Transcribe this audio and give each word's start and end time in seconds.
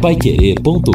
paiquerê.com.br 0.00 0.90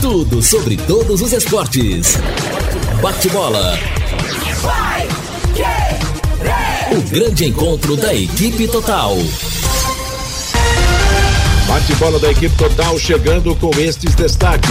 Tudo 0.00 0.40
sobre 0.40 0.76
todos 0.76 1.20
os 1.20 1.32
esportes. 1.32 2.16
Bate-bola. 3.02 3.76
O 6.92 7.02
grande 7.10 7.46
encontro 7.46 7.96
da 7.96 8.14
equipe 8.14 8.68
total. 8.68 9.16
Bate-bola 11.66 12.20
da 12.20 12.30
equipe 12.30 12.56
total 12.56 12.96
chegando 12.96 13.56
com 13.56 13.70
estes 13.80 14.14
destaques. 14.14 14.70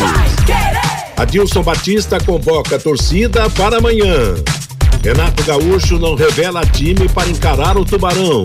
Adilson 1.17 1.61
Batista 1.61 2.17
convoca 2.23 2.77
a 2.77 2.79
torcida 2.79 3.49
para 3.49 3.79
amanhã. 3.79 4.35
Renato 5.03 5.43
Gaúcho 5.43 5.99
não 5.99 6.15
revela 6.15 6.65
time 6.65 7.09
para 7.09 7.29
encarar 7.29 7.77
o 7.77 7.83
Tubarão. 7.83 8.41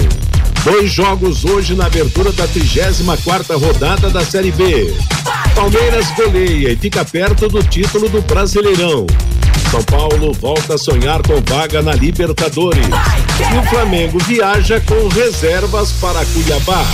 Dois 0.64 0.90
jogos 0.90 1.44
hoje 1.44 1.76
na 1.76 1.86
abertura 1.86 2.32
da 2.32 2.48
34 2.48 3.56
rodada 3.56 4.10
da 4.10 4.24
Série 4.24 4.50
B. 4.50 4.92
Palmeiras 5.54 6.10
goleia 6.16 6.72
e 6.72 6.76
fica 6.76 7.04
perto 7.04 7.48
do 7.48 7.62
título 7.62 8.08
do 8.08 8.20
Brasileirão. 8.22 9.06
São 9.70 9.84
Paulo 9.84 10.32
volta 10.32 10.74
a 10.74 10.78
sonhar 10.78 11.22
com 11.22 11.40
vaga 11.48 11.80
na 11.80 11.92
Libertadores. 11.92 12.86
E 12.86 13.58
o 13.58 13.62
Flamengo 13.70 14.18
viaja 14.26 14.80
com 14.80 15.06
reservas 15.06 15.92
para 15.92 16.24
Cuiabá. 16.26 16.84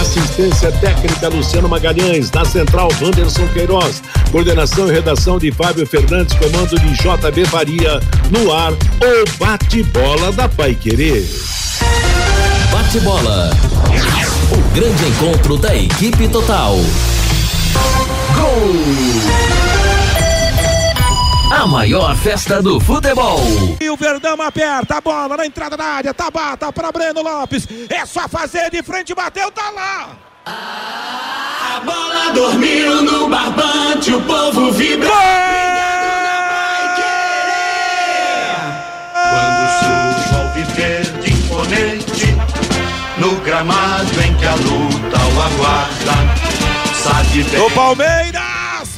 Assistência 0.00 0.72
técnica 0.72 1.28
Luciano 1.28 1.68
Magalhães, 1.68 2.30
na 2.30 2.44
central 2.44 2.88
Wanderson 3.00 3.46
Queiroz, 3.48 4.02
coordenação 4.30 4.88
e 4.88 4.92
redação 4.92 5.38
de 5.38 5.52
Fábio 5.52 5.86
Fernandes, 5.86 6.34
comando 6.36 6.78
de 6.78 6.92
JB 6.94 7.44
Faria, 7.46 8.00
no 8.30 8.52
ar, 8.52 8.72
o 8.72 9.38
bate-bola 9.38 10.32
da 10.32 10.48
Pai 10.48 10.74
Querer. 10.74 11.24
Bate-bola. 12.70 13.50
O 14.50 14.74
grande 14.74 15.04
encontro 15.08 15.56
da 15.56 15.74
equipe 15.76 16.28
total. 16.28 16.76
Gol! 18.34 19.41
A 21.62 21.66
maior 21.68 22.16
festa 22.16 22.60
do 22.60 22.80
futebol. 22.80 23.38
E 23.80 23.88
o 23.88 23.96
Verdão 23.96 24.34
aperta 24.42 24.96
a 24.96 25.00
bola 25.00 25.36
na 25.36 25.46
entrada 25.46 25.76
da 25.76 25.84
área. 25.84 26.12
Tabata 26.12 26.72
para 26.72 26.90
Breno 26.90 27.22
Lopes. 27.22 27.68
É 27.88 28.04
só 28.04 28.28
fazer 28.28 28.68
de 28.68 28.82
frente, 28.82 29.14
bateu, 29.14 29.48
tá 29.52 29.70
lá. 29.70 30.08
A 30.44 31.80
bola 31.84 32.32
dormiu 32.32 33.02
no 33.02 33.28
barbante, 33.28 34.12
o 34.12 34.20
povo 34.22 34.72
vibra. 34.72 35.08
Quando 39.14 39.68
surge 39.78 40.34
o 40.34 40.48
viver 40.54 41.04
de 41.20 41.30
imponente, 41.30 42.36
no 43.18 43.36
gramado 43.42 44.20
em 44.20 44.34
que 44.34 44.46
a 44.46 44.56
luta 44.56 45.16
o 45.16 45.40
aguarda, 45.40 46.12
sabe 46.92 47.44
bem. 47.44 47.60
O 47.60 47.70
Palmeiras, 47.70 48.51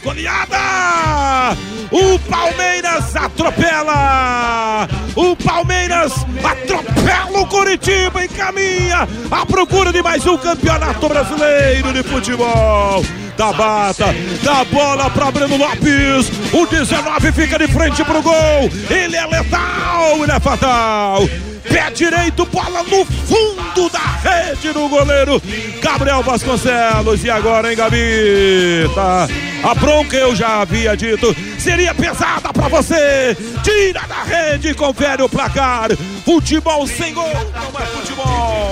goleada! 0.04 1.56
O 1.90 2.18
Palmeiras 2.30 3.16
atropela! 3.16 4.86
O 5.16 5.34
Palmeiras 5.34 6.12
atropela 6.44 7.40
o 7.40 7.46
Curitiba 7.46 8.22
e 8.24 8.28
caminha 8.28 9.08
à 9.30 9.46
procura 9.46 9.92
de 9.92 10.02
mais 10.02 10.24
um 10.26 10.36
campeonato 10.36 11.08
brasileiro 11.08 11.92
de 11.92 12.02
futebol. 12.02 13.04
Tabata, 13.36 14.14
dá 14.42 14.64
bola 14.64 15.10
para 15.10 15.30
Breno 15.30 15.56
Lopes. 15.56 16.30
O 16.52 16.66
19 16.66 17.32
fica 17.32 17.58
de 17.58 17.66
frente 17.66 18.04
pro 18.04 18.22
gol. 18.22 18.70
Ele 18.90 19.16
é 19.16 19.26
letal, 19.26 20.22
ele 20.22 20.32
é 20.32 20.38
fatal. 20.38 21.22
Pé 21.68 21.90
direito, 21.90 22.44
bola 22.46 22.82
no 22.82 23.04
fundo 23.04 23.88
da 23.90 23.98
rede 23.98 24.72
do 24.72 24.88
goleiro 24.88 25.40
Gabriel 25.80 26.22
Vasconcelos. 26.22 27.24
E 27.24 27.30
agora, 27.30 27.70
hein, 27.70 27.76
Gavita? 27.76 29.28
A 29.62 29.74
bronca 29.74 30.16
eu 30.16 30.34
já 30.36 30.60
havia 30.60 30.96
dito. 30.96 31.34
Seria 31.58 31.94
pesada 31.94 32.52
para 32.52 32.68
você. 32.68 33.36
Tira 33.62 34.02
da 34.06 34.22
rede 34.22 34.74
confere 34.74 35.22
o 35.22 35.28
placar. 35.28 35.88
Futebol 36.24 36.86
sem 36.86 37.14
gol 37.14 37.32
não 37.32 37.80
é 37.80 37.86
futebol. 37.86 38.70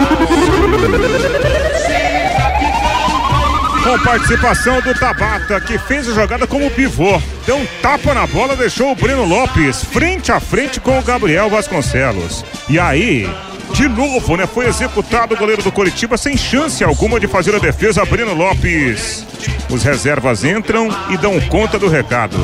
Com 3.82 3.98
participação 3.98 4.81
do 4.81 4.94
Tabata, 4.94 5.60
que 5.60 5.76
fez 5.76 6.09
a 6.09 6.15
jogada 6.15 6.47
como 6.47 6.70
pivô. 6.70 7.20
Deu 7.44 7.56
um 7.56 7.66
tapa 7.82 8.15
na 8.15 8.26
bola, 8.26 8.54
deixou 8.54 8.93
o 8.93 8.94
Breno 8.94 9.25
Lopes 9.25 9.82
frente 9.84 10.31
a 10.31 10.38
frente 10.38 10.78
com 10.78 10.98
o 10.98 11.03
Gabriel 11.03 11.50
Vasconcelos. 11.50 12.44
E 12.69 12.78
aí, 12.78 13.28
de 13.75 13.88
novo, 13.88 14.37
né? 14.37 14.47
Foi 14.47 14.66
executado 14.66 15.34
o 15.34 15.37
goleiro 15.37 15.62
do 15.62 15.72
Coritiba 15.72 16.16
sem 16.16 16.37
chance 16.37 16.84
alguma 16.84 17.19
de 17.19 17.26
fazer 17.26 17.56
a 17.56 17.59
defesa, 17.59 18.04
Breno 18.04 18.34
Lopes. 18.34 19.26
Os 19.69 19.82
reservas 19.82 20.44
entram 20.44 20.88
e 21.10 21.16
dão 21.16 21.41
conta 21.41 21.76
do 21.76 21.88
recado. 21.88 22.38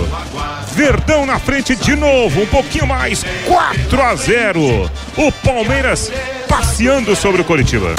Verdão 0.72 1.24
na 1.24 1.38
frente 1.38 1.76
de 1.76 1.94
novo, 1.94 2.42
um 2.42 2.46
pouquinho 2.46 2.86
mais, 2.86 3.24
4 3.46 4.02
a 4.02 4.14
0. 4.16 4.90
O 5.16 5.32
Palmeiras 5.32 6.10
passeando 6.48 7.14
sobre 7.14 7.42
o 7.42 7.44
Coritiba. 7.44 7.94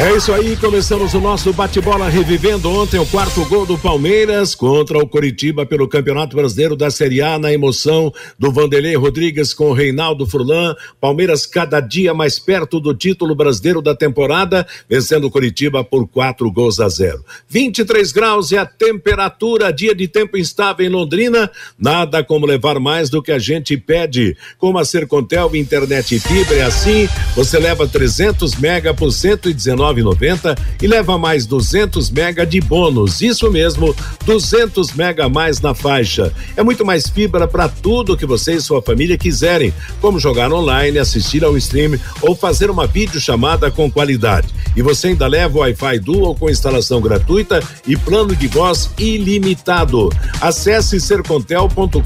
É 0.00 0.16
isso 0.16 0.32
aí, 0.32 0.56
começamos 0.56 1.12
o 1.12 1.20
nosso 1.20 1.52
bate-bola 1.52 2.08
revivendo 2.08 2.70
ontem 2.70 2.98
o 2.98 3.04
quarto 3.04 3.44
gol 3.44 3.66
do 3.66 3.76
Palmeiras 3.76 4.54
contra 4.54 4.96
o 4.96 5.06
Coritiba 5.06 5.66
pelo 5.66 5.86
Campeonato 5.86 6.34
Brasileiro 6.34 6.74
da 6.74 6.90
Série 6.90 7.20
A 7.20 7.38
na 7.38 7.52
emoção 7.52 8.10
do 8.38 8.50
Vanderlei 8.50 8.96
Rodrigues 8.96 9.52
com 9.52 9.66
o 9.66 9.72
Reinaldo 9.74 10.26
Furlan. 10.26 10.74
Palmeiras 10.98 11.44
cada 11.44 11.80
dia 11.80 12.14
mais 12.14 12.38
perto 12.38 12.80
do 12.80 12.94
título 12.94 13.34
brasileiro 13.34 13.82
da 13.82 13.94
temporada, 13.94 14.66
vencendo 14.88 15.26
o 15.26 15.30
Coritiba 15.30 15.84
por 15.84 16.08
quatro 16.08 16.50
gols 16.50 16.80
a 16.80 16.88
zero. 16.88 17.22
23 17.50 18.10
graus 18.10 18.52
é 18.52 18.56
a 18.56 18.64
temperatura, 18.64 19.70
dia 19.70 19.94
de 19.94 20.08
tempo 20.08 20.38
instável 20.38 20.86
em 20.86 20.88
Londrina, 20.88 21.50
nada 21.78 22.24
como 22.24 22.46
levar 22.46 22.80
mais 22.80 23.10
do 23.10 23.22
que 23.22 23.32
a 23.32 23.38
gente 23.38 23.76
pede. 23.76 24.34
Com 24.56 24.78
a 24.78 24.84
Sercontel 24.86 25.54
internet 25.54 26.14
e 26.14 26.18
fibra 26.20 26.56
é 26.56 26.62
assim, 26.62 27.06
você 27.36 27.58
leva 27.58 27.86
300 27.86 28.56
mega 28.56 28.94
por 28.94 29.12
119 29.12 29.89
9,90 29.94 30.58
e 30.82 30.86
leva 30.86 31.18
mais 31.18 31.46
200 31.46 32.10
mega 32.10 32.46
de 32.46 32.60
bônus. 32.60 33.20
Isso 33.20 33.50
mesmo, 33.50 33.94
200 34.24 34.92
mega 34.94 35.26
a 35.26 35.28
mais 35.28 35.60
na 35.60 35.74
faixa. 35.74 36.32
É 36.56 36.62
muito 36.62 36.84
mais 36.84 37.08
fibra 37.08 37.46
para 37.46 37.68
tudo 37.68 38.16
que 38.16 38.26
você 38.26 38.54
e 38.54 38.60
sua 38.60 38.82
família 38.82 39.18
quiserem, 39.18 39.72
como 40.00 40.18
jogar 40.18 40.52
online, 40.52 40.98
assistir 40.98 41.44
ao 41.44 41.56
stream 41.56 41.98
ou 42.22 42.34
fazer 42.34 42.70
uma 42.70 42.86
videochamada 42.86 43.70
com 43.70 43.90
qualidade. 43.90 44.48
E 44.76 44.82
você 44.82 45.08
ainda 45.08 45.26
leva 45.26 45.58
o 45.58 45.60
Wi-Fi 45.60 45.98
Dual 45.98 46.34
com 46.34 46.50
instalação 46.50 47.00
gratuita 47.00 47.62
e 47.86 47.96
plano 47.96 48.34
de 48.36 48.46
voz 48.46 48.90
ilimitado. 48.98 50.10
Acesse 50.40 51.00
sercontel.com.br 51.00 52.00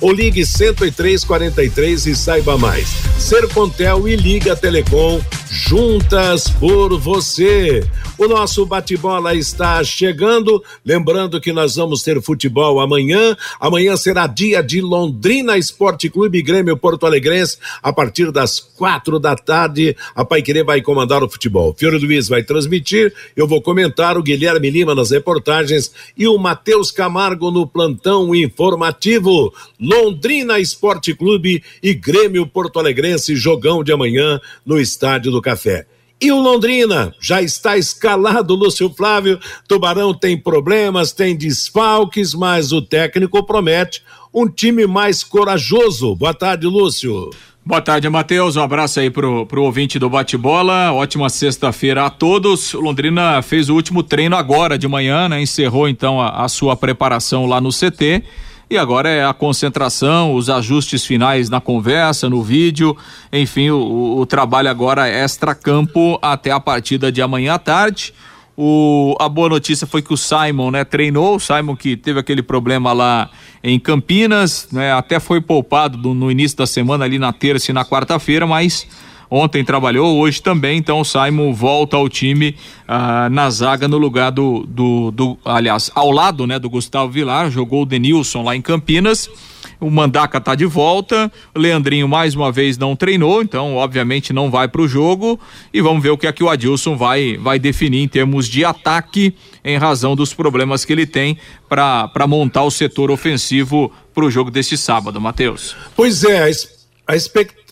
ou 0.00 0.12
ligue 0.12 0.44
10343 0.44 2.06
e 2.06 2.16
saiba 2.16 2.56
mais. 2.56 2.88
Sercontel 3.18 4.08
e 4.08 4.16
Liga 4.16 4.54
Telecom 4.54 5.20
juntas 5.50 6.48
por 6.60 6.98
você. 6.98 7.82
O 8.18 8.28
nosso 8.28 8.66
bate-bola 8.66 9.34
está 9.34 9.82
chegando. 9.82 10.62
Lembrando 10.84 11.40
que 11.40 11.54
nós 11.54 11.76
vamos 11.76 12.02
ter 12.02 12.20
futebol 12.20 12.78
amanhã. 12.80 13.34
Amanhã 13.58 13.96
será 13.96 14.26
dia 14.26 14.62
de 14.62 14.82
Londrina 14.82 15.56
Esporte 15.56 16.10
Clube 16.10 16.42
Grêmio 16.42 16.76
Porto 16.76 17.06
Alegrense, 17.06 17.56
a 17.82 17.90
partir 17.90 18.30
das 18.30 18.60
quatro 18.60 19.18
da 19.18 19.34
tarde. 19.34 19.96
A 20.14 20.22
Pai 20.22 20.42
Querer 20.42 20.62
vai 20.62 20.82
comandar 20.82 21.24
o 21.24 21.30
futebol. 21.30 21.74
Fiore 21.74 21.96
Luiz 21.96 22.28
vai 22.28 22.42
transmitir. 22.42 23.14
Eu 23.34 23.48
vou 23.48 23.62
comentar 23.62 24.18
o 24.18 24.22
Guilherme 24.22 24.68
Lima 24.68 24.94
nas 24.94 25.12
reportagens 25.12 25.90
e 26.14 26.28
o 26.28 26.36
Matheus 26.36 26.90
Camargo 26.90 27.50
no 27.50 27.66
plantão 27.66 28.34
informativo. 28.34 29.50
Londrina 29.80 30.58
Esporte 30.58 31.14
Clube 31.14 31.64
e 31.82 31.94
Grêmio 31.94 32.46
Porto 32.46 32.78
Alegrense, 32.78 33.34
jogão 33.34 33.82
de 33.82 33.92
amanhã 33.92 34.38
no 34.66 34.78
Estádio 34.78 35.32
do 35.32 35.40
Café. 35.40 35.86
E 36.22 36.30
o 36.30 36.38
Londrina 36.38 37.14
já 37.18 37.40
está 37.40 37.78
escalado, 37.78 38.54
Lúcio 38.54 38.92
Flávio. 38.94 39.40
Tubarão 39.66 40.12
tem 40.12 40.36
problemas, 40.36 41.12
tem 41.12 41.34
desfalques, 41.34 42.34
mas 42.34 42.72
o 42.72 42.82
técnico 42.82 43.42
promete 43.42 44.02
um 44.32 44.46
time 44.46 44.86
mais 44.86 45.24
corajoso. 45.24 46.14
Boa 46.14 46.34
tarde, 46.34 46.66
Lúcio. 46.66 47.30
Boa 47.64 47.80
tarde, 47.80 48.08
Matheus. 48.08 48.56
Um 48.56 48.62
abraço 48.62 49.00
aí 49.00 49.08
pro, 49.10 49.46
pro 49.46 49.62
ouvinte 49.62 49.98
do 49.98 50.10
bate-bola. 50.10 50.92
Ótima 50.92 51.30
sexta-feira 51.30 52.04
a 52.04 52.10
todos. 52.10 52.74
Londrina 52.74 53.40
fez 53.40 53.70
o 53.70 53.74
último 53.74 54.02
treino 54.02 54.36
agora 54.36 54.76
de 54.76 54.86
manhã, 54.86 55.26
né? 55.26 55.40
Encerrou 55.40 55.88
então 55.88 56.20
a, 56.20 56.44
a 56.44 56.48
sua 56.48 56.76
preparação 56.76 57.46
lá 57.46 57.60
no 57.60 57.70
CT. 57.70 58.24
E 58.70 58.78
agora 58.78 59.08
é 59.08 59.24
a 59.24 59.34
concentração, 59.34 60.32
os 60.32 60.48
ajustes 60.48 61.04
finais 61.04 61.50
na 61.50 61.60
conversa, 61.60 62.30
no 62.30 62.40
vídeo, 62.40 62.96
enfim, 63.32 63.68
o, 63.70 64.18
o 64.20 64.24
trabalho 64.24 64.70
agora 64.70 65.08
extra-campo 65.08 66.16
até 66.22 66.52
a 66.52 66.60
partida 66.60 67.10
de 67.10 67.20
amanhã 67.20 67.54
à 67.54 67.58
tarde. 67.58 68.14
O, 68.56 69.16
a 69.18 69.28
boa 69.28 69.48
notícia 69.48 69.88
foi 69.88 70.02
que 70.02 70.12
o 70.12 70.16
Simon, 70.16 70.70
né, 70.70 70.84
treinou, 70.84 71.34
o 71.34 71.40
Simon 71.40 71.74
que 71.74 71.96
teve 71.96 72.20
aquele 72.20 72.42
problema 72.42 72.92
lá 72.92 73.28
em 73.60 73.76
Campinas, 73.76 74.68
né, 74.70 74.92
até 74.92 75.18
foi 75.18 75.40
poupado 75.40 75.98
do, 75.98 76.14
no 76.14 76.30
início 76.30 76.56
da 76.56 76.66
semana 76.66 77.04
ali 77.04 77.18
na 77.18 77.32
terça 77.32 77.72
e 77.72 77.74
na 77.74 77.84
quarta-feira, 77.84 78.46
mas 78.46 78.86
ontem 79.30 79.64
trabalhou, 79.64 80.18
hoje 80.18 80.42
também, 80.42 80.78
então 80.78 81.00
o 81.00 81.04
Simon 81.04 81.54
volta 81.54 81.96
ao 81.96 82.08
time 82.08 82.56
ah, 82.88 83.28
na 83.30 83.48
zaga 83.48 83.86
no 83.86 83.96
lugar 83.96 84.30
do, 84.30 84.66
do, 84.66 85.10
do, 85.12 85.38
aliás, 85.44 85.90
ao 85.94 86.10
lado, 86.10 86.46
né, 86.46 86.58
do 86.58 86.68
Gustavo 86.68 87.12
Vilar, 87.12 87.50
jogou 87.50 87.82
o 87.82 87.86
Denilson 87.86 88.42
lá 88.42 88.56
em 88.56 88.60
Campinas. 88.60 89.30
O 89.78 89.90
Mandaca 89.90 90.36
está 90.38 90.54
de 90.54 90.66
volta, 90.66 91.32
o 91.54 91.58
Leandrinho 91.58 92.06
mais 92.06 92.34
uma 92.34 92.52
vez 92.52 92.76
não 92.76 92.94
treinou, 92.94 93.40
então 93.40 93.76
obviamente 93.76 94.30
não 94.30 94.50
vai 94.50 94.68
para 94.68 94.82
o 94.82 94.88
jogo. 94.88 95.40
E 95.72 95.80
vamos 95.80 96.02
ver 96.02 96.10
o 96.10 96.18
que 96.18 96.26
é 96.26 96.32
que 96.32 96.44
o 96.44 96.50
Adilson 96.50 96.96
vai 96.96 97.38
vai 97.38 97.58
definir 97.58 98.02
em 98.02 98.08
termos 98.08 98.46
de 98.46 98.62
ataque 98.62 99.34
em 99.64 99.78
razão 99.78 100.14
dos 100.14 100.34
problemas 100.34 100.84
que 100.84 100.92
ele 100.92 101.06
tem 101.06 101.38
para 101.66 102.26
montar 102.26 102.62
o 102.64 102.70
setor 102.70 103.10
ofensivo 103.10 103.90
para 104.14 104.24
o 104.24 104.30
jogo 104.30 104.50
deste 104.50 104.76
sábado, 104.76 105.18
Matheus. 105.18 105.74
Pois 105.96 106.24
é, 106.24 106.50
a, 106.50 107.12
a 107.12 107.16
expectativa 107.16 107.69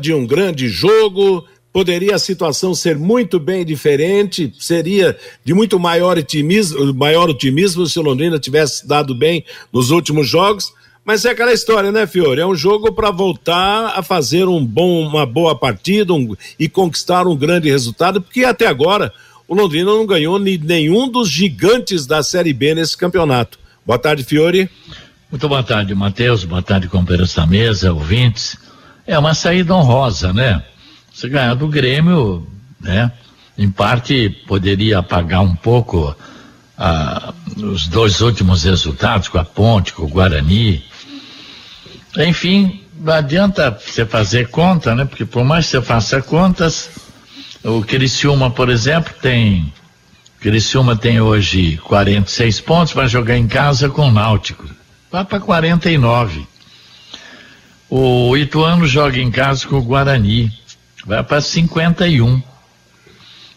de 0.00 0.14
um 0.14 0.26
grande 0.26 0.68
jogo, 0.68 1.44
poderia 1.72 2.14
a 2.14 2.18
situação 2.18 2.74
ser 2.74 2.96
muito 2.96 3.38
bem 3.38 3.64
diferente, 3.64 4.52
seria 4.58 5.16
de 5.44 5.54
muito 5.54 5.78
maior 5.78 6.18
otimismo, 6.18 6.92
maior 6.94 7.28
otimismo 7.28 7.86
se 7.86 7.98
o 7.98 8.02
Londrina 8.02 8.38
tivesse 8.38 8.86
dado 8.86 9.14
bem 9.14 9.44
nos 9.72 9.90
últimos 9.90 10.28
jogos, 10.28 10.72
mas 11.04 11.24
é 11.24 11.30
aquela 11.30 11.52
história, 11.52 11.90
né, 11.90 12.06
Fiore? 12.06 12.40
É 12.40 12.46
um 12.46 12.54
jogo 12.54 12.92
para 12.92 13.10
voltar 13.10 13.94
a 13.96 14.02
fazer 14.02 14.46
um 14.46 14.64
bom, 14.64 15.06
uma 15.06 15.24
boa 15.24 15.56
partida 15.56 16.12
um, 16.12 16.36
e 16.58 16.68
conquistar 16.68 17.26
um 17.26 17.36
grande 17.36 17.70
resultado, 17.70 18.20
porque 18.20 18.44
até 18.44 18.66
agora 18.66 19.12
o 19.48 19.54
Londrina 19.54 19.90
não 19.90 20.06
ganhou 20.06 20.38
nenhum 20.38 21.08
dos 21.08 21.28
gigantes 21.28 22.06
da 22.06 22.22
Série 22.22 22.52
B 22.52 22.74
nesse 22.74 22.96
campeonato. 22.96 23.58
Boa 23.84 23.98
tarde, 23.98 24.22
Fiore. 24.22 24.70
Muito 25.30 25.48
boa 25.48 25.62
tarde, 25.62 25.94
Matheus. 25.94 26.44
Boa 26.44 26.62
tarde, 26.62 26.88
companheiros 26.88 27.34
da 27.34 27.46
mesa, 27.46 27.92
ouvintes. 27.92 28.56
É 29.10 29.18
uma 29.18 29.34
saída 29.34 29.74
honrosa, 29.74 30.32
né? 30.32 30.62
Você 31.12 31.28
ganhar 31.28 31.54
do 31.54 31.66
Grêmio, 31.66 32.46
né? 32.80 33.10
Em 33.58 33.68
parte 33.68 34.30
poderia 34.46 35.00
apagar 35.00 35.42
um 35.42 35.56
pouco 35.56 36.14
ah, 36.78 37.34
os 37.56 37.88
dois 37.88 38.20
últimos 38.20 38.62
resultados 38.62 39.26
com 39.26 39.36
a 39.36 39.44
Ponte, 39.44 39.92
com 39.92 40.04
o 40.04 40.08
Guarani, 40.08 40.84
enfim, 42.18 42.84
não 43.00 43.12
adianta 43.12 43.76
você 43.84 44.06
fazer 44.06 44.48
conta, 44.48 44.94
né? 44.94 45.04
Porque 45.04 45.24
por 45.24 45.42
mais 45.44 45.64
que 45.64 45.72
você 45.72 45.82
faça 45.82 46.22
contas, 46.22 46.88
o 47.64 47.82
Criciúma, 47.82 48.48
por 48.48 48.70
exemplo, 48.70 49.12
tem. 49.20 49.72
Criciúma 50.38 50.94
tem 50.94 51.20
hoje 51.20 51.78
46 51.78 52.60
pontos, 52.60 52.94
vai 52.94 53.08
jogar 53.08 53.36
em 53.36 53.48
casa 53.48 53.88
com 53.88 54.06
o 54.06 54.12
Náutico. 54.12 54.70
Vai 55.10 55.24
para 55.24 55.40
49. 55.40 56.46
O 57.90 58.36
Ituano 58.36 58.86
joga 58.86 59.18
em 59.18 59.32
casa 59.32 59.66
com 59.66 59.76
o 59.76 59.82
Guarani. 59.82 60.52
Vai 61.04 61.24
para 61.24 61.40
51. 61.40 62.40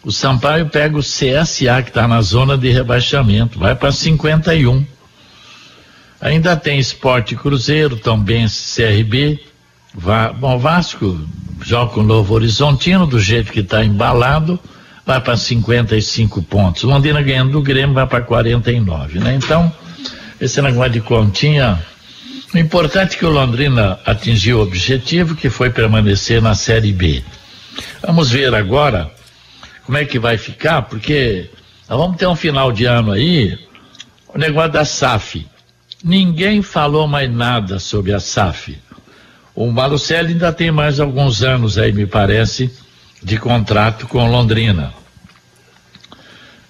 O 0.03 0.11
Sampaio 0.11 0.67
pega 0.69 0.97
o 0.97 1.01
CSA, 1.01 1.83
que 1.83 1.89
está 1.89 2.07
na 2.07 2.19
zona 2.21 2.57
de 2.57 2.71
rebaixamento. 2.71 3.59
Vai 3.59 3.75
para 3.75 3.91
51. 3.91 4.83
Ainda 6.19 6.55
tem 6.57 6.79
Esporte 6.79 7.35
Cruzeiro, 7.35 7.95
também 7.95 8.47
CRB. 8.47 9.39
Va 9.93 10.33
Bom, 10.33 10.57
Vasco 10.57 11.19
joga 11.61 11.93
com 11.93 12.01
o 12.01 12.03
Novo 12.03 12.33
Horizontino, 12.33 13.05
do 13.05 13.19
jeito 13.19 13.51
que 13.51 13.59
está 13.59 13.83
embalado, 13.83 14.59
vai 15.05 15.19
para 15.21 15.37
55 15.37 16.41
pontos. 16.43 16.83
Londrina 16.83 17.21
ganhando 17.21 17.51
do 17.51 17.61
Grêmio 17.61 17.93
vai 17.93 18.07
para 18.07 18.21
49, 18.21 19.19
né? 19.19 19.35
Então, 19.35 19.71
esse 20.41 20.61
negócio 20.61 20.91
de 20.91 21.01
continha. 21.01 21.79
O 22.53 22.57
importante 22.59 23.15
é 23.15 23.17
que 23.17 23.25
o 23.25 23.31
Londrina 23.31 23.99
atingiu 24.05 24.59
o 24.59 24.61
objetivo, 24.61 25.35
que 25.35 25.49
foi 25.49 25.71
permanecer 25.71 26.39
na 26.39 26.53
Série 26.53 26.93
B. 26.93 27.23
Vamos 28.05 28.29
ver 28.29 28.53
agora 28.53 29.11
como 29.83 29.97
é 29.97 30.05
que 30.05 30.19
vai 30.19 30.37
ficar, 30.37 30.83
porque 30.83 31.49
nós 31.89 31.97
vamos 31.97 32.15
ter 32.15 32.27
um 32.27 32.35
final 32.35 32.71
de 32.71 32.85
ano 32.85 33.11
aí, 33.11 33.57
o 34.27 34.37
negócio 34.37 34.71
da 34.71 34.85
SAF. 34.85 35.47
Ninguém 36.03 36.61
falou 36.61 37.07
mais 37.07 37.31
nada 37.31 37.79
sobre 37.79 38.13
a 38.13 38.19
SAF. 38.19 38.77
O 39.55 39.71
Malucelli 39.71 40.33
ainda 40.33 40.53
tem 40.53 40.71
mais 40.71 40.99
alguns 40.99 41.41
anos 41.41 41.79
aí, 41.79 41.91
me 41.91 42.05
parece, 42.05 42.71
de 43.23 43.37
contrato 43.37 44.07
com 44.07 44.29
Londrina. 44.29 44.93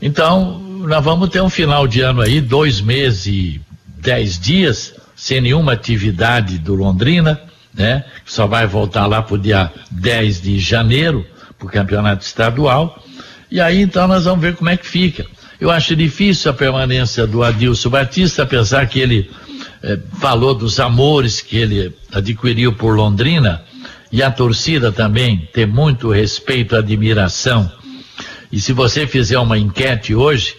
Então, 0.02 0.60
nós 0.60 1.04
vamos 1.04 1.28
ter 1.28 1.42
um 1.42 1.50
final 1.50 1.86
de 1.88 2.00
ano 2.00 2.22
aí, 2.22 2.40
dois 2.40 2.80
meses 2.80 3.26
e 3.26 3.62
dez 3.98 4.40
dias, 4.40 4.94
sem 5.24 5.40
nenhuma 5.40 5.72
atividade 5.72 6.58
do 6.58 6.76
Londrina, 6.76 7.40
né? 7.74 8.04
Só 8.26 8.46
vai 8.46 8.68
voltar 8.68 9.06
lá 9.06 9.22
para 9.22 9.36
o 9.36 9.38
dia 9.38 9.72
10 9.90 10.42
de 10.42 10.60
janeiro, 10.60 11.26
para 11.58 11.66
o 11.66 11.72
campeonato 11.72 12.26
estadual. 12.26 13.02
E 13.50 13.62
aí 13.62 13.82
então 13.82 14.06
nós 14.06 14.26
vamos 14.26 14.42
ver 14.42 14.54
como 14.54 14.70
é 14.70 14.76
que 14.76 14.86
fica. 14.86 15.26
Eu 15.62 15.72
acho 15.72 15.96
difícil 15.96 16.52
a 16.52 16.54
permanência 16.54 17.26
do 17.26 17.42
Adilson 17.42 17.90
Batista, 17.90 18.44
apesar 18.44 18.86
que 18.86 19.00
ele 19.00 19.32
eh, 19.82 19.98
falou 20.20 20.54
dos 20.54 20.78
amores 20.78 21.40
que 21.40 21.56
ele 21.56 21.96
adquiriu 22.12 22.74
por 22.74 22.94
Londrina 22.94 23.64
e 24.12 24.22
a 24.22 24.30
torcida 24.30 24.92
também 24.92 25.48
tem 25.54 25.66
muito 25.66 26.12
respeito, 26.12 26.76
admiração. 26.76 27.72
E 28.52 28.60
se 28.60 28.74
você 28.74 29.08
fizer 29.08 29.40
uma 29.40 29.58
enquete 29.58 30.14
hoje, 30.14 30.58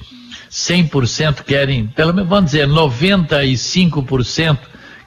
100% 0.69 1.43
querem, 1.43 1.87
pelo 1.87 2.15
menos 2.15 2.29
vamos 2.29 2.51
dizer, 2.51 2.67
95% 2.69 4.59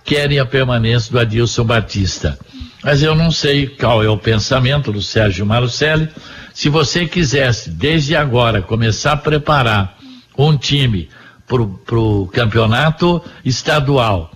querem 0.04 0.39
a 0.39 0.45
permanência 0.45 1.12
do 1.12 1.19
Adilson 1.19 1.63
Batista. 1.63 2.38
Mas 2.83 3.01
eu 3.01 3.15
não 3.15 3.31
sei 3.31 3.68
qual 3.68 4.04
é 4.04 4.09
o 4.09 4.18
pensamento 4.18 4.92
do 4.92 5.01
Sérgio 5.01 5.45
Marucelli, 5.45 6.09
se 6.54 6.69
você 6.69 7.06
quisesse, 7.06 7.69
desde 7.69 8.15
agora, 8.15 8.62
começar 8.62 9.13
a 9.13 9.18
preparar 9.18 9.98
um 10.38 10.57
time 10.57 11.09
para 11.48 12.00
o 12.00 12.27
campeonato 12.27 13.21
estadual 13.44 14.31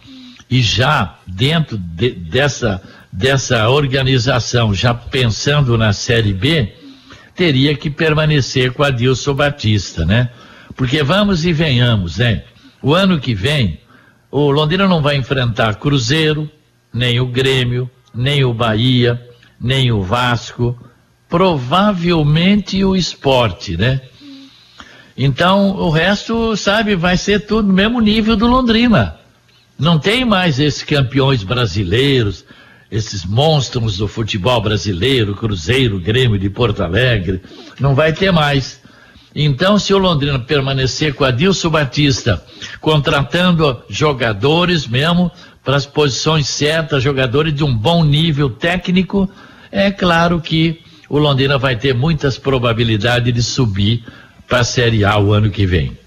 e 0.49 0.61
já 0.61 1.17
dentro 1.25 1.77
de, 1.77 2.11
dessa, 2.11 2.81
dessa 3.11 3.69
organização, 3.69 4.73
já 4.73 4.93
pensando 4.93 5.77
na 5.77 5.93
Série 5.93 6.33
B, 6.33 6.73
teria 7.35 7.75
que 7.75 7.89
permanecer 7.89 8.71
com 8.73 8.83
a 8.83 8.89
Dilson 8.89 9.33
Batista, 9.33 10.05
né? 10.05 10.29
Porque 10.81 11.03
vamos 11.03 11.45
e 11.45 11.53
venhamos, 11.53 12.17
né? 12.17 12.43
O 12.81 12.95
ano 12.95 13.19
que 13.19 13.35
vem, 13.35 13.79
o 14.31 14.49
Londrina 14.49 14.87
não 14.87 14.99
vai 14.99 15.15
enfrentar 15.15 15.75
Cruzeiro, 15.75 16.49
nem 16.91 17.19
o 17.19 17.27
Grêmio, 17.27 17.87
nem 18.15 18.43
o 18.43 18.51
Bahia, 18.51 19.21
nem 19.59 19.91
o 19.91 20.01
Vasco, 20.01 20.75
provavelmente 21.29 22.83
o 22.83 22.95
esporte, 22.95 23.77
né? 23.77 24.01
Então, 25.15 25.75
o 25.75 25.91
resto, 25.91 26.57
sabe, 26.57 26.95
vai 26.95 27.15
ser 27.15 27.41
tudo 27.41 27.67
no 27.67 27.75
mesmo 27.75 28.01
nível 28.01 28.35
do 28.35 28.47
Londrina. 28.47 29.17
Não 29.77 29.99
tem 29.99 30.25
mais 30.25 30.59
esses 30.59 30.81
campeões 30.81 31.43
brasileiros, 31.43 32.43
esses 32.89 33.23
monstros 33.23 33.97
do 33.97 34.07
futebol 34.07 34.59
brasileiro, 34.59 35.35
Cruzeiro, 35.35 35.99
Grêmio 35.99 36.39
de 36.39 36.49
Porto 36.49 36.81
Alegre, 36.81 37.39
não 37.79 37.93
vai 37.93 38.11
ter 38.13 38.31
mais. 38.31 38.80
Então, 39.33 39.79
se 39.79 39.93
o 39.93 39.97
Londrina 39.97 40.39
permanecer 40.39 41.13
com 41.13 41.23
a 41.23 41.31
Dilson 41.31 41.69
Batista, 41.69 42.43
contratando 42.81 43.81
jogadores 43.89 44.85
mesmo 44.85 45.31
para 45.63 45.77
as 45.77 45.85
posições 45.85 46.47
certas, 46.47 47.03
jogadores 47.03 47.53
de 47.53 47.63
um 47.63 47.73
bom 47.73 48.03
nível 48.03 48.49
técnico, 48.49 49.29
é 49.71 49.89
claro 49.89 50.41
que 50.41 50.81
o 51.07 51.17
Londrina 51.17 51.57
vai 51.57 51.75
ter 51.75 51.93
muitas 51.93 52.37
probabilidades 52.37 53.33
de 53.33 53.41
subir 53.41 54.03
para 54.47 54.59
a 54.59 54.63
Série 54.63 55.05
A 55.05 55.17
o 55.17 55.31
ano 55.31 55.49
que 55.49 55.65
vem. 55.65 55.97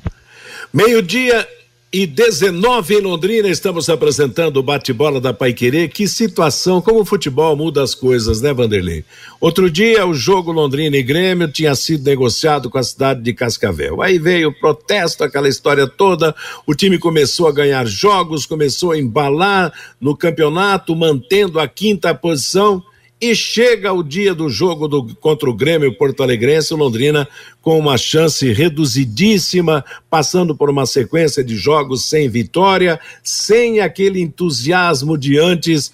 Meio-dia 0.72 1.46
e 1.94 2.08
19 2.08 2.96
em 2.96 3.00
Londrina, 3.00 3.48
estamos 3.48 3.88
apresentando 3.88 4.56
o 4.56 4.62
bate-bola 4.64 5.20
da 5.20 5.32
Paiquerê. 5.32 5.86
Que 5.86 6.08
situação, 6.08 6.82
como 6.82 7.02
o 7.02 7.04
futebol 7.04 7.54
muda 7.54 7.84
as 7.84 7.94
coisas, 7.94 8.40
né, 8.40 8.52
Vanderlei? 8.52 9.04
Outro 9.40 9.70
dia, 9.70 10.04
o 10.04 10.12
jogo 10.12 10.50
Londrina 10.50 10.96
e 10.96 11.04
Grêmio 11.04 11.46
tinha 11.46 11.72
sido 11.76 12.02
negociado 12.02 12.68
com 12.68 12.78
a 12.78 12.82
cidade 12.82 13.22
de 13.22 13.32
Cascavel. 13.32 14.02
Aí 14.02 14.18
veio 14.18 14.48
o 14.48 14.52
protesto, 14.52 15.22
aquela 15.22 15.48
história 15.48 15.86
toda. 15.86 16.34
O 16.66 16.74
time 16.74 16.98
começou 16.98 17.46
a 17.46 17.52
ganhar 17.52 17.86
jogos, 17.86 18.44
começou 18.44 18.90
a 18.90 18.98
embalar 18.98 19.72
no 20.00 20.16
campeonato, 20.16 20.96
mantendo 20.96 21.60
a 21.60 21.68
quinta 21.68 22.12
posição 22.12 22.82
e 23.20 23.34
chega 23.34 23.92
o 23.92 24.02
dia 24.02 24.34
do 24.34 24.48
jogo 24.48 24.88
do, 24.88 25.14
contra 25.16 25.48
o 25.48 25.54
Grêmio 25.54 25.96
Porto 25.96 26.22
Alegrense, 26.22 26.74
o 26.74 26.76
Londrina 26.76 27.26
com 27.62 27.78
uma 27.78 27.96
chance 27.96 28.52
reduzidíssima, 28.52 29.84
passando 30.10 30.54
por 30.54 30.68
uma 30.68 30.84
sequência 30.84 31.42
de 31.42 31.56
jogos 31.56 32.04
sem 32.04 32.28
vitória, 32.28 33.00
sem 33.22 33.80
aquele 33.80 34.20
entusiasmo 34.20 35.16
de 35.16 35.38
antes, 35.38 35.90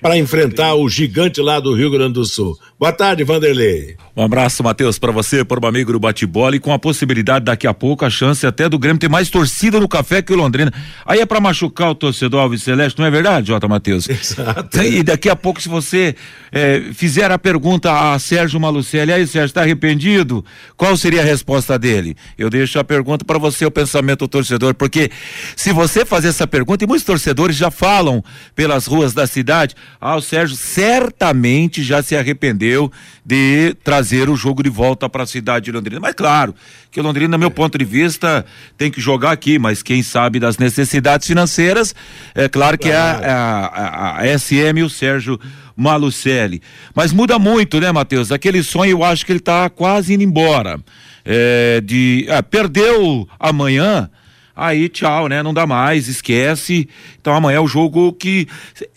para 0.00 0.16
enfrentar 0.16 0.74
o 0.74 0.88
gigante 0.88 1.40
lá 1.40 1.60
do 1.60 1.74
Rio 1.74 1.90
Grande 1.90 2.14
do 2.14 2.24
Sul. 2.24 2.58
Boa 2.78 2.92
tarde, 2.92 3.24
Vanderlei. 3.24 3.96
Um 4.16 4.22
abraço, 4.22 4.62
Matheus, 4.62 4.98
para 4.98 5.10
você, 5.10 5.44
por 5.44 5.62
um 5.62 5.66
amigo 5.66 5.92
do 5.92 5.98
bate-bola 5.98 6.54
e 6.54 6.60
com 6.60 6.72
a 6.72 6.78
possibilidade 6.78 7.44
daqui 7.44 7.66
a 7.66 7.74
pouco, 7.74 8.04
a 8.04 8.10
chance 8.10 8.46
até 8.46 8.68
do 8.68 8.78
Grêmio 8.78 9.00
ter 9.00 9.08
mais 9.08 9.28
torcida 9.28 9.80
no 9.80 9.88
café 9.88 10.22
que 10.22 10.32
o 10.32 10.36
Londrina. 10.36 10.72
Aí 11.04 11.20
é 11.20 11.26
para 11.26 11.40
machucar 11.40 11.90
o 11.90 11.94
torcedor 11.94 12.40
Alves 12.40 12.62
Celeste, 12.62 12.98
não 12.98 13.06
é 13.06 13.10
verdade, 13.10 13.48
Jota 13.48 13.66
Matheus? 13.66 14.08
Exato. 14.08 14.82
E 14.82 15.02
daqui 15.02 15.28
a 15.28 15.34
pouco, 15.34 15.60
se 15.60 15.68
você 15.68 16.14
é, 16.52 16.90
fizer 16.92 17.30
a 17.30 17.38
pergunta 17.38 18.12
a 18.12 18.18
Sérgio 18.18 18.60
Malucelli, 18.60 19.12
aí 19.12 19.26
Sérgio, 19.26 19.46
está 19.46 19.62
arrependido? 19.62 20.44
Qual 20.76 20.96
seria 20.96 21.20
a 21.20 21.24
resposta 21.24 21.78
dele? 21.78 22.16
Eu 22.38 22.48
deixo 22.48 22.78
a 22.78 22.84
pergunta 22.84 23.24
para 23.24 23.38
você, 23.38 23.66
o 23.66 23.70
pensamento 23.70 24.20
do 24.20 24.28
torcedor, 24.28 24.74
porque 24.74 25.10
se 25.56 25.72
você 25.72 26.04
fazer 26.04 26.28
essa 26.28 26.46
pergunta, 26.46 26.84
e 26.84 26.86
muitos 26.86 27.04
torcedores 27.04 27.56
já 27.56 27.70
falam 27.70 28.22
pelas 28.54 28.86
ruas 28.86 29.12
da 29.12 29.26
cidade, 29.26 29.73
ah, 30.00 30.16
o 30.16 30.20
Sérgio 30.20 30.56
certamente 30.56 31.82
já 31.82 32.02
se 32.02 32.16
arrependeu 32.16 32.90
de 33.24 33.74
trazer 33.82 34.28
o 34.28 34.36
jogo 34.36 34.62
de 34.62 34.70
volta 34.70 35.08
para 35.08 35.22
a 35.22 35.26
cidade 35.26 35.66
de 35.66 35.72
Londrina. 35.72 36.00
Mas 36.00 36.14
claro, 36.14 36.54
que 36.90 37.00
Londrina, 37.00 37.38
meu 37.38 37.50
ponto 37.50 37.76
de 37.76 37.84
vista, 37.84 38.44
tem 38.76 38.90
que 38.90 39.00
jogar 39.00 39.32
aqui, 39.32 39.58
mas 39.58 39.82
quem 39.82 40.02
sabe 40.02 40.38
das 40.38 40.58
necessidades 40.58 41.26
financeiras, 41.26 41.94
é 42.34 42.48
claro 42.48 42.78
que 42.78 42.88
é 42.88 42.96
a, 42.96 43.12
a, 43.12 43.66
a, 43.66 44.20
a 44.20 44.38
SM 44.38 44.78
e 44.78 44.82
o 44.82 44.90
Sérgio 44.90 45.38
Malucelli. 45.76 46.62
Mas 46.94 47.12
muda 47.12 47.38
muito, 47.38 47.80
né, 47.80 47.90
Matheus? 47.90 48.30
Aquele 48.30 48.62
sonho, 48.62 48.92
eu 48.92 49.04
acho 49.04 49.26
que 49.26 49.32
ele 49.32 49.38
está 49.38 49.68
quase 49.68 50.14
indo 50.14 50.22
embora. 50.22 50.78
É, 51.24 51.80
de 51.80 52.26
ah, 52.28 52.42
perdeu 52.42 53.26
amanhã, 53.40 54.10
aí 54.54 54.88
tchau, 54.88 55.28
né? 55.28 55.42
Não 55.42 55.54
dá 55.54 55.66
mais, 55.66 56.08
esquece. 56.08 56.88
Então 57.20 57.34
amanhã 57.34 57.56
é 57.56 57.60
o 57.60 57.66
jogo 57.66 58.12
que, 58.12 58.46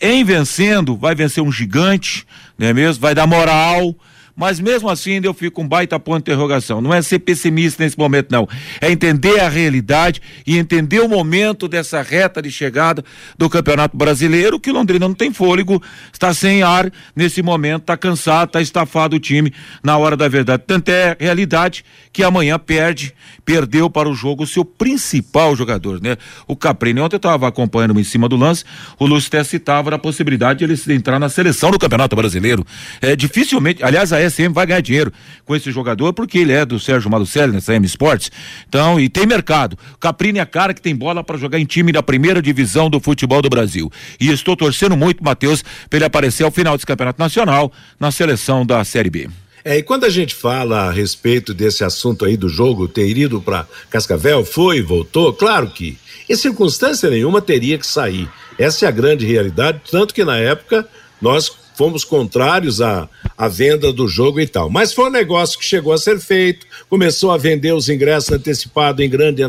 em 0.00 0.24
vencendo, 0.24 0.96
vai 0.96 1.14
vencer 1.14 1.42
um 1.42 1.52
gigante, 1.52 2.26
não 2.56 2.68
é 2.68 2.72
mesmo? 2.72 3.00
Vai 3.00 3.14
dar 3.14 3.26
moral. 3.26 3.94
Mas 4.38 4.60
mesmo 4.60 4.88
assim 4.88 5.14
ainda 5.14 5.26
eu 5.26 5.34
fico 5.34 5.56
com 5.56 5.62
um 5.62 5.68
baita 5.68 5.98
ponto 5.98 6.24
de 6.24 6.30
interrogação. 6.30 6.80
Não 6.80 6.94
é 6.94 7.02
ser 7.02 7.18
pessimista 7.18 7.82
nesse 7.82 7.98
momento, 7.98 8.30
não. 8.30 8.48
É 8.80 8.88
entender 8.88 9.40
a 9.40 9.48
realidade 9.48 10.22
e 10.46 10.56
entender 10.56 11.00
o 11.00 11.08
momento 11.08 11.66
dessa 11.66 12.00
reta 12.02 12.40
de 12.40 12.48
chegada 12.48 13.04
do 13.36 13.50
Campeonato 13.50 13.96
Brasileiro, 13.96 14.60
que 14.60 14.70
Londrina 14.70 15.08
não 15.08 15.14
tem 15.14 15.32
fôlego, 15.32 15.82
está 16.12 16.32
sem 16.32 16.62
ar 16.62 16.88
nesse 17.16 17.42
momento, 17.42 17.80
está 17.80 17.96
cansado, 17.96 18.50
está 18.50 18.60
estafado 18.60 19.16
o 19.16 19.18
time 19.18 19.52
na 19.82 19.98
hora 19.98 20.16
da 20.16 20.28
verdade. 20.28 20.62
Tanto 20.64 20.88
é 20.88 21.16
realidade 21.18 21.84
que 22.12 22.22
amanhã 22.22 22.60
perde, 22.60 23.12
perdeu 23.48 23.88
para 23.88 24.06
o 24.06 24.14
jogo 24.14 24.44
o 24.44 24.46
seu 24.46 24.62
principal 24.62 25.56
jogador, 25.56 26.02
né? 26.02 26.18
O 26.46 26.54
Caprini. 26.54 27.00
Ontem 27.00 27.16
estava 27.16 27.48
acompanhando 27.48 27.98
em 27.98 28.04
cima 28.04 28.28
do 28.28 28.36
lance, 28.36 28.62
o 28.98 29.06
Lúcio 29.06 29.28
até 29.28 29.42
citava 29.42 29.94
a 29.94 29.98
possibilidade 29.98 30.66
de 30.66 30.70
ele 30.70 30.94
entrar 30.94 31.18
na 31.18 31.30
seleção 31.30 31.70
do 31.70 31.78
Campeonato 31.78 32.14
Brasileiro. 32.14 32.62
É 33.00 33.16
dificilmente, 33.16 33.82
aliás, 33.82 34.12
a 34.12 34.20
SM 34.20 34.52
vai 34.52 34.66
ganhar 34.66 34.82
dinheiro 34.82 35.10
com 35.46 35.56
esse 35.56 35.72
jogador 35.72 36.12
porque 36.12 36.36
ele 36.36 36.52
é 36.52 36.66
do 36.66 36.78
Sérgio 36.78 37.10
Malucelli 37.10 37.54
nessa 37.54 37.74
M 37.74 37.86
Sports. 37.86 38.30
Então, 38.68 39.00
e 39.00 39.08
tem 39.08 39.24
mercado. 39.24 39.78
Caprini 39.98 40.40
é 40.40 40.44
cara 40.44 40.74
que 40.74 40.82
tem 40.82 40.94
bola 40.94 41.24
para 41.24 41.38
jogar 41.38 41.58
em 41.58 41.64
time 41.64 41.90
da 41.90 42.02
primeira 42.02 42.42
divisão 42.42 42.90
do 42.90 43.00
futebol 43.00 43.40
do 43.40 43.48
Brasil. 43.48 43.90
E 44.20 44.28
estou 44.28 44.58
torcendo 44.58 44.94
muito, 44.94 45.24
Matheus, 45.24 45.64
para 45.88 45.96
ele 45.96 46.04
aparecer 46.04 46.44
ao 46.44 46.50
final 46.50 46.76
desse 46.76 46.84
campeonato 46.84 47.18
nacional 47.18 47.72
na 47.98 48.10
seleção 48.10 48.66
da 48.66 48.84
Série 48.84 49.08
B. 49.08 49.26
É, 49.68 49.76
e 49.76 49.82
quando 49.82 50.04
a 50.04 50.08
gente 50.08 50.34
fala 50.34 50.84
a 50.84 50.90
respeito 50.90 51.52
desse 51.52 51.84
assunto 51.84 52.24
aí 52.24 52.38
do 52.38 52.48
jogo 52.48 52.88
ter 52.88 53.14
ido 53.14 53.38
para 53.38 53.68
Cascavel, 53.90 54.42
foi, 54.42 54.80
voltou, 54.80 55.30
claro 55.30 55.68
que 55.68 55.98
em 56.26 56.34
circunstância 56.34 57.10
nenhuma 57.10 57.42
teria 57.42 57.76
que 57.76 57.86
sair. 57.86 58.30
Essa 58.58 58.86
é 58.86 58.88
a 58.88 58.90
grande 58.90 59.26
realidade, 59.26 59.82
tanto 59.90 60.14
que 60.14 60.24
na 60.24 60.38
época 60.38 60.88
nós 61.20 61.52
fomos 61.74 62.02
contrários 62.02 62.80
à, 62.80 63.10
à 63.36 63.46
venda 63.46 63.92
do 63.92 64.08
jogo 64.08 64.40
e 64.40 64.46
tal. 64.46 64.70
Mas 64.70 64.94
foi 64.94 65.04
um 65.04 65.12
negócio 65.12 65.58
que 65.58 65.66
chegou 65.66 65.92
a 65.92 65.98
ser 65.98 66.18
feito, 66.18 66.66
começou 66.88 67.30
a 67.30 67.36
vender 67.36 67.74
os 67.74 67.90
ingressos 67.90 68.32
antecipados 68.32 69.04
em 69.04 69.10
grande 69.10 69.42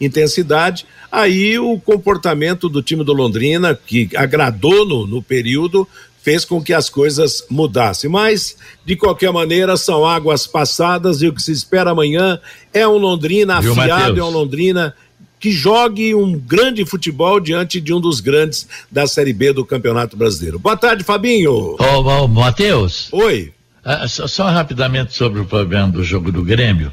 intensidade. 0.00 0.84
Aí 1.12 1.56
o 1.60 1.78
comportamento 1.78 2.68
do 2.68 2.82
time 2.82 3.04
do 3.04 3.12
Londrina, 3.12 3.78
que 3.86 4.10
agradou 4.16 4.84
no, 4.84 5.06
no 5.06 5.22
período, 5.22 5.88
fez 6.24 6.42
com 6.42 6.62
que 6.62 6.72
as 6.72 6.88
coisas 6.88 7.44
mudassem. 7.50 8.08
Mas, 8.08 8.56
de 8.82 8.96
qualquer 8.96 9.30
maneira, 9.30 9.76
são 9.76 10.06
águas 10.06 10.46
passadas 10.46 11.20
e 11.20 11.28
o 11.28 11.34
que 11.34 11.42
se 11.42 11.52
espera 11.52 11.90
amanhã 11.90 12.40
é 12.72 12.88
um 12.88 12.96
Londrina 12.96 13.60
Viu, 13.60 13.72
afiado, 13.72 13.90
Mateus? 13.90 14.18
é 14.18 14.24
um 14.24 14.30
Londrina 14.30 14.94
que 15.38 15.50
jogue 15.50 16.14
um 16.14 16.32
grande 16.38 16.86
futebol 16.86 17.38
diante 17.38 17.78
de 17.78 17.92
um 17.92 18.00
dos 18.00 18.20
grandes 18.20 18.66
da 18.90 19.06
Série 19.06 19.34
B 19.34 19.52
do 19.52 19.66
Campeonato 19.66 20.16
Brasileiro. 20.16 20.58
Boa 20.58 20.78
tarde, 20.78 21.04
Fabinho. 21.04 21.76
Ô, 21.78 22.00
ô 22.00 22.26
Matheus. 22.26 23.10
Oi. 23.12 23.52
Ah, 23.84 24.08
só, 24.08 24.26
só 24.26 24.48
rapidamente 24.48 25.12
sobre 25.12 25.40
o 25.40 25.44
problema 25.44 25.88
do 25.88 26.02
jogo 26.02 26.32
do 26.32 26.42
Grêmio. 26.42 26.90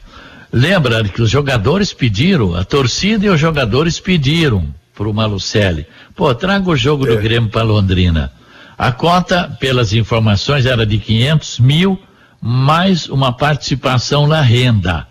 Lembra 0.51 1.01
que 1.05 1.21
os 1.21 1.29
jogadores 1.29 1.93
pediram, 1.93 2.53
a 2.53 2.65
torcida 2.65 3.27
e 3.27 3.29
os 3.29 3.39
jogadores 3.39 3.97
pediram 3.97 4.67
pro 4.93 5.13
Malucelli. 5.13 5.87
Pô, 6.13 6.35
traga 6.35 6.69
o 6.69 6.75
jogo 6.75 7.05
do 7.05 7.15
Grêmio 7.15 7.49
para 7.49 7.63
Londrina. 7.63 8.33
A 8.77 8.91
conta, 8.91 9.55
pelas 9.59 9.93
informações, 9.93 10.65
era 10.65 10.85
de 10.85 10.97
500 10.97 11.59
mil, 11.59 11.99
mais 12.41 13.07
uma 13.07 13.31
participação 13.31 14.27
na 14.27 14.41
renda. 14.41 15.07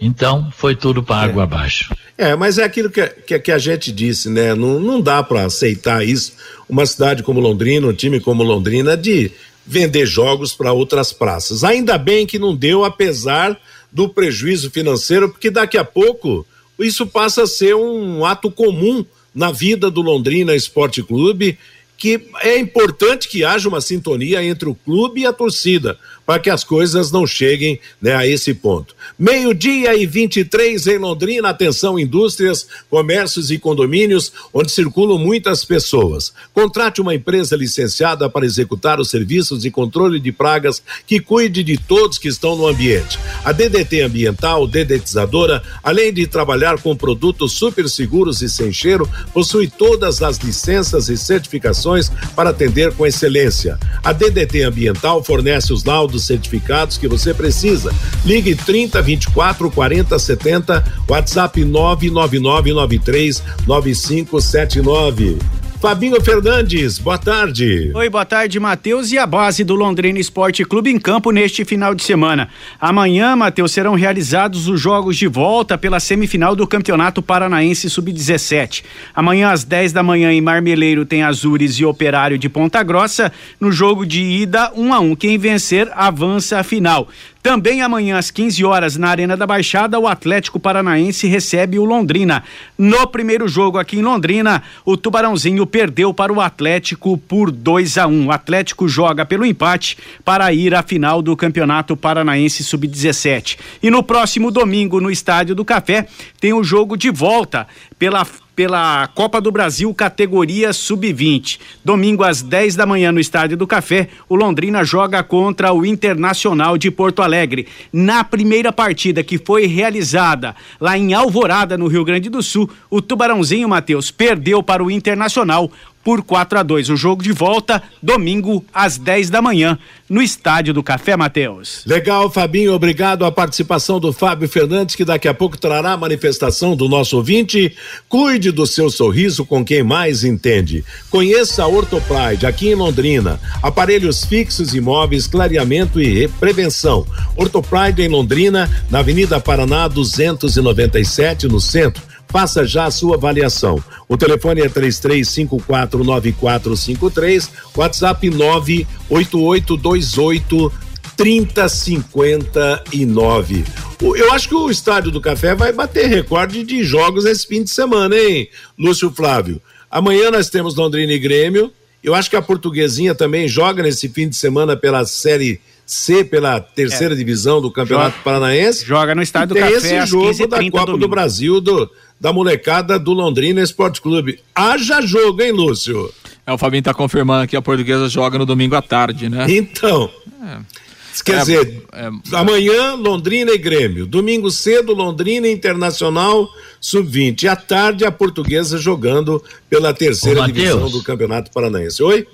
Então, 0.00 0.50
foi 0.50 0.74
tudo 0.76 1.02
para 1.02 1.24
água 1.24 1.44
abaixo. 1.44 1.94
É, 2.18 2.34
mas 2.34 2.58
é 2.58 2.64
aquilo 2.64 2.90
que, 2.90 3.06
que, 3.06 3.38
que 3.38 3.52
a 3.52 3.58
gente 3.58 3.92
disse, 3.92 4.28
né? 4.30 4.54
Não, 4.54 4.78
não 4.78 5.00
dá 5.00 5.22
para 5.22 5.44
aceitar 5.44 6.06
isso. 6.06 6.32
Uma 6.68 6.86
cidade 6.86 7.22
como 7.22 7.40
Londrina, 7.40 7.86
um 7.86 7.92
time 7.92 8.20
como 8.20 8.42
Londrina, 8.42 8.96
de 8.96 9.30
vender 9.66 10.06
jogos 10.06 10.54
para 10.54 10.72
outras 10.72 11.12
praças. 11.12 11.64
Ainda 11.64 11.98
bem 11.98 12.26
que 12.26 12.38
não 12.38 12.54
deu, 12.54 12.84
apesar 12.84 13.58
do 13.90 14.08
prejuízo 14.08 14.70
financeiro, 14.70 15.28
porque 15.28 15.50
daqui 15.50 15.76
a 15.76 15.84
pouco 15.84 16.46
isso 16.78 17.06
passa 17.06 17.42
a 17.42 17.46
ser 17.46 17.74
um 17.74 18.24
ato 18.24 18.50
comum 18.50 19.04
na 19.34 19.50
vida 19.50 19.90
do 19.90 20.00
Londrina 20.00 20.54
Esporte 20.54 21.02
Clube, 21.02 21.58
que 21.96 22.28
é 22.42 22.58
importante 22.58 23.28
que 23.28 23.44
haja 23.44 23.68
uma 23.68 23.80
sintonia 23.80 24.42
entre 24.42 24.68
o 24.68 24.74
clube 24.74 25.22
e 25.22 25.26
a 25.26 25.32
torcida, 25.32 25.98
para 26.26 26.40
que 26.40 26.50
as 26.50 26.64
coisas 26.64 27.12
não 27.12 27.24
cheguem 27.24 27.78
né, 28.02 28.14
a 28.14 28.26
esse 28.26 28.52
ponto. 28.52 28.94
Meio-dia 29.16 29.94
e 29.94 30.04
23 30.04 30.86
em 30.88 30.98
Londrina, 30.98 31.48
atenção, 31.48 31.98
indústrias, 31.98 32.66
comércios 32.90 33.50
e 33.52 33.58
condomínios, 33.58 34.32
onde 34.52 34.72
circulam 34.72 35.18
muitas 35.18 35.64
pessoas. 35.64 36.32
Contrate 36.52 37.00
uma 37.00 37.14
empresa 37.14 37.54
licenciada 37.54 38.28
para 38.28 38.44
executar 38.44 38.98
os 38.98 39.08
serviços 39.08 39.62
de 39.62 39.70
controle 39.70 40.18
de 40.18 40.32
pragas 40.32 40.82
que 41.06 41.20
cuide 41.20 41.62
de 41.62 41.78
todos 41.78 42.18
que 42.18 42.28
estão 42.28 42.56
no 42.56 42.66
ambiente. 42.66 43.18
A 43.44 43.52
DDT 43.52 44.00
Ambiental, 44.00 44.66
dedetizadora, 44.66 45.62
além 45.82 46.12
de 46.12 46.26
trabalhar 46.26 46.80
com 46.80 46.96
produtos 46.96 47.52
super 47.52 47.88
seguros 47.88 48.42
e 48.42 48.48
sem 48.48 48.72
cheiro, 48.72 49.08
possui 49.32 49.68
todas 49.68 50.22
as 50.22 50.38
licenças 50.38 51.08
e 51.08 51.16
certificações 51.16 52.10
para 52.34 52.50
atender 52.50 52.92
com 52.94 53.06
excelência. 53.06 53.78
A 54.02 54.12
DDT 54.12 54.62
Ambiental 54.62 55.22
fornece 55.22 55.72
os 55.72 55.84
laudos 55.84 56.15
certificados 56.24 56.98
que 56.98 57.08
você 57.08 57.34
precisa. 57.34 57.92
Ligue 58.24 58.54
30 58.54 59.02
24 59.02 59.70
40 59.70 60.18
70, 60.18 60.84
WhatsApp 61.08 61.64
99993 61.64 63.42
9579. 63.66 65.38
Fabinho 65.80 66.20
Fernandes, 66.22 66.98
boa 66.98 67.18
tarde. 67.18 67.90
Oi, 67.94 68.08
boa 68.08 68.24
tarde, 68.24 68.58
Matheus. 68.58 69.12
E 69.12 69.18
a 69.18 69.26
base 69.26 69.62
do 69.62 69.74
Londrina 69.74 70.18
Esporte 70.18 70.64
Clube 70.64 70.90
em 70.90 70.98
campo 70.98 71.30
neste 71.30 71.64
final 71.66 71.94
de 71.94 72.02
semana. 72.02 72.48
Amanhã, 72.80 73.36
Matheus, 73.36 73.72
serão 73.72 73.94
realizados 73.94 74.68
os 74.68 74.80
jogos 74.80 75.16
de 75.16 75.26
volta 75.26 75.76
pela 75.76 76.00
semifinal 76.00 76.56
do 76.56 76.66
Campeonato 76.66 77.20
Paranaense 77.20 77.90
Sub-17. 77.90 78.84
Amanhã, 79.14 79.50
às 79.50 79.64
10 79.64 79.92
da 79.92 80.02
manhã, 80.02 80.32
em 80.32 80.40
Marmeleiro, 80.40 81.04
tem 81.04 81.22
Azures 81.22 81.74
e 81.74 81.84
Operário 81.84 82.38
de 82.38 82.48
Ponta 82.48 82.82
Grossa. 82.82 83.30
No 83.60 83.70
jogo 83.70 84.06
de 84.06 84.22
ida, 84.22 84.72
1 84.74 84.82
um 84.82 84.94
a 84.94 85.00
1 85.00 85.10
um. 85.10 85.14
Quem 85.14 85.36
vencer, 85.36 85.90
avança 85.94 86.58
a 86.58 86.62
final. 86.62 87.06
Também 87.46 87.80
amanhã 87.80 88.18
às 88.18 88.28
15 88.28 88.64
horas 88.64 88.96
na 88.96 89.08
Arena 89.08 89.36
da 89.36 89.46
Baixada, 89.46 90.00
o 90.00 90.08
Atlético 90.08 90.58
Paranaense 90.58 91.28
recebe 91.28 91.78
o 91.78 91.84
Londrina. 91.84 92.42
No 92.76 93.06
primeiro 93.06 93.46
jogo 93.46 93.78
aqui 93.78 93.98
em 93.98 94.02
Londrina, 94.02 94.64
o 94.84 94.96
Tubarãozinho 94.96 95.64
perdeu 95.64 96.12
para 96.12 96.32
o 96.32 96.40
Atlético 96.40 97.16
por 97.16 97.52
2 97.52 97.98
a 97.98 98.08
1. 98.08 98.10
Um. 98.10 98.26
O 98.26 98.32
Atlético 98.32 98.88
joga 98.88 99.24
pelo 99.24 99.46
empate 99.46 99.96
para 100.24 100.52
ir 100.52 100.74
à 100.74 100.82
final 100.82 101.22
do 101.22 101.36
Campeonato 101.36 101.96
Paranaense 101.96 102.64
Sub-17. 102.64 103.58
E 103.80 103.90
no 103.90 104.02
próximo 104.02 104.50
domingo, 104.50 105.00
no 105.00 105.08
Estádio 105.08 105.54
do 105.54 105.64
Café, 105.64 106.08
tem 106.40 106.52
o 106.52 106.64
jogo 106.64 106.96
de 106.96 107.10
volta 107.10 107.68
pela 107.96 108.26
pela 108.56 109.06
Copa 109.08 109.38
do 109.38 109.52
Brasil 109.52 109.92
categoria 109.92 110.72
sub-20. 110.72 111.60
Domingo 111.84 112.24
às 112.24 112.40
10 112.40 112.74
da 112.74 112.86
manhã 112.86 113.12
no 113.12 113.20
Estádio 113.20 113.54
do 113.54 113.66
Café, 113.66 114.08
o 114.26 114.34
Londrina 114.34 114.82
joga 114.82 115.22
contra 115.22 115.74
o 115.74 115.84
Internacional 115.84 116.78
de 116.78 116.90
Porto 116.90 117.20
Alegre. 117.20 117.68
Na 117.92 118.24
primeira 118.24 118.72
partida 118.72 119.22
que 119.22 119.36
foi 119.36 119.66
realizada 119.66 120.56
lá 120.80 120.96
em 120.96 121.12
Alvorada, 121.12 121.76
no 121.76 121.86
Rio 121.86 122.04
Grande 122.04 122.30
do 122.30 122.42
Sul, 122.42 122.68
o 122.88 123.02
Tubarãozinho 123.02 123.68
Matheus 123.68 124.10
perdeu 124.10 124.62
para 124.62 124.82
o 124.82 124.90
Internacional 124.90 125.70
por 126.06 126.22
4 126.22 126.60
a 126.60 126.62
2. 126.62 126.90
O 126.90 126.96
jogo 126.96 127.20
de 127.20 127.32
volta 127.32 127.82
domingo 128.00 128.64
às 128.72 128.96
10 128.96 129.28
da 129.28 129.42
manhã 129.42 129.76
no 130.08 130.22
estádio 130.22 130.72
do 130.72 130.80
Café 130.80 131.16
Mateus. 131.16 131.82
Legal, 131.84 132.30
Fabinho, 132.30 132.72
obrigado 132.74 133.24
a 133.24 133.32
participação 133.32 133.98
do 133.98 134.12
Fábio 134.12 134.48
Fernandes, 134.48 134.94
que 134.94 135.04
daqui 135.04 135.26
a 135.26 135.34
pouco 135.34 135.58
trará 135.58 135.90
a 135.90 135.96
manifestação 135.96 136.76
do 136.76 136.88
nosso 136.88 137.16
ouvinte. 137.16 137.74
Cuide 138.08 138.52
do 138.52 138.68
seu 138.68 138.88
sorriso 138.88 139.44
com 139.44 139.64
quem 139.64 139.82
mais 139.82 140.22
entende. 140.22 140.84
Conheça 141.10 141.64
a 141.64 141.66
Ortopride 141.66 142.46
aqui 142.46 142.68
em 142.68 142.76
Londrina. 142.76 143.40
Aparelhos 143.60 144.24
fixos, 144.24 144.76
imóveis, 144.76 145.26
clareamento 145.26 146.00
e 146.00 146.28
prevenção. 146.28 147.04
Ortopride 147.34 148.02
em 148.02 148.08
Londrina, 148.08 148.70
na 148.88 149.00
Avenida 149.00 149.40
Paraná 149.40 149.88
297, 149.88 151.48
no 151.48 151.60
centro. 151.60 152.00
Faça 152.28 152.66
já 152.66 152.86
a 152.86 152.90
sua 152.90 153.14
avaliação. 153.16 153.80
O 154.08 154.16
telefone 154.16 154.62
é 154.62 154.68
33549453, 154.68 157.50
WhatsApp 157.76 158.30
98828 158.30 160.72
3059. 161.16 163.64
Eu 164.00 164.32
acho 164.32 164.48
que 164.48 164.54
o 164.54 164.70
Estádio 164.70 165.10
do 165.10 165.20
Café 165.20 165.54
vai 165.54 165.72
bater 165.72 166.06
recorde 166.06 166.62
de 166.62 166.84
jogos 166.84 167.24
esse 167.24 167.46
fim 167.46 167.62
de 167.62 167.70
semana, 167.70 168.14
hein, 168.16 168.48
Lúcio 168.78 169.10
Flávio? 169.10 169.60
Amanhã 169.90 170.30
nós 170.30 170.50
temos 170.50 170.76
Londrina 170.76 171.12
e 171.12 171.18
Grêmio. 171.18 171.72
Eu 172.04 172.14
acho 172.14 172.28
que 172.28 172.36
a 172.36 172.42
Portuguesinha 172.42 173.14
também 173.14 173.48
joga 173.48 173.82
nesse 173.82 174.08
fim 174.08 174.28
de 174.28 174.36
semana 174.36 174.76
pela 174.76 175.06
Série 175.06 175.60
C, 175.86 176.24
pela 176.24 176.60
terceira 176.60 177.14
é. 177.14 177.16
divisão 177.16 177.60
do 177.60 177.70
Campeonato 177.70 178.10
joga, 178.10 178.24
Paranaense. 178.24 178.84
Joga 178.84 179.14
no 179.14 179.22
Estádio 179.22 179.54
do 179.54 179.60
Café. 179.60 179.72
esse 179.72 180.06
jogo 180.06 180.46
da 180.46 180.58
Copa 180.58 180.86
domingo. 180.86 180.98
do 180.98 181.08
Brasil 181.08 181.60
do, 181.60 181.90
da 182.20 182.32
molecada 182.32 182.98
do 182.98 183.12
Londrina 183.12 183.60
Esporte 183.62 184.00
Clube. 184.00 184.40
Haja 184.54 185.00
jogo, 185.00 185.42
hein, 185.42 185.52
Lúcio? 185.52 186.12
É, 186.46 186.52
o 186.52 186.58
Fabinho 186.58 186.82
tá 186.82 186.94
confirmando 186.94 187.46
que 187.46 187.56
a 187.56 187.62
portuguesa 187.62 188.08
joga 188.08 188.38
no 188.38 188.46
domingo 188.46 188.74
à 188.74 188.82
tarde, 188.82 189.28
né? 189.28 189.46
Então. 189.48 190.10
É. 190.42 190.86
Quer 191.24 191.36
é, 191.36 191.38
dizer, 191.38 191.82
é, 191.92 192.10
amanhã 192.36 192.94
Londrina 192.94 193.50
e 193.50 193.58
Grêmio, 193.58 194.06
domingo 194.06 194.50
cedo 194.50 194.92
Londrina 194.92 195.48
Internacional 195.48 196.48
Sub-20 196.80 197.42
e 197.44 197.48
à 197.48 197.56
tarde 197.56 198.04
a 198.04 198.12
Portuguesa 198.12 198.76
jogando 198.78 199.42
pela 199.68 199.94
terceira 199.94 200.42
Ô, 200.42 200.46
divisão 200.46 200.90
do 200.90 201.02
Campeonato 201.02 201.50
Paranaense. 201.50 202.02
Oi? 202.02 202.26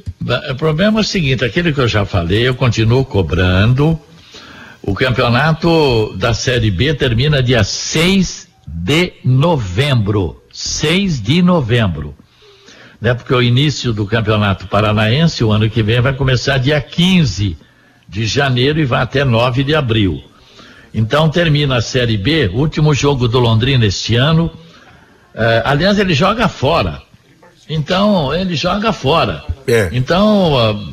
O 0.50 0.54
problema 0.56 0.98
é 0.98 1.02
o 1.02 1.04
seguinte, 1.04 1.44
aquilo 1.44 1.72
que 1.72 1.80
eu 1.80 1.88
já 1.88 2.04
falei, 2.04 2.46
eu 2.46 2.54
continuo 2.54 3.04
cobrando. 3.04 3.98
O 4.82 4.94
campeonato 4.94 6.12
da 6.16 6.34
Série 6.34 6.70
B 6.70 6.92
termina 6.92 7.40
dia 7.40 7.62
6 7.62 8.41
de 8.66 9.14
novembro. 9.24 10.42
6 10.52 11.20
de 11.20 11.42
novembro. 11.42 12.14
Né? 13.00 13.14
Porque 13.14 13.34
o 13.34 13.42
início 13.42 13.92
do 13.92 14.06
Campeonato 14.06 14.66
Paranaense, 14.66 15.42
o 15.42 15.50
ano 15.50 15.68
que 15.68 15.82
vem, 15.82 16.00
vai 16.00 16.12
começar 16.12 16.58
dia 16.58 16.80
15 16.80 17.56
de 18.08 18.26
janeiro 18.26 18.78
e 18.80 18.84
vai 18.84 19.02
até 19.02 19.24
9 19.24 19.64
de 19.64 19.74
abril. 19.74 20.22
Então 20.94 21.28
termina 21.28 21.76
a 21.78 21.82
Série 21.82 22.18
B, 22.18 22.48
último 22.52 22.92
jogo 22.92 23.26
do 23.26 23.38
Londrina 23.38 23.86
este 23.86 24.14
ano. 24.16 24.52
Eh, 25.34 25.62
aliás, 25.64 25.98
ele 25.98 26.12
joga 26.12 26.48
fora. 26.48 27.00
Então, 27.68 28.34
ele 28.34 28.54
joga 28.54 28.92
fora. 28.92 29.42
É. 29.66 29.88
Então, 29.92 30.52
uh, 30.52 30.92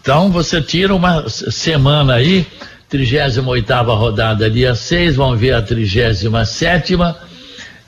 então 0.00 0.30
você 0.30 0.62
tira 0.62 0.94
uma 0.94 1.28
semana 1.28 2.14
aí, 2.14 2.46
38 2.88 3.72
rodada, 3.94 4.48
dia 4.48 4.74
6, 4.74 5.16
vamos 5.16 5.40
ver 5.40 5.54
a 5.54 5.62
37, 5.62 6.96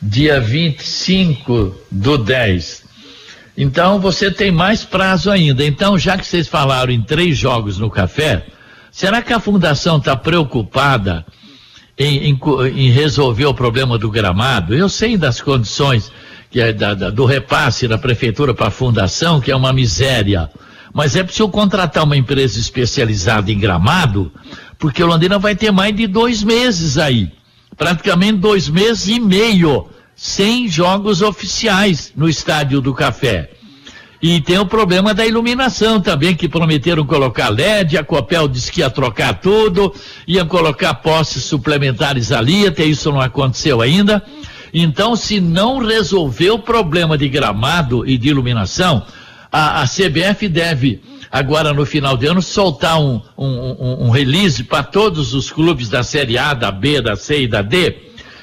dia 0.03 0.41
25 0.41 1.75
do 1.91 2.19
10. 2.19 2.85
Então 3.57 4.01
você 4.01 4.31
tem 4.31 4.51
mais 4.51 4.85
prazo 4.85 5.31
ainda. 5.31 5.65
Então, 5.65 5.99
já 5.99 6.17
que 6.17 6.27
vocês 6.27 6.47
falaram 6.47 6.93
em 6.93 7.03
três 7.03 7.37
jogos 7.37 7.79
no 7.79 7.91
café, 7.91 8.47
será 8.91 9.23
que 9.23 9.33
a 9.33 9.41
fundação 9.41 9.99
está 9.99 10.17
preocupada 10.17 11.25
em, 11.97 12.31
em, 12.31 12.41
em, 12.75 12.91
resolver 12.91 13.47
o 13.47 13.55
problema 13.55 13.99
do 13.99 14.11
gramado? 14.11 14.75
Eu 14.75 14.89
sei 14.89 15.17
das 15.17 15.41
condições 15.41 16.11
que 16.51 16.61
é 16.61 16.73
da, 16.73 16.95
da, 16.95 17.11
do 17.11 17.25
repasse 17.25 17.87
da 17.87 17.99
prefeitura 17.99 18.55
para 18.55 18.69
a 18.69 18.71
fundação, 18.71 19.41
que 19.41 19.51
é 19.51 19.57
uma 19.57 19.73
miséria. 19.73 20.49
Mas 20.95 21.15
é 21.15 21.23
preciso 21.23 21.49
contratar 21.49 22.05
uma 22.05 22.17
empresa 22.17 22.59
especializada 22.59 23.53
em 23.53 23.59
gramado, 23.59 24.33
porque 24.79 25.03
o 25.03 25.07
Londrina 25.07 25.39
vai 25.39 25.57
ter 25.57 25.71
mais 25.71 25.95
de 25.95 26.07
dois 26.07 26.43
meses 26.43 26.97
aí. 26.97 27.31
Praticamente 27.77 28.39
dois 28.39 28.69
meses 28.69 29.09
e 29.09 29.21
meio 29.21 29.89
sem 30.15 30.69
jogos 30.69 31.23
oficiais 31.23 32.13
no 32.17 32.29
Estádio 32.29 32.81
do 32.81 32.93
Café. 32.93 33.51
E 34.21 34.41
tem 34.41 34.59
o 34.59 34.67
problema 34.67 35.15
da 35.15 35.25
iluminação 35.25 36.01
também, 36.01 36.35
que 36.35 36.49
prometeram 36.49 37.07
colocar 37.07 37.49
LED, 37.51 37.97
a 37.97 38.03
Copel 38.03 38.49
disse 38.49 38.73
que 38.73 38.81
ia 38.81 38.91
trocar 38.91 39.35
tudo, 39.35 39.95
ia 40.27 40.45
colocar 40.45 40.95
postes 40.95 41.45
suplementares 41.45 42.33
ali, 42.33 42.67
até 42.67 42.85
isso 42.85 43.13
não 43.13 43.21
aconteceu 43.21 43.81
ainda. 43.81 44.21
Então, 44.75 45.15
se 45.15 45.41
não 45.41 45.79
resolver 45.79 46.51
o 46.51 46.59
problema 46.59 47.17
de 47.17 47.29
gramado 47.29 48.05
e 48.05 48.19
de 48.19 48.29
iluminação, 48.29 49.05
a, 49.53 49.83
a 49.83 49.85
CBF 49.87 50.49
deve, 50.49 51.01
agora 51.31 51.73
no 51.73 51.85
final 51.85 52.17
de 52.17 52.27
ano, 52.27 52.43
soltar 52.43 53.01
um, 53.01 53.21
um, 53.37 54.07
um, 54.07 54.11
release 54.11 54.65
para 54.65 54.83
todos 54.83 55.35
os 55.35 55.51
clubes 55.51 55.89
da 55.89 56.03
Série 56.03 56.39
A, 56.39 56.55
da 56.55 56.71
B, 56.71 57.01
da 57.01 57.17
C 57.17 57.43
e 57.43 57.49
da 57.49 57.63
D, 57.63 57.97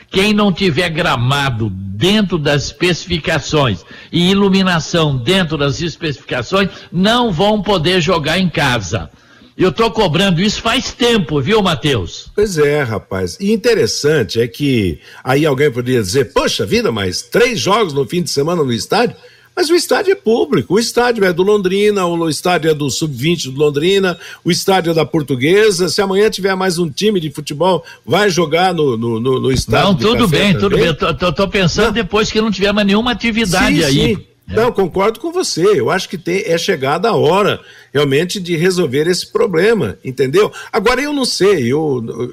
quem 0.10 0.34
não 0.34 0.52
tiver 0.52 0.90
gramado 0.90 1.70
dentro 1.70 2.38
das 2.38 2.66
especificações 2.66 3.86
e 4.12 4.30
iluminação 4.30 5.18
dentro 5.18 5.58
das 5.58 5.82
especificações 5.82 6.70
não 6.92 7.32
vão 7.32 7.62
poder 7.62 8.02
jogar 8.02 8.40
em 8.40 8.50
casa. 8.50 9.10
Eu 9.58 9.70
estou 9.70 9.90
cobrando 9.90 10.42
isso 10.42 10.62
faz 10.62 10.94
tempo, 10.94 11.42
viu, 11.42 11.62
Matheus? 11.62 12.30
Pois 12.36 12.58
é, 12.58 12.84
rapaz. 12.84 13.38
E 13.40 13.54
interessante 13.54 14.42
é 14.42 14.48
que 14.50 15.00
aí 15.24 15.46
alguém 15.46 15.72
poderia 15.72 16.02
dizer: 16.02 16.34
Poxa 16.34 16.66
vida, 16.66 16.92
mas 16.92 17.22
três 17.22 17.58
jogos 17.58 17.94
no 17.94 18.06
fim 18.06 18.22
de 18.22 18.30
semana 18.30 18.64
no 18.64 18.74
estádio? 18.74 19.16
Mas 19.56 19.70
o 19.70 19.76
estádio 19.76 20.12
é 20.12 20.16
público, 20.16 20.74
o 20.74 20.80
estádio 20.80 21.24
é 21.24 21.32
do 21.32 21.42
Londrina, 21.42 22.06
o 22.06 22.30
estádio 22.30 22.70
é 22.70 22.74
do 22.74 22.90
Sub-20 22.90 23.52
do 23.54 23.58
Londrina, 23.58 24.20
o 24.44 24.52
estádio 24.52 24.92
é 24.92 24.94
da 24.94 25.06
Portuguesa. 25.06 25.88
Se 25.88 26.02
amanhã 26.02 26.30
tiver 26.30 26.54
mais 26.56 26.78
um 26.78 26.90
time 26.90 27.22
de 27.22 27.32
futebol, 27.32 27.84
vai 28.06 28.30
jogar 28.30 28.74
no, 28.74 28.98
no, 28.98 29.20
no, 29.20 29.40
no 29.40 29.52
estádio. 29.52 29.88
Não, 29.88 29.96
tudo 29.96 30.28
bem, 30.28 30.54
também. 30.54 30.60
tudo 30.60 30.78
bem. 30.78 30.94
Tô, 30.94 31.14
tô, 31.14 31.32
tô 31.32 31.48
pensando 31.48 31.86
não. 31.86 31.94
depois 31.94 32.30
que 32.30 32.42
não 32.42 32.52
tiver 32.52 32.74
mais 32.74 32.86
nenhuma 32.86 33.12
atividade 33.12 33.78
sim, 33.78 33.84
aí. 33.84 34.16
Sim. 34.16 34.26
É. 34.50 34.56
Não, 34.56 34.72
concordo 34.72 35.20
com 35.20 35.32
você. 35.32 35.80
Eu 35.80 35.90
acho 35.90 36.08
que 36.08 36.18
tem, 36.18 36.44
é 36.46 36.58
chegada 36.58 37.10
a 37.10 37.16
hora 37.16 37.60
realmente 37.94 38.40
de 38.40 38.56
resolver 38.56 39.08
esse 39.08 39.32
problema, 39.32 39.98
entendeu? 40.04 40.52
Agora 40.72 41.02
eu 41.02 41.14
não 41.14 41.26
sei, 41.26 41.72
eu, 41.72 41.82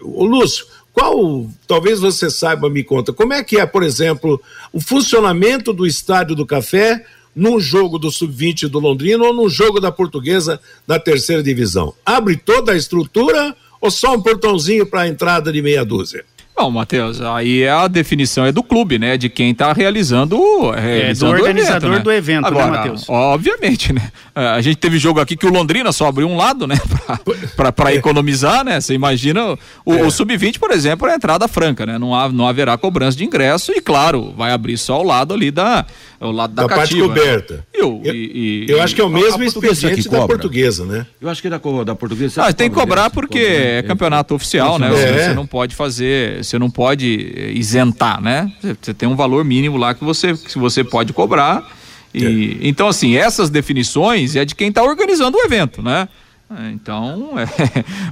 o 0.02 0.24
Lúcio, 0.24 0.66
qual, 0.92 1.48
talvez 1.66 2.00
você 2.00 2.30
saiba, 2.30 2.68
me 2.68 2.84
conta, 2.84 3.12
como 3.12 3.32
é 3.32 3.42
que 3.42 3.58
é, 3.58 3.66
por 3.66 3.82
exemplo, 3.82 4.40
o 4.72 4.80
funcionamento 4.80 5.72
do 5.72 5.86
Estádio 5.86 6.36
do 6.36 6.46
Café 6.46 7.04
num 7.34 7.58
jogo 7.58 7.98
do 7.98 8.10
Sub-20 8.10 8.68
do 8.68 8.78
Londrina 8.78 9.24
ou 9.24 9.32
num 9.32 9.48
jogo 9.48 9.80
da 9.80 9.90
Portuguesa 9.90 10.60
da 10.86 10.98
terceira 10.98 11.42
divisão? 11.42 11.94
Abre 12.04 12.36
toda 12.36 12.72
a 12.72 12.76
estrutura 12.76 13.56
ou 13.80 13.90
só 13.90 14.14
um 14.14 14.22
portãozinho 14.22 14.86
para 14.86 15.02
a 15.02 15.08
entrada 15.08 15.50
de 15.50 15.62
meia 15.62 15.84
dúzia? 15.84 16.24
Bom, 16.62 16.70
Matheus, 16.70 17.20
aí 17.20 17.66
a 17.66 17.88
definição 17.88 18.46
é 18.46 18.52
do 18.52 18.62
clube, 18.62 18.96
né? 18.96 19.16
De 19.16 19.28
quem 19.28 19.50
está 19.50 19.72
realizando, 19.72 20.70
realizando 20.70 21.34
é, 21.34 21.34
do 21.34 21.40
organizador 21.42 21.90
evento, 21.90 21.90
né? 21.90 21.98
do 21.98 22.12
evento, 22.12 22.42
né, 22.42 22.48
Agora, 22.48 22.70
né, 22.70 22.76
Matheus? 22.78 23.04
Obviamente, 23.08 23.92
né? 23.92 24.12
É, 24.32 24.46
a 24.46 24.60
gente 24.60 24.76
teve 24.76 24.96
jogo 24.96 25.18
aqui 25.18 25.36
que 25.36 25.44
o 25.44 25.52
Londrina 25.52 25.90
só 25.90 26.06
abriu 26.06 26.28
um 26.28 26.36
lado, 26.36 26.68
né? 26.68 26.76
Para 27.56 27.90
é. 27.90 27.96
economizar, 27.96 28.64
né? 28.64 28.80
Você 28.80 28.94
imagina 28.94 29.58
o, 29.84 29.92
é. 29.92 30.04
o 30.04 30.10
Sub-20, 30.10 30.60
por 30.60 30.70
exemplo, 30.70 31.08
é 31.08 31.16
entrada 31.16 31.48
franca, 31.48 31.84
né? 31.84 31.98
Não, 31.98 32.14
há, 32.14 32.28
não 32.28 32.46
haverá 32.46 32.78
cobrança 32.78 33.18
de 33.18 33.24
ingresso 33.24 33.72
e, 33.72 33.80
claro, 33.80 34.32
vai 34.36 34.52
abrir 34.52 34.78
só 34.78 35.00
o 35.00 35.02
lado 35.02 35.34
ali 35.34 35.50
da, 35.50 35.84
o 36.20 36.30
lado 36.30 36.54
da, 36.54 36.62
da 36.66 36.74
parte 36.74 36.94
né? 36.94 37.02
coberta. 37.02 37.54
Né? 37.54 37.62
Eu, 37.74 38.00
eu, 38.04 38.14
e, 38.14 38.66
eu 38.68 38.80
acho 38.80 38.94
que 38.94 39.00
é 39.00 39.04
o 39.04 39.10
mesmo 39.10 39.42
expediente 39.42 40.08
da 40.08 40.26
portuguesa, 40.26 40.84
né? 40.84 41.06
Eu 41.20 41.28
acho 41.28 41.42
que 41.42 41.48
é 41.48 41.50
da, 41.50 41.58
da 41.58 41.94
portuguesa. 41.94 42.44
Ah, 42.44 42.52
tem 42.52 42.70
que 42.70 42.76
cobrar 42.76 43.10
porque 43.10 43.40
né? 43.40 43.78
é 43.78 43.82
campeonato 43.82 44.34
oficial, 44.34 44.78
né? 44.78 44.88
É. 44.94 45.28
Você 45.28 45.34
não 45.34 45.46
pode 45.46 45.74
fazer, 45.74 46.44
você 46.52 46.58
não 46.58 46.70
pode 46.70 47.32
eh, 47.34 47.52
isentar, 47.52 48.20
né? 48.20 48.52
Você 48.80 48.92
tem 48.92 49.08
um 49.08 49.16
valor 49.16 49.42
mínimo 49.42 49.78
lá 49.78 49.94
que 49.94 50.04
você, 50.04 50.34
que 50.34 50.58
você 50.58 50.84
pode 50.84 51.10
cobrar. 51.14 51.66
E, 52.12 52.58
é. 52.60 52.68
Então, 52.68 52.88
assim, 52.88 53.16
essas 53.16 53.48
definições 53.48 54.36
é 54.36 54.44
de 54.44 54.54
quem 54.54 54.68
está 54.68 54.82
organizando 54.82 55.38
o 55.38 55.40
evento, 55.40 55.80
né? 55.80 56.06
Então, 56.74 57.32
é, 57.40 57.46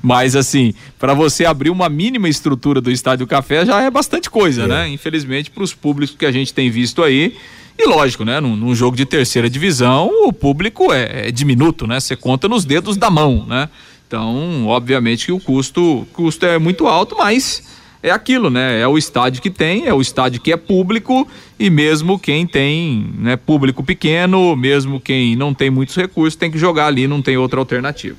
mas 0.03 0.35
assim, 0.35 0.73
para 0.99 1.13
você 1.13 1.45
abrir 1.45 1.69
uma 1.69 1.91
mínima 1.91 2.31
estrutura 2.31 2.81
do 2.81 2.91
Estádio 2.91 3.27
Café 3.27 3.67
já 3.67 3.83
é 3.83 3.91
bastante 3.91 4.31
coisa, 4.31 4.63
é. 4.63 4.67
né? 4.67 4.89
Infelizmente, 4.89 5.51
para 5.51 5.63
os 5.63 5.75
públicos 5.75 6.17
que 6.17 6.25
a 6.25 6.33
gente 6.33 6.55
tem 6.55 6.71
visto 6.71 7.03
aí, 7.03 7.37
e 7.79 7.87
lógico, 7.87 8.25
né? 8.25 8.41
Num, 8.41 8.57
num 8.57 8.75
jogo 8.75 8.97
de 8.97 9.05
terceira 9.05 9.51
divisão, 9.51 10.11
o 10.27 10.33
público 10.33 10.95
é, 10.95 11.29
é, 11.29 11.31
diminuto, 11.31 11.87
né? 11.87 12.01
Você 12.01 12.17
conta 12.17 12.49
nos 12.49 12.65
dedos 12.65 12.97
da 12.97 13.11
mão, 13.11 13.45
né? 13.47 13.69
Então, 14.07 14.67
obviamente 14.67 15.27
que 15.27 15.33
o 15.33 15.39
custo, 15.39 16.09
custo 16.15 16.47
é 16.47 16.59
muito 16.59 16.89
alto, 16.89 17.15
mas 17.19 17.70
é 18.03 18.11
aquilo, 18.11 18.51
né? 18.51 18.81
É 18.81 18.89
o 18.89 18.97
estádio 18.97 19.43
que 19.43 19.51
tem, 19.51 19.87
é 19.87 19.95
o 19.95 20.01
estádio 20.01 20.41
que 20.41 20.53
é 20.53 20.57
público 20.57 21.29
e 21.59 21.69
mesmo 21.69 22.19
quem 22.19 22.47
tem 22.47 23.13
né, 23.19 23.37
público 23.37 23.83
pequeno, 23.83 24.57
mesmo 24.57 25.01
quem 25.01 25.37
não 25.37 25.53
tem 25.53 25.71
muitos 25.71 25.97
recursos, 25.97 26.37
tem 26.37 26.51
que 26.51 26.59
jogar 26.59 26.87
ali, 26.87 27.07
não 27.07 27.21
tem 27.21 27.37
outra 27.37 27.61
alternativa. 27.61 28.17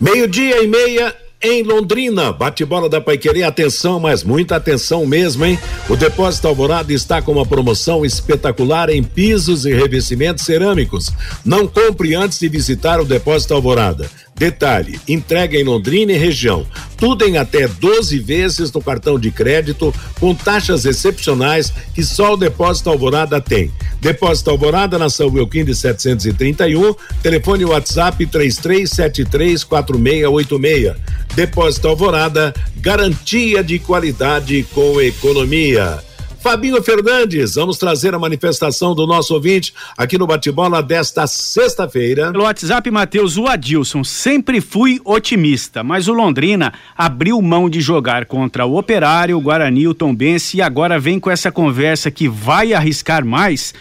Meio-dia 0.00 0.62
e 0.62 0.66
meia 0.66 1.14
em 1.42 1.62
Londrina. 1.62 2.32
Bate-bola 2.32 2.88
da 2.88 3.00
Paiquerê, 3.00 3.42
atenção, 3.42 3.98
mas 3.98 4.22
muita 4.22 4.56
atenção 4.56 5.04
mesmo, 5.04 5.44
hein? 5.44 5.58
O 5.88 5.96
Depósito 5.96 6.46
Alvorada 6.46 6.92
está 6.92 7.20
com 7.20 7.32
uma 7.32 7.44
promoção 7.44 8.04
espetacular 8.04 8.88
em 8.88 9.02
pisos 9.02 9.66
e 9.66 9.72
revestimentos 9.72 10.44
cerâmicos. 10.44 11.10
Não 11.44 11.66
compre 11.66 12.14
antes 12.14 12.38
de 12.38 12.48
visitar 12.48 13.00
o 13.00 13.04
Depósito 13.04 13.54
Alvorada. 13.54 14.08
Detalhe: 14.42 14.98
entrega 15.06 15.56
em 15.56 15.62
Londrina 15.62 16.10
e 16.10 16.18
região. 16.18 16.66
Tudo 16.96 17.24
em 17.24 17.38
até 17.38 17.68
12 17.68 18.18
vezes 18.18 18.72
no 18.72 18.82
cartão 18.82 19.16
de 19.16 19.30
crédito, 19.30 19.94
com 20.18 20.34
taxas 20.34 20.84
excepcionais 20.84 21.72
que 21.94 22.02
só 22.02 22.34
o 22.34 22.36
Depósito 22.36 22.90
Alvorada 22.90 23.40
tem. 23.40 23.70
Depósito 24.00 24.50
Alvorada 24.50 24.98
na 24.98 25.08
São 25.08 25.28
Wilquim 25.28 25.72
731, 25.72 26.92
telefone 27.22 27.64
WhatsApp 27.64 28.26
33734686. 28.26 30.96
Depósito 31.36 31.86
Alvorada, 31.86 32.52
garantia 32.78 33.62
de 33.62 33.78
qualidade 33.78 34.66
com 34.74 35.00
economia. 35.00 36.02
Fabinho 36.42 36.82
Fernandes, 36.82 37.54
vamos 37.54 37.78
trazer 37.78 38.16
a 38.16 38.18
manifestação 38.18 38.96
do 38.96 39.06
nosso 39.06 39.32
ouvinte 39.32 39.72
aqui 39.96 40.18
no 40.18 40.26
bate-bola 40.26 40.82
desta 40.82 41.24
sexta-feira. 41.24 42.32
Pelo 42.32 42.42
WhatsApp, 42.42 42.90
Matheus, 42.90 43.36
o 43.36 43.46
Adilson, 43.46 44.02
sempre 44.02 44.60
fui 44.60 45.00
otimista, 45.04 45.84
mas 45.84 46.08
o 46.08 46.12
Londrina 46.12 46.72
abriu 46.98 47.40
mão 47.40 47.70
de 47.70 47.80
jogar 47.80 48.26
contra 48.26 48.66
o 48.66 48.76
Operário, 48.76 49.38
o 49.38 49.40
Guarani, 49.40 49.86
o 49.86 49.94
Tombense 49.94 50.56
e 50.56 50.62
agora 50.62 50.98
vem 50.98 51.20
com 51.20 51.30
essa 51.30 51.52
conversa 51.52 52.10
que 52.10 52.28
vai 52.28 52.74
arriscar 52.74 53.24
mais. 53.24 53.72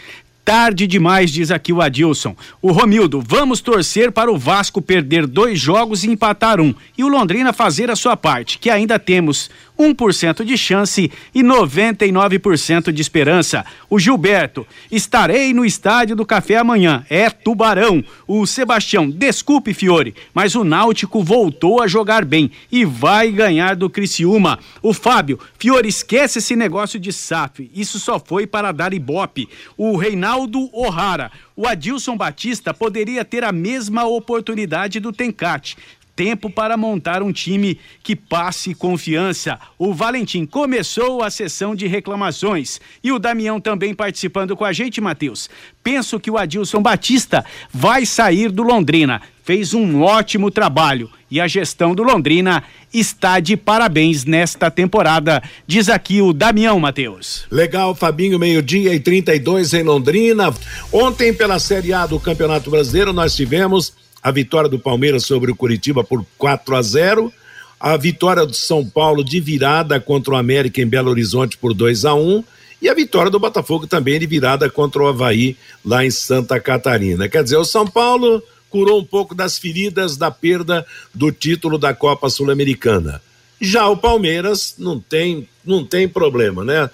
Tarde 0.43 0.87
demais, 0.87 1.29
diz 1.29 1.51
aqui 1.51 1.71
o 1.71 1.81
Adilson. 1.81 2.35
O 2.61 2.71
Romildo, 2.71 3.23
vamos 3.25 3.61
torcer 3.61 4.11
para 4.11 4.31
o 4.31 4.37
Vasco 4.37 4.81
perder 4.81 5.27
dois 5.27 5.59
jogos 5.59 6.03
e 6.03 6.09
empatar 6.09 6.59
um. 6.59 6.73
E 6.97 7.03
o 7.03 7.07
Londrina 7.07 7.53
fazer 7.53 7.91
a 7.91 7.95
sua 7.95 8.17
parte, 8.17 8.57
que 8.57 8.69
ainda 8.69 8.97
temos 8.97 9.51
1% 9.77 10.43
de 10.43 10.57
chance 10.57 11.11
e 11.33 11.43
99% 11.43 12.91
de 12.91 13.01
esperança. 13.01 13.63
O 13.89 13.99
Gilberto, 13.99 14.65
estarei 14.91 15.53
no 15.53 15.63
estádio 15.63 16.15
do 16.15 16.25
Café 16.25 16.57
amanhã. 16.57 17.05
É 17.09 17.29
Tubarão. 17.29 18.03
O 18.27 18.45
Sebastião, 18.47 19.09
desculpe, 19.09 19.73
Fiore, 19.75 20.15
mas 20.33 20.55
o 20.55 20.63
Náutico 20.63 21.23
voltou 21.23 21.81
a 21.81 21.87
jogar 21.87 22.25
bem 22.25 22.49
e 22.71 22.83
vai 22.83 23.31
ganhar 23.31 23.75
do 23.75 23.89
Criciúma. 23.89 24.57
O 24.81 24.91
Fábio, 24.91 25.39
Fiore, 25.59 25.87
esquece 25.87 26.39
esse 26.39 26.55
negócio 26.55 26.99
de 26.99 27.13
SAF. 27.13 27.69
Isso 27.73 27.99
só 27.99 28.19
foi 28.19 28.47
para 28.47 28.71
dar 28.71 28.93
ibope. 28.93 29.47
O 29.77 29.95
Reinaldo 29.95 30.30
O'Hara, 30.37 31.31
o 31.55 31.67
Adilson 31.67 32.15
Batista 32.17 32.73
poderia 32.73 33.23
ter 33.25 33.43
a 33.43 33.51
mesma 33.51 34.05
oportunidade 34.05 34.99
do 34.99 35.11
Tencate 35.11 35.77
tempo 36.15 36.49
para 36.49 36.77
montar 36.77 37.23
um 37.23 37.31
time 37.31 37.79
que 38.03 38.15
passe 38.15 38.75
confiança. 38.75 39.59
O 39.77 39.91
Valentim 39.91 40.45
começou 40.45 41.23
a 41.23 41.31
sessão 41.31 41.73
de 41.73 41.87
reclamações 41.87 42.79
e 43.03 43.11
o 43.11 43.17
Damião 43.17 43.59
também 43.59 43.93
participando 43.93 44.55
com 44.55 44.63
a 44.63 44.71
gente, 44.71 45.01
Matheus. 45.01 45.49
Penso 45.83 46.19
que 46.19 46.29
o 46.29 46.37
Adilson 46.37 46.81
Batista 46.81 47.43
vai 47.73 48.05
sair 48.05 48.51
do 48.51 48.61
Londrina. 48.61 49.21
Fez 49.51 49.73
um 49.73 50.01
ótimo 50.01 50.49
trabalho 50.49 51.09
e 51.29 51.37
a 51.37 51.45
gestão 51.45 51.93
do 51.93 52.03
Londrina 52.03 52.63
está 52.93 53.37
de 53.41 53.57
parabéns 53.57 54.23
nesta 54.23 54.71
temporada, 54.71 55.43
diz 55.67 55.89
aqui 55.89 56.21
o 56.21 56.31
Damião 56.31 56.79
Matheus. 56.79 57.43
Legal, 57.51 57.93
Fabinho, 57.93 58.39
meio-dia 58.39 58.93
e 58.93 58.99
32 59.01 59.73
em 59.73 59.83
Londrina. 59.83 60.53
Ontem, 60.89 61.33
pela 61.33 61.59
Série 61.59 61.91
A 61.91 62.05
do 62.05 62.17
Campeonato 62.17 62.71
Brasileiro, 62.71 63.11
nós 63.11 63.35
tivemos 63.35 63.91
a 64.23 64.31
vitória 64.31 64.69
do 64.69 64.79
Palmeiras 64.79 65.25
sobre 65.25 65.51
o 65.51 65.55
Curitiba 65.55 66.01
por 66.01 66.25
4 66.37 66.73
a 66.73 66.81
0, 66.81 67.33
a 67.77 67.97
vitória 67.97 68.45
do 68.45 68.53
São 68.53 68.85
Paulo 68.85 69.21
de 69.21 69.41
virada 69.41 69.99
contra 69.99 70.33
o 70.33 70.37
América 70.37 70.79
em 70.79 70.87
Belo 70.87 71.09
Horizonte 71.09 71.57
por 71.57 71.73
2 71.73 72.05
a 72.05 72.15
1 72.15 72.41
e 72.81 72.87
a 72.87 72.93
vitória 72.93 73.29
do 73.29 73.37
Botafogo 73.37 73.85
também 73.85 74.17
de 74.17 74.25
virada 74.25 74.69
contra 74.69 75.03
o 75.03 75.07
Havaí 75.07 75.57
lá 75.83 76.05
em 76.05 76.09
Santa 76.09 76.57
Catarina. 76.57 77.27
Quer 77.27 77.43
dizer, 77.43 77.57
o 77.57 77.65
São 77.65 77.85
Paulo 77.85 78.41
curou 78.71 78.99
um 78.99 79.05
pouco 79.05 79.35
das 79.35 79.59
feridas 79.59 80.17
da 80.17 80.31
perda 80.31 80.85
do 81.13 81.31
título 81.31 81.77
da 81.77 81.93
Copa 81.93 82.29
Sul-Americana. 82.29 83.21
Já 83.59 83.87
o 83.87 83.97
Palmeiras 83.97 84.73
não 84.79 84.99
tem, 84.99 85.47
não 85.63 85.85
tem 85.85 86.07
problema, 86.07 86.63
né? 86.63 86.89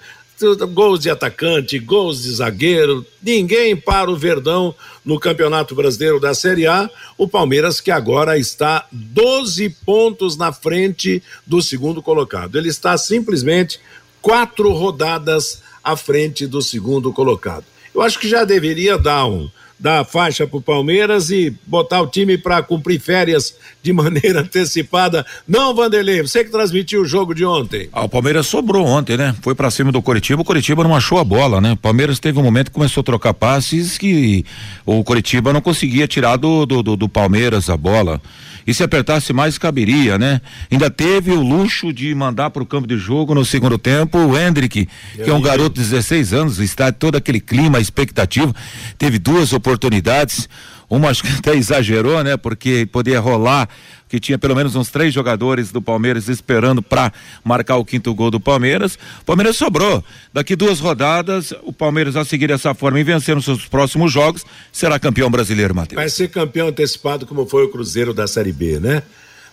gols 0.72 1.00
de 1.00 1.10
atacante, 1.10 1.78
gols 1.78 2.22
de 2.22 2.30
zagueiro, 2.30 3.04
ninguém 3.20 3.76
para 3.76 4.10
o 4.10 4.16
Verdão 4.16 4.74
no 5.04 5.18
Campeonato 5.18 5.74
Brasileiro 5.74 6.20
da 6.20 6.32
Série 6.32 6.66
A. 6.66 6.88
O 7.16 7.26
Palmeiras 7.26 7.80
que 7.80 7.90
agora 7.90 8.38
está 8.38 8.86
12 8.92 9.68
pontos 9.84 10.36
na 10.36 10.52
frente 10.52 11.22
do 11.46 11.60
segundo 11.60 12.00
colocado. 12.00 12.56
Ele 12.56 12.68
está 12.68 12.96
simplesmente 12.96 13.80
quatro 14.22 14.72
rodadas 14.72 15.62
à 15.82 15.96
frente 15.96 16.46
do 16.46 16.62
segundo 16.62 17.12
colocado. 17.12 17.64
Eu 17.94 18.02
acho 18.02 18.18
que 18.18 18.28
já 18.28 18.44
deveria 18.44 18.96
dar 18.96 19.26
um, 19.26 19.50
dar 19.78 20.00
a 20.00 20.04
faixa 20.04 20.46
para 20.46 20.58
o 20.58 20.62
Palmeiras 20.62 21.30
e 21.30 21.54
botar 21.66 22.00
o 22.00 22.06
time 22.06 22.36
para 22.36 22.62
cumprir 22.62 23.00
férias 23.00 23.54
de 23.82 23.92
maneira 23.92 24.40
antecipada. 24.42 25.24
Não, 25.46 25.74
Vanderlei, 25.74 26.22
você 26.22 26.44
que 26.44 26.50
transmitiu 26.50 27.02
o 27.02 27.04
jogo 27.04 27.34
de 27.34 27.44
ontem. 27.44 27.88
Ah, 27.92 28.04
o 28.04 28.08
Palmeiras 28.08 28.46
sobrou 28.46 28.84
ontem, 28.86 29.16
né? 29.16 29.34
Foi 29.40 29.54
para 29.54 29.70
cima 29.70 29.92
do 29.92 30.02
Coritiba, 30.02 30.42
o 30.42 30.44
Coritiba 30.44 30.82
não 30.82 30.94
achou 30.94 31.18
a 31.18 31.24
bola, 31.24 31.60
né? 31.60 31.72
O 31.72 31.76
Palmeiras 31.76 32.18
teve 32.18 32.38
um 32.38 32.42
momento 32.42 32.66
que 32.66 32.74
começou 32.74 33.02
a 33.02 33.04
trocar 33.04 33.34
passes 33.34 33.96
que 33.96 34.44
o 34.84 35.04
Coritiba 35.04 35.52
não 35.52 35.60
conseguia 35.60 36.08
tirar 36.08 36.36
do, 36.36 36.66
do, 36.66 36.82
do, 36.82 36.96
do 36.96 37.08
Palmeiras 37.08 37.70
a 37.70 37.76
bola 37.76 38.20
e 38.66 38.74
se 38.74 38.82
apertasse 38.82 39.32
mais 39.32 39.58
caberia, 39.58 40.18
né? 40.18 40.40
Ainda 40.70 40.90
teve 40.90 41.30
o 41.30 41.40
luxo 41.40 41.92
de 41.92 42.14
mandar 42.14 42.50
para 42.50 42.62
o 42.62 42.66
campo 42.66 42.86
de 42.86 42.96
jogo 42.96 43.34
no 43.34 43.44
segundo 43.44 43.78
tempo 43.78 44.18
o 44.18 44.38
Hendrick, 44.38 44.88
que 45.14 45.30
é 45.30 45.32
um 45.32 45.40
garoto 45.40 45.80
de 45.80 45.88
16 45.88 46.32
anos, 46.32 46.58
está 46.58 46.92
todo 46.92 47.16
aquele 47.16 47.40
clima, 47.40 47.80
expectativa, 47.80 48.54
teve 48.96 49.18
duas 49.18 49.52
oportunidades, 49.52 50.48
uma 50.88 51.10
acho 51.10 51.22
que 51.22 51.28
até 51.28 51.54
exagerou, 51.54 52.22
né? 52.24 52.36
Porque 52.36 52.86
podia 52.90 53.20
rolar 53.20 53.68
que 54.08 54.18
tinha 54.18 54.38
pelo 54.38 54.56
menos 54.56 54.74
uns 54.74 54.88
três 54.88 55.12
jogadores 55.12 55.70
do 55.70 55.82
Palmeiras 55.82 56.28
esperando 56.28 56.82
para 56.82 57.12
marcar 57.44 57.76
o 57.76 57.84
quinto 57.84 58.14
gol 58.14 58.30
do 58.30 58.40
Palmeiras. 58.40 58.98
O 59.20 59.24
Palmeiras 59.24 59.56
sobrou. 59.56 60.02
Daqui 60.32 60.56
duas 60.56 60.80
rodadas, 60.80 61.52
o 61.62 61.72
Palmeiras 61.72 62.16
a 62.16 62.24
seguir 62.24 62.50
essa 62.50 62.74
forma 62.74 62.98
e 62.98 63.04
vencer 63.04 63.36
nos 63.36 63.44
seus 63.44 63.66
próximos 63.66 64.10
jogos, 64.10 64.46
será 64.72 64.98
campeão 64.98 65.30
brasileiro, 65.30 65.74
Matheus. 65.74 66.00
Vai 66.00 66.08
ser 66.08 66.28
campeão 66.28 66.68
antecipado 66.68 67.26
como 67.26 67.46
foi 67.46 67.64
o 67.64 67.68
Cruzeiro 67.68 68.14
da 68.14 68.26
Série 68.26 68.52
B, 68.52 68.80
né? 68.80 69.02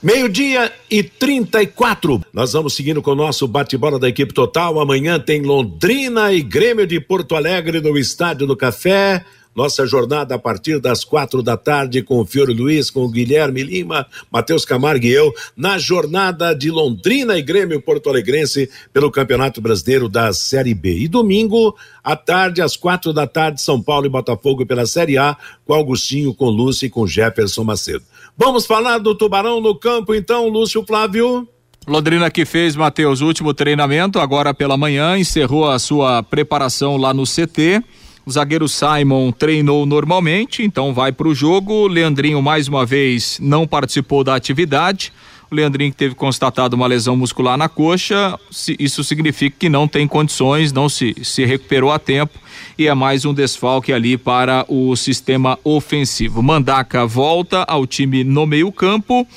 Meio-dia 0.02 0.72
e 0.90 1.02
34. 1.02 2.22
Nós 2.32 2.54
vamos 2.54 2.76
seguindo 2.76 3.02
com 3.02 3.12
o 3.12 3.16
nosso 3.16 3.48
bate-bola 3.48 3.98
da 3.98 4.08
equipe 4.08 4.34
total. 4.34 4.80
Amanhã 4.80 5.20
tem 5.20 5.42
Londrina 5.42 6.32
e 6.32 6.42
Grêmio 6.42 6.86
de 6.86 7.00
Porto 7.00 7.36
Alegre 7.36 7.82
no 7.82 7.98
Estádio 7.98 8.46
do 8.46 8.56
Café. 8.56 9.26
Nossa 9.56 9.88
jornada 9.88 10.36
a 10.36 10.40
partir 10.40 10.82
das 10.82 11.06
quatro 11.06 11.42
da 11.42 11.56
tarde 11.56 12.04
com 12.04 12.20
o 12.20 12.26
Fiore 12.26 12.54
Luiz, 12.54 12.90
com 12.90 13.06
o 13.06 13.10
Guilherme 13.10 13.64
Lima, 13.64 14.06
Matheus 14.30 14.66
Camargo 14.66 15.06
e 15.06 15.12
eu, 15.12 15.34
na 15.56 15.78
jornada 15.78 16.54
de 16.54 16.70
Londrina 16.70 17.38
e 17.38 17.42
Grêmio 17.42 17.82
Porto 17.82 18.10
Alegrense 18.10 18.70
pelo 18.92 19.10
Campeonato 19.10 19.62
Brasileiro 19.62 20.10
da 20.10 20.34
Série 20.34 20.74
B. 20.74 20.98
E 20.98 21.08
domingo, 21.08 21.74
à 22.04 22.18
tarde, 22.18 22.62
às 22.62 22.76
quatro 22.76 23.14
da 23.14 23.26
tarde, 23.26 23.62
São 23.62 23.82
Paulo 23.82 24.06
e 24.06 24.10
Botafogo 24.10 24.66
pela 24.66 24.86
Série 24.86 25.18
A, 25.18 25.38
com 25.66 25.74
Augustinho, 25.74 26.34
com 26.34 26.50
Lúcio 26.50 26.88
e 26.88 26.90
com 26.90 27.08
Jefferson 27.08 27.64
Macedo. 27.64 28.04
Vamos 28.38 28.66
falar 28.66 28.98
do 28.98 29.16
Tubarão 29.16 29.62
no 29.62 29.74
campo, 29.74 30.14
então, 30.14 30.50
Lúcio 30.50 30.84
Flávio. 30.86 31.48
Londrina 31.88 32.30
que 32.30 32.44
fez, 32.44 32.76
Matheus, 32.76 33.22
último 33.22 33.54
treinamento, 33.54 34.20
agora 34.20 34.54
pela 34.54 34.76
manhã, 34.76 35.18
encerrou 35.18 35.70
a 35.70 35.80
sua 35.80 36.22
preparação 36.24 36.98
lá 36.98 37.14
no 37.14 37.24
CT. 37.24 37.82
O 38.26 38.32
zagueiro 38.32 38.68
Simon 38.68 39.32
treinou 39.32 39.86
normalmente, 39.86 40.64
então 40.64 40.96
vai 40.96 41.12
para 41.12 41.28
o 41.28 41.36
jogo. 41.36 41.88
Leandrinho, 41.88 42.42
mais 42.42 42.68
uma 42.68 42.84
vez, 42.84 43.38
não 43.40 43.68
participou 43.68 44.24
da 44.24 44.34
atividade. 44.34 45.14
O 45.52 45.54
Leandrinho 45.54 45.92
que 45.92 45.98
teve 45.98 46.16
constatado 46.16 46.76
uma 46.76 46.88
lesão 46.88 47.16
muscular 47.16 47.56
na 47.56 47.70
coxa, 47.70 48.38
isso 48.80 49.04
significa 49.04 49.56
que 49.60 49.70
não 49.70 49.88
tem 49.88 50.08
condições, 50.08 50.74
não 50.74 50.90
se, 50.90 51.16
se 51.22 51.46
recuperou 51.46 51.92
a 51.92 52.00
tempo 52.00 52.40
e 52.80 52.88
é 52.88 52.94
mais 52.96 53.26
um 53.26 53.34
desfalque 53.34 53.94
ali 53.94 54.18
para 54.18 54.66
o 54.68 54.96
sistema 54.96 55.60
ofensivo. 55.64 56.42
Mandaca 56.42 57.06
volta 57.06 57.64
ao 57.68 57.86
time 57.86 58.24
no 58.24 58.48
meio-campo 58.48 59.28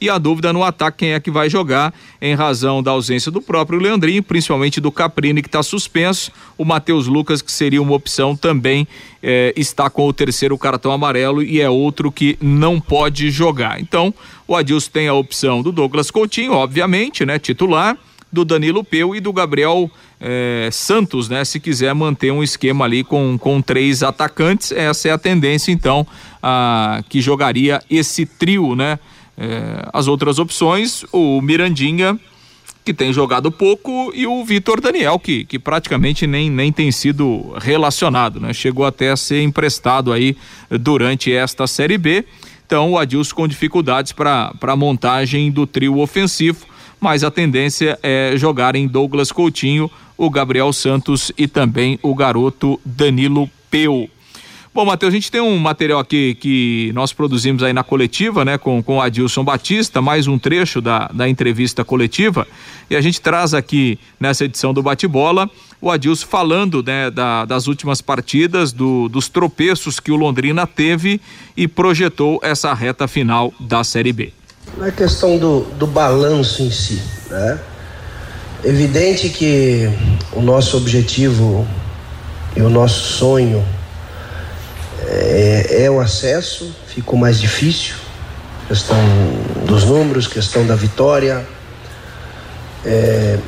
e 0.00 0.08
a 0.08 0.18
dúvida 0.18 0.52
no 0.52 0.62
ataque 0.62 0.98
quem 0.98 1.12
é 1.12 1.20
que 1.20 1.30
vai 1.30 1.48
jogar 1.48 1.94
em 2.20 2.34
razão 2.34 2.82
da 2.82 2.90
ausência 2.90 3.30
do 3.30 3.40
próprio 3.40 3.78
Leandrinho, 3.78 4.22
principalmente 4.22 4.80
do 4.80 4.90
Caprini 4.90 5.42
que 5.42 5.48
está 5.48 5.62
suspenso, 5.62 6.32
o 6.56 6.64
Matheus 6.64 7.06
Lucas 7.06 7.40
que 7.40 7.52
seria 7.52 7.80
uma 7.80 7.94
opção 7.94 8.34
também 8.34 8.86
eh, 9.22 9.52
está 9.56 9.88
com 9.88 10.06
o 10.06 10.12
terceiro 10.12 10.58
cartão 10.58 10.90
amarelo 10.90 11.42
e 11.42 11.60
é 11.60 11.70
outro 11.70 12.10
que 12.10 12.36
não 12.40 12.80
pode 12.80 13.30
jogar. 13.30 13.80
Então 13.80 14.12
o 14.46 14.56
Adilson 14.56 14.90
tem 14.92 15.08
a 15.08 15.14
opção 15.14 15.62
do 15.62 15.70
Douglas 15.70 16.10
Coutinho, 16.10 16.52
obviamente, 16.52 17.24
né, 17.24 17.38
titular 17.38 17.96
do 18.32 18.44
Danilo 18.44 18.84
Peu 18.84 19.14
e 19.14 19.20
do 19.20 19.32
Gabriel 19.32 19.90
é, 20.20 20.68
Santos, 20.70 21.28
né? 21.28 21.44
Se 21.44 21.58
quiser 21.58 21.94
manter 21.94 22.30
um 22.30 22.42
esquema 22.42 22.84
ali 22.84 23.02
com, 23.02 23.38
com 23.38 23.62
três 23.62 24.02
atacantes, 24.02 24.72
essa 24.72 25.08
é 25.08 25.12
a 25.12 25.18
tendência, 25.18 25.72
então, 25.72 26.06
a, 26.42 27.02
que 27.08 27.20
jogaria 27.20 27.82
esse 27.90 28.26
trio, 28.26 28.74
né? 28.74 28.98
É, 29.38 29.88
as 29.92 30.08
outras 30.08 30.40
opções, 30.40 31.04
o 31.12 31.40
Mirandinha, 31.40 32.18
que 32.84 32.92
tem 32.92 33.12
jogado 33.12 33.52
pouco, 33.52 34.10
e 34.14 34.26
o 34.26 34.44
Vitor 34.44 34.80
Daniel, 34.80 35.18
que, 35.18 35.44
que 35.44 35.58
praticamente 35.58 36.26
nem, 36.26 36.50
nem 36.50 36.72
tem 36.72 36.90
sido 36.90 37.54
relacionado, 37.58 38.40
né? 38.40 38.52
Chegou 38.52 38.84
até 38.84 39.10
a 39.10 39.16
ser 39.16 39.42
emprestado 39.42 40.12
aí 40.12 40.36
durante 40.70 41.32
esta 41.32 41.66
Série 41.66 41.98
B. 41.98 42.24
Então, 42.66 42.92
o 42.92 42.98
Adilson 42.98 43.34
com 43.34 43.46
dificuldades 43.46 44.12
para 44.12 44.52
a 44.60 44.76
montagem 44.76 45.50
do 45.50 45.66
trio 45.66 46.00
ofensivo, 46.00 46.66
mas 46.98 47.22
a 47.22 47.30
tendência 47.30 47.98
é 48.02 48.32
jogar 48.36 48.74
em 48.74 48.88
Douglas 48.88 49.30
Coutinho, 49.30 49.90
o 50.16 50.28
Gabriel 50.28 50.72
Santos 50.72 51.30
e 51.38 51.46
também 51.46 51.98
o 52.02 52.14
garoto 52.14 52.80
Danilo 52.84 53.48
Peu. 53.70 54.10
Bom, 54.78 54.84
Matheus, 54.84 55.12
a 55.12 55.16
gente 55.16 55.28
tem 55.28 55.40
um 55.40 55.58
material 55.58 55.98
aqui 55.98 56.36
que 56.36 56.92
nós 56.94 57.12
produzimos 57.12 57.64
aí 57.64 57.72
na 57.72 57.82
coletiva, 57.82 58.44
né, 58.44 58.56
com, 58.56 58.80
com 58.80 58.98
o 58.98 59.00
Adilson 59.00 59.42
Batista, 59.42 60.00
mais 60.00 60.28
um 60.28 60.38
trecho 60.38 60.80
da, 60.80 61.10
da 61.12 61.28
entrevista 61.28 61.84
coletiva, 61.84 62.46
e 62.88 62.94
a 62.94 63.00
gente 63.00 63.20
traz 63.20 63.54
aqui 63.54 63.98
nessa 64.20 64.44
edição 64.44 64.72
do 64.72 64.80
Bate-Bola 64.80 65.50
o 65.80 65.90
Adilson 65.90 66.28
falando, 66.28 66.80
né, 66.80 67.10
da, 67.10 67.44
das 67.44 67.66
últimas 67.66 68.00
partidas, 68.00 68.70
do, 68.70 69.08
dos 69.08 69.28
tropeços 69.28 69.98
que 69.98 70.12
o 70.12 70.16
Londrina 70.16 70.64
teve 70.64 71.20
e 71.56 71.66
projetou 71.66 72.38
essa 72.40 72.72
reta 72.72 73.08
final 73.08 73.52
da 73.58 73.82
Série 73.82 74.12
B. 74.12 74.32
Na 74.76 74.92
questão 74.92 75.38
do, 75.38 75.62
do 75.76 75.88
balanço 75.88 76.62
em 76.62 76.70
si, 76.70 77.02
né? 77.28 77.58
Evidente 78.64 79.28
que 79.28 79.90
o 80.32 80.40
nosso 80.40 80.76
objetivo 80.76 81.66
e 82.56 82.60
o 82.60 82.70
nosso 82.70 83.14
sonho 83.14 83.66
é, 85.10 85.84
é 85.84 85.90
o 85.90 86.00
acesso, 86.00 86.74
ficou 86.86 87.18
mais 87.18 87.40
difícil, 87.40 87.94
questão 88.66 88.96
dos 89.66 89.84
números, 89.84 90.26
questão 90.26 90.66
da 90.66 90.74
vitória. 90.74 91.46
É, 92.84 93.38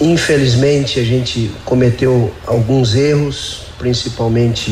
infelizmente 0.00 0.98
a 0.98 1.04
gente 1.04 1.50
cometeu 1.64 2.32
alguns 2.46 2.94
erros, 2.94 3.66
principalmente 3.78 4.70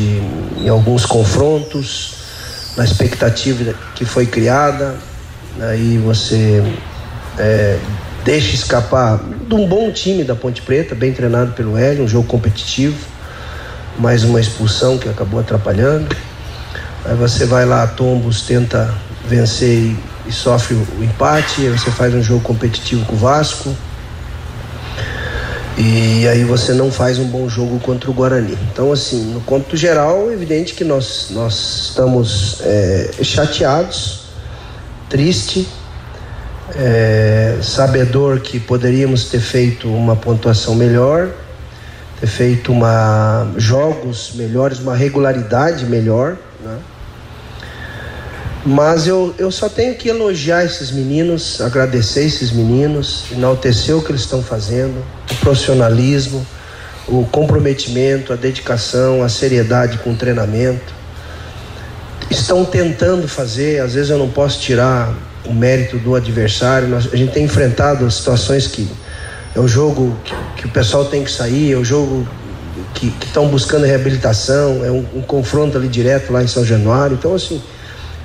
em 0.57 0.67
alguns 0.67 1.05
confrontos, 1.05 2.15
na 2.75 2.83
expectativa 2.83 3.75
que 3.95 4.03
foi 4.03 4.25
criada. 4.25 4.97
Aí 5.61 5.97
você 5.97 6.63
é, 7.37 7.77
deixa 8.23 8.55
escapar 8.55 9.19
de 9.47 9.53
um 9.53 9.67
bom 9.67 9.91
time 9.91 10.23
da 10.23 10.35
Ponte 10.35 10.61
Preta, 10.61 10.95
bem 10.95 11.13
treinado 11.13 11.51
pelo 11.53 11.77
Hélio, 11.77 12.03
um 12.03 12.07
jogo 12.07 12.27
competitivo, 12.27 12.97
mais 13.99 14.23
uma 14.23 14.39
expulsão 14.39 14.97
que 14.97 15.07
acabou 15.07 15.39
atrapalhando. 15.39 16.15
Aí 17.09 17.15
você 17.15 17.43
vai 17.43 17.65
lá, 17.65 17.87
Tombos, 17.87 18.43
tenta 18.43 18.93
vencer 19.25 19.79
e, 19.79 19.97
e 20.27 20.31
sofre 20.31 20.75
o 20.75 21.03
empate, 21.03 21.61
aí 21.61 21.69
você 21.69 21.89
faz 21.89 22.13
um 22.13 22.21
jogo 22.21 22.41
competitivo 22.41 23.03
com 23.05 23.15
o 23.15 23.17
Vasco. 23.17 23.75
E 25.75 26.27
aí 26.27 26.43
você 26.43 26.71
não 26.71 26.91
faz 26.91 27.17
um 27.17 27.25
bom 27.25 27.49
jogo 27.49 27.79
contra 27.79 28.11
o 28.11 28.13
Guarani. 28.13 28.55
Então, 28.71 28.91
assim, 28.91 29.23
no 29.33 29.41
cômputo 29.41 29.75
geral, 29.75 30.29
é 30.29 30.33
evidente 30.33 30.75
que 30.75 30.83
nós, 30.83 31.29
nós 31.31 31.87
estamos 31.89 32.61
é, 32.61 33.09
chateados, 33.23 34.25
triste, 35.09 35.67
é, 36.75 37.57
sabedor 37.63 38.39
que 38.39 38.59
poderíamos 38.59 39.31
ter 39.31 39.39
feito 39.39 39.91
uma 39.91 40.15
pontuação 40.15 40.75
melhor, 40.75 41.31
ter 42.19 42.27
feito 42.27 42.71
uma 42.71 43.51
jogos 43.57 44.33
melhores, 44.35 44.77
uma 44.77 44.95
regularidade 44.95 45.87
melhor, 45.87 46.37
né? 46.63 46.77
Mas 48.65 49.07
eu, 49.07 49.33
eu 49.37 49.49
só 49.51 49.69
tenho 49.69 49.95
que 49.95 50.09
elogiar 50.09 50.65
esses 50.65 50.91
meninos, 50.91 51.61
agradecer 51.61 52.25
esses 52.25 52.51
meninos, 52.51 53.25
enaltecer 53.31 53.95
o 53.95 54.01
que 54.01 54.11
eles 54.11 54.21
estão 54.21 54.43
fazendo, 54.43 55.01
o 55.31 55.35
profissionalismo, 55.35 56.45
o 57.07 57.25
comprometimento, 57.25 58.33
a 58.33 58.35
dedicação, 58.35 59.23
a 59.23 59.29
seriedade 59.29 59.97
com 59.99 60.11
o 60.11 60.15
treinamento. 60.15 60.93
Estão 62.29 62.65
tentando 62.65 63.27
fazer, 63.27 63.81
às 63.81 63.93
vezes 63.93 64.11
eu 64.11 64.17
não 64.17 64.29
posso 64.29 64.59
tirar 64.59 65.13
o 65.45 65.53
mérito 65.53 65.97
do 65.97 66.15
adversário. 66.15 66.95
A 66.95 67.15
gente 67.15 67.31
tem 67.31 67.45
enfrentado 67.45 68.09
situações 68.11 68.67
que 68.67 68.87
é 69.55 69.59
o 69.59 69.67
jogo 69.67 70.15
que, 70.23 70.35
que 70.57 70.65
o 70.67 70.69
pessoal 70.69 71.05
tem 71.05 71.23
que 71.23 71.31
sair, 71.31 71.73
é 71.73 71.77
o 71.77 71.83
jogo 71.83 72.27
que 72.93 73.13
estão 73.23 73.47
buscando 73.47 73.85
reabilitação, 73.85 74.83
é 74.83 74.91
um, 74.91 75.05
um, 75.15 75.21
confronto 75.21 75.77
ali 75.77 75.87
direto 75.87 76.31
lá 76.31 76.43
em 76.43 76.47
São 76.47 76.65
Januário. 76.65 77.15
Então, 77.15 77.33
assim, 77.33 77.61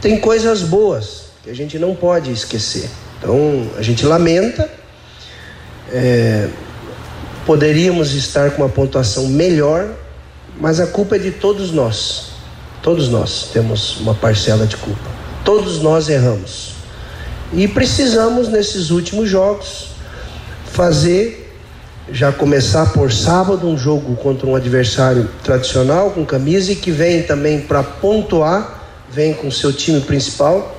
tem 0.04 0.20
coisas 0.20 0.60
boas 0.60 1.28
que 1.42 1.48
a 1.48 1.54
gente 1.54 1.78
não 1.78 1.94
pode 1.94 2.30
esquecer. 2.30 2.90
Então, 3.18 3.70
a 3.74 3.80
gente 3.80 4.04
lamenta. 4.04 4.70
É, 5.90 6.46
poderíamos 7.46 8.12
estar 8.12 8.50
com 8.50 8.60
uma 8.60 8.68
pontuação 8.68 9.26
melhor, 9.28 9.88
mas 10.60 10.78
a 10.78 10.86
culpa 10.86 11.16
é 11.16 11.18
de 11.18 11.30
todos 11.30 11.72
nós. 11.72 12.32
Todos 12.82 13.08
nós 13.08 13.48
temos 13.50 13.98
uma 13.98 14.14
parcela 14.14 14.66
de 14.66 14.76
culpa. 14.76 15.10
Todos 15.42 15.80
nós 15.80 16.10
erramos. 16.10 16.74
E 17.54 17.66
precisamos, 17.66 18.48
nesses 18.48 18.90
últimos 18.90 19.26
jogos, 19.30 19.86
fazer, 20.70 21.50
já 22.12 22.30
começar 22.30 22.92
por 22.92 23.10
sábado, 23.10 23.66
um 23.66 23.78
jogo 23.78 24.16
contra 24.16 24.46
um 24.46 24.54
adversário 24.54 25.30
tradicional, 25.42 26.10
com 26.10 26.26
camisa, 26.26 26.72
e 26.72 26.76
que 26.76 26.90
vem 26.90 27.22
também 27.22 27.62
para 27.62 27.82
pontuar, 27.82 28.83
vem 29.14 29.32
com 29.32 29.50
seu 29.50 29.72
time 29.72 30.00
principal, 30.00 30.78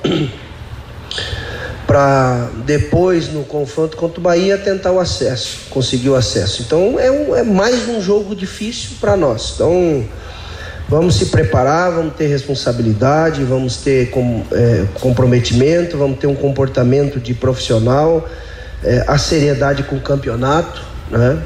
para 1.86 2.50
depois, 2.64 3.32
no 3.32 3.44
confronto 3.44 3.96
contra 3.96 4.20
o 4.20 4.22
Bahia, 4.22 4.58
tentar 4.58 4.92
o 4.92 5.00
acesso, 5.00 5.68
conseguir 5.70 6.10
o 6.10 6.14
acesso. 6.14 6.62
Então, 6.62 6.98
é, 6.98 7.10
um, 7.10 7.34
é 7.34 7.42
mais 7.42 7.88
um 7.88 8.00
jogo 8.02 8.34
difícil 8.34 8.96
para 9.00 9.16
nós. 9.16 9.52
Então 9.54 10.04
Vamos 10.88 11.16
se 11.16 11.26
preparar, 11.26 11.90
vamos 11.90 12.14
ter 12.14 12.28
responsabilidade, 12.28 13.42
vamos 13.42 13.78
ter 13.78 14.10
com, 14.10 14.44
é, 14.52 14.84
comprometimento, 15.00 15.98
vamos 15.98 16.16
ter 16.20 16.28
um 16.28 16.34
comportamento 16.34 17.18
de 17.18 17.34
profissional, 17.34 18.28
é, 18.84 19.02
a 19.04 19.18
seriedade 19.18 19.82
com 19.82 19.96
o 19.96 20.00
campeonato, 20.00 20.80
né? 21.10 21.42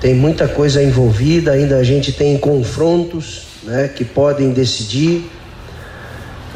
Tem 0.00 0.14
muita 0.14 0.46
coisa 0.46 0.80
envolvida, 0.80 1.50
ainda 1.50 1.76
a 1.78 1.82
gente 1.82 2.12
tem 2.12 2.38
confrontos, 2.38 3.48
né? 3.64 3.88
Que 3.88 4.04
podem 4.04 4.52
decidir. 4.52 5.28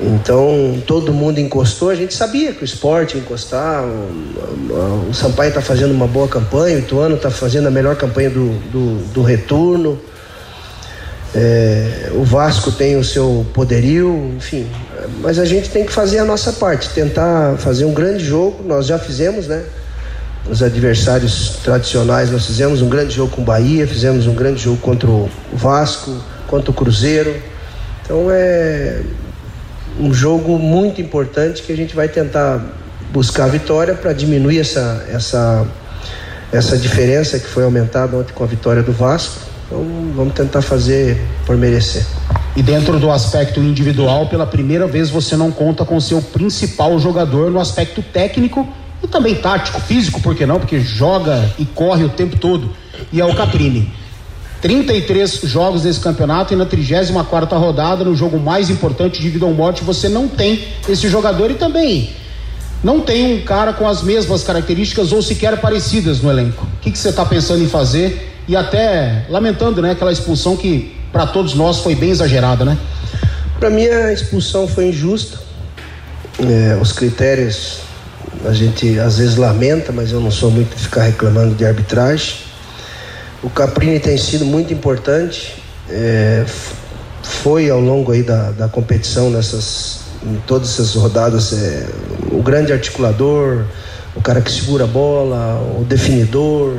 Então 0.05 0.83
todo 0.85 1.13
mundo 1.13 1.39
encostou, 1.39 1.91
a 1.91 1.95
gente 1.95 2.13
sabia 2.13 2.53
que 2.53 2.63
o 2.63 2.65
esporte 2.65 3.17
ia 3.17 3.23
encostar, 3.23 3.85
o, 3.85 5.09
o 5.09 5.15
Sampaio 5.15 5.51
está 5.51 5.61
fazendo 5.61 5.93
uma 5.93 6.09
boa 6.09 6.27
campanha, 6.27 6.77
o 6.77 6.81
Ituano 6.81 7.15
está 7.15 7.31
fazendo 7.31 7.69
a 7.69 7.71
melhor 7.71 7.95
campanha 7.95 8.31
do, 8.31 8.51
do, 8.71 8.97
do 9.13 9.23
retorno. 9.23 9.99
É, 11.35 12.11
o 12.15 12.25
Vasco 12.25 12.73
tem 12.73 12.97
o 12.97 13.05
seu 13.05 13.47
poderio, 13.55 14.35
enfim. 14.37 14.67
Mas 15.21 15.39
a 15.39 15.45
gente 15.45 15.71
tem 15.71 15.87
que 15.87 15.93
fazer 15.93 16.19
a 16.19 16.25
nossa 16.25 16.53
parte, 16.53 16.91
tentar 16.91 17.57
fazer 17.59 17.85
um 17.85 17.95
grande 17.95 18.25
jogo. 18.25 18.63
Nós 18.65 18.87
já 18.87 18.99
fizemos, 18.99 19.47
né? 19.47 19.63
Os 20.51 20.63
adversários 20.63 21.61
tradicionais, 21.63 22.31
nós 22.31 22.45
fizemos 22.45 22.83
um 22.83 22.89
grande 22.89 23.15
jogo 23.15 23.31
com 23.37 23.43
o 23.43 23.45
Bahia, 23.45 23.87
fizemos 23.87 24.27
um 24.27 24.35
grande 24.35 24.61
jogo 24.61 24.79
contra 24.79 25.09
o 25.09 25.31
Vasco, 25.53 26.13
contra 26.49 26.71
o 26.71 26.75
Cruzeiro. 26.75 27.35
Então 28.05 28.27
é 28.29 29.01
um 30.01 30.13
jogo 30.13 30.59
muito 30.59 31.01
importante 31.01 31.63
que 31.63 31.73
a 31.73 31.77
gente 31.77 31.95
vai 31.95 32.09
tentar 32.09 32.65
buscar 33.13 33.45
a 33.45 33.49
vitória 33.49 33.95
para 33.95 34.13
diminuir 34.13 34.59
essa, 34.59 35.07
essa, 35.11 35.67
essa 36.51 36.77
diferença 36.79 37.39
que 37.39 37.47
foi 37.47 37.65
aumentada 37.65 38.17
ontem 38.17 38.33
com 38.33 38.43
a 38.43 38.47
vitória 38.47 38.83
do 38.83 38.93
Vasco 38.93 39.53
então 39.73 40.13
vamos 40.15 40.35
tentar 40.35 40.61
fazer 40.61 41.19
por 41.47 41.57
merecer. 41.57 42.05
E 42.55 42.63
dentro 42.63 42.99
do 43.01 43.11
aspecto 43.11 43.59
individual, 43.61 44.27
pela 44.27 44.47
primeira 44.47 44.87
vez 44.87 45.09
você 45.09 45.35
não 45.35 45.51
conta 45.51 45.83
com 45.83 45.99
seu 45.99 46.21
principal 46.21 46.99
jogador 46.99 47.51
no 47.51 47.59
aspecto 47.59 48.03
técnico 48.03 48.69
e 49.03 49.09
também 49.09 49.35
tático, 49.35 49.81
físico, 49.81 50.21
por 50.21 50.35
que 50.35 50.45
não? 50.45 50.61
Porque 50.61 50.79
joga 50.79 51.51
e 51.59 51.65
corre 51.65 52.05
o 52.05 52.11
tempo 52.11 52.37
todo. 52.37 52.71
E 53.11 53.19
é 53.19 53.25
o 53.25 53.35
Caprini. 53.35 53.91
33 54.63 55.41
jogos 55.43 55.83
desse 55.83 55.99
campeonato 55.99 56.55
e 56.55 56.57
na 56.57 56.65
34 56.65 57.59
rodada, 57.59 58.05
no 58.05 58.15
jogo 58.15 58.39
mais 58.39 58.71
importante 58.71 59.21
de 59.21 59.29
vida 59.29 59.45
ou 59.45 59.53
morte, 59.53 59.83
você 59.83 60.09
não 60.09 60.29
tem 60.29 60.65
esse 60.89 61.09
jogador 61.09 61.51
e 61.51 61.55
também 61.55 62.11
não 62.83 63.01
tem 63.01 63.35
um 63.35 63.43
cara 63.43 63.73
com 63.73 63.87
as 63.89 64.03
mesmas 64.03 64.43
características 64.43 65.13
ou 65.13 65.21
sequer 65.21 65.61
parecidas 65.61 66.21
no 66.21 66.31
elenco. 66.31 66.67
O 66.77 66.81
que, 66.81 66.97
você 66.97 67.09
está 67.09 67.25
pensando 67.25 67.63
em 67.63 67.69
fazer 67.69 68.31
e 68.47 68.57
até 68.57 69.27
lamentando, 69.29 69.83
né, 69.83 69.93
aquela 69.93 70.13
expulsão 70.13 70.57
que 70.57 70.97
para 71.13 71.27
todos 71.27 71.55
nós 71.55 71.81
foi 71.81 71.95
bem 71.95 72.11
exagerada, 72.11 72.65
né? 72.65 72.79
Para 73.59 73.69
mim 73.69 73.87
a 73.87 74.13
expulsão 74.13 74.67
foi 74.67 74.89
injusta. 74.89 75.39
É, 76.41 76.79
os 76.81 76.93
critérios 76.93 77.81
a 78.45 78.53
gente 78.53 78.99
às 78.99 79.19
vezes 79.19 79.37
lamenta, 79.37 79.93
mas 79.93 80.11
eu 80.11 80.21
não 80.21 80.31
sou 80.31 80.51
muito 80.51 80.75
de 80.75 80.83
ficar 80.83 81.03
reclamando 81.03 81.55
de 81.55 81.65
arbitragem. 81.65 82.52
O 83.43 83.51
Caprini 83.51 83.99
tem 83.99 84.17
sido 84.17 84.45
muito 84.45 84.73
importante, 84.73 85.63
é, 85.91 86.45
foi 87.23 87.69
ao 87.69 87.81
longo 87.81 88.13
aí 88.13 88.23
da, 88.23 88.53
da 88.53 88.69
competição 88.69 89.31
nessas 89.31 90.03
em 90.25 90.37
todas 90.47 90.71
essas 90.71 90.95
rodadas 90.95 91.53
é, 91.53 91.87
o 92.31 92.43
grande 92.43 92.73
articulador, 92.73 93.65
o 94.15 94.23
cara 94.23 94.41
que 94.41 94.51
segura 94.51 94.85
a 94.85 94.87
bola, 94.87 95.61
o 95.81 95.85
definidor, 95.85 96.77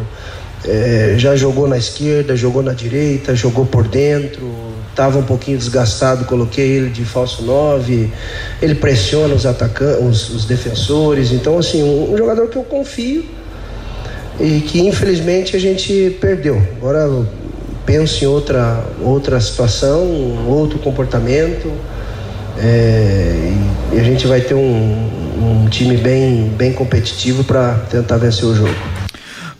é, 0.65 1.15
já 1.17 1.35
jogou 1.35 1.67
na 1.67 1.77
esquerda, 1.77 2.35
jogou 2.35 2.63
na 2.63 2.73
direita, 2.73 3.35
jogou 3.35 3.65
por 3.65 3.87
dentro, 3.87 4.49
estava 4.89 5.17
um 5.17 5.23
pouquinho 5.23 5.57
desgastado, 5.57 6.25
coloquei 6.25 6.69
ele 6.69 6.89
de 6.89 7.03
falso 7.03 7.43
9, 7.43 8.09
ele 8.61 8.75
pressiona 8.75 9.33
os 9.33 9.45
atacantes, 9.45 9.99
os, 10.01 10.29
os 10.29 10.45
defensores, 10.45 11.31
então 11.31 11.57
assim, 11.57 11.83
um, 11.83 12.13
um, 12.13 12.17
jogador 12.17 12.47
que 12.47 12.55
eu 12.55 12.63
confio 12.63 13.25
e 14.39 14.61
que 14.61 14.79
infelizmente 14.79 15.55
a 15.55 15.59
gente 15.59 16.17
perdeu. 16.19 16.61
Agora 16.77 17.07
penso 17.85 18.23
em 18.23 18.27
outra, 18.27 18.83
outra 19.01 19.39
situação, 19.39 20.47
outro 20.47 20.79
comportamento. 20.79 21.71
É, 22.57 23.51
e 23.93 23.99
a 23.99 24.03
gente 24.03 24.27
vai 24.27 24.39
ter 24.41 24.53
um, 24.53 24.59
um 24.59 25.67
time 25.69 25.97
bem, 25.97 26.49
bem 26.49 26.71
competitivo 26.71 27.43
para 27.43 27.75
tentar 27.89 28.17
vencer 28.17 28.45
o 28.45 28.55
jogo. 28.55 28.75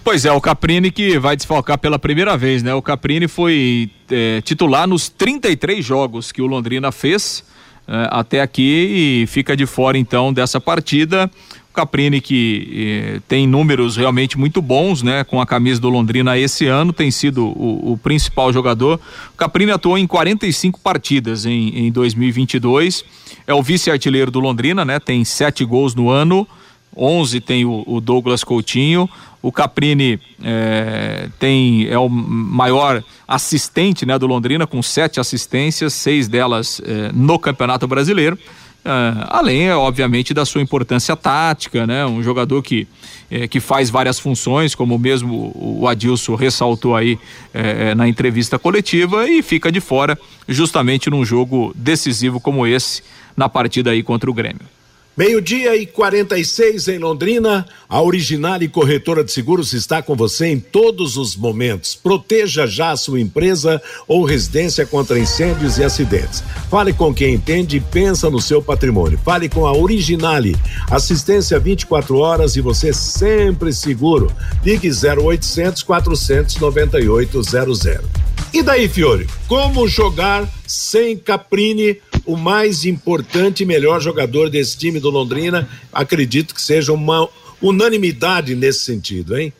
Pois 0.03 0.25
é, 0.25 0.31
o 0.31 0.41
Caprini 0.41 0.91
que 0.91 1.17
vai 1.17 1.36
desfalcar 1.36 1.77
pela 1.77 1.97
primeira 1.97 2.36
vez, 2.36 2.62
né? 2.62 2.73
O 2.73 2.81
Caprini 2.81 3.27
foi 3.27 3.89
é, 4.12 4.41
titular 4.41 4.86
nos 4.86 5.07
33 5.07 5.83
jogos 5.83 6.31
que 6.31 6.41
o 6.41 6.45
Londrina 6.45 6.91
fez 6.91 7.43
é, 7.88 8.07
até 8.12 8.41
aqui 8.41 9.23
e 9.23 9.27
fica 9.27 9.55
de 9.55 9.65
fora 9.65 9.97
então 9.97 10.33
dessa 10.33 10.59
partida. 10.59 11.31
Caprini 11.73 12.21
que 12.21 13.15
eh, 13.15 13.21
tem 13.27 13.47
números 13.47 13.97
realmente 13.97 14.38
muito 14.38 14.62
bons, 14.62 15.01
né? 15.01 15.23
Com 15.23 15.41
a 15.41 15.45
camisa 15.45 15.81
do 15.81 15.89
Londrina 15.89 16.38
esse 16.38 16.67
ano, 16.67 16.93
tem 16.93 17.09
sido 17.09 17.45
o, 17.45 17.93
o 17.93 17.97
principal 17.97 18.53
jogador. 18.53 18.99
O 19.33 19.38
Caprini 19.38 19.71
atuou 19.71 19.97
em 19.97 20.05
45 20.05 20.79
partidas 20.79 21.45
em, 21.45 21.88
em 21.88 21.91
2022. 21.91 23.03
É 23.47 23.53
o 23.53 23.63
vice-artilheiro 23.63 24.29
do 24.29 24.39
Londrina, 24.39 24.86
né? 24.86 24.99
Tem 24.99 25.25
sete 25.25 25.65
gols 25.65 25.95
no 25.95 26.09
ano. 26.09 26.47
11 26.95 27.41
tem 27.41 27.65
o, 27.65 27.83
o 27.88 27.99
Douglas 27.99 28.43
Coutinho. 28.43 29.09
O 29.41 29.51
Caprini 29.51 30.19
é, 30.41 31.27
tem 31.38 31.88
é 31.89 31.97
o 31.97 32.07
maior 32.07 33.03
assistente 33.27 34.05
né, 34.05 34.17
do 34.17 34.25
Londrina, 34.25 34.65
com 34.65 34.81
sete 34.81 35.19
assistências, 35.19 35.93
seis 35.93 36.29
delas 36.29 36.81
é, 36.86 37.12
no 37.13 37.38
Campeonato 37.38 37.86
Brasileiro. 37.86 38.38
Uh, 38.86 39.24
além, 39.30 39.72
obviamente, 39.72 40.34
da 40.34 40.46
sua 40.46 40.62
importância 40.62 41.15
tática, 41.15 41.88
né? 41.88 42.06
Um 42.06 42.22
jogador 42.22 42.62
que, 42.62 42.86
eh, 43.32 43.48
que 43.48 43.62
faz 43.62 43.89
várias 43.89 44.19
funções, 44.19 44.76
como 44.76 45.00
mesmo 45.00 45.54
o 45.56 45.88
Adilson 45.88 46.36
ressaltou 46.36 46.93
aí 46.93 47.17
eh, 47.54 47.96
na 47.96 48.10
entrevista 48.10 48.60
coletiva, 48.60 49.26
e 49.26 49.41
fica 49.41 49.72
de 49.72 49.80
fora 49.80 50.19
justamente 50.50 51.10
num 51.10 51.24
jogo 51.24 51.72
decisivo 51.74 52.41
como 52.41 52.67
esse, 52.67 53.02
na 53.38 53.48
partida 53.48 53.91
aí 53.91 54.04
contra 54.04 54.30
o 54.30 54.34
Grêmio. 54.34 54.67
Meio-dia 55.15 55.76
e 55.76 55.86
46 55.86 56.88
em 56.88 56.97
Londrina. 56.97 57.67
A 57.88 58.02
Original 58.02 58.60
e 58.63 58.67
Corretora 58.67 59.23
de 59.23 59.32
Seguros 59.32 59.71
está 59.71 60.02
com 60.02 60.15
você 60.15 60.47
em 60.47 60.60
todos 60.60 61.17
os 61.17 61.36
momentos. 61.36 61.93
Proteja 61.93 62.65
já 62.65 62.89
a 62.89 62.97
sua 62.97 63.21
empresa 63.21 63.80
ou 64.08 64.26
residência 64.26 64.88
contra 64.88 65.19
incêndios 65.19 65.78
e 65.78 65.84
acidentes. 65.84 66.43
Fale 66.67 66.93
com 66.93 67.13
quem 67.13 67.36
entende 67.36 67.78
e 67.78 67.80
pensa 67.80 68.28
no 68.28 68.41
seu 68.41 68.60
patrimônio. 68.60 69.19
Fale 69.23 69.47
com 69.47 69.67
a 69.67 69.78
Originale. 69.78 70.56
Assistência 70.89 71.60
24 71.60 72.17
horas 72.17 72.56
e 72.56 72.62
você 72.62 72.91
sempre 72.91 73.71
seguro. 73.71 74.32
Ligue 74.65 74.89
0800 74.89 75.84
498 75.84 77.43
00. 77.43 78.04
E 78.52 78.63
daí, 78.63 78.88
Fiore? 78.88 79.28
Como 79.47 79.88
jogar 79.88 80.49
sem 80.65 81.15
Caprini? 81.15 81.99
O 82.25 82.38
mais 82.38 82.86
importante 82.86 83.63
e 83.63 83.65
melhor 83.65 84.01
jogador 84.01 84.49
desse 84.49 84.77
time 84.77 84.99
do 84.99 85.09
Londrina. 85.09 85.67
Acredito 85.91 86.53
que 86.53 86.62
seja 86.62 86.93
uma 86.93 87.27
unanimidade 87.62 88.55
nesse 88.55 88.79
sentido, 88.79 89.38
hein? 89.38 89.53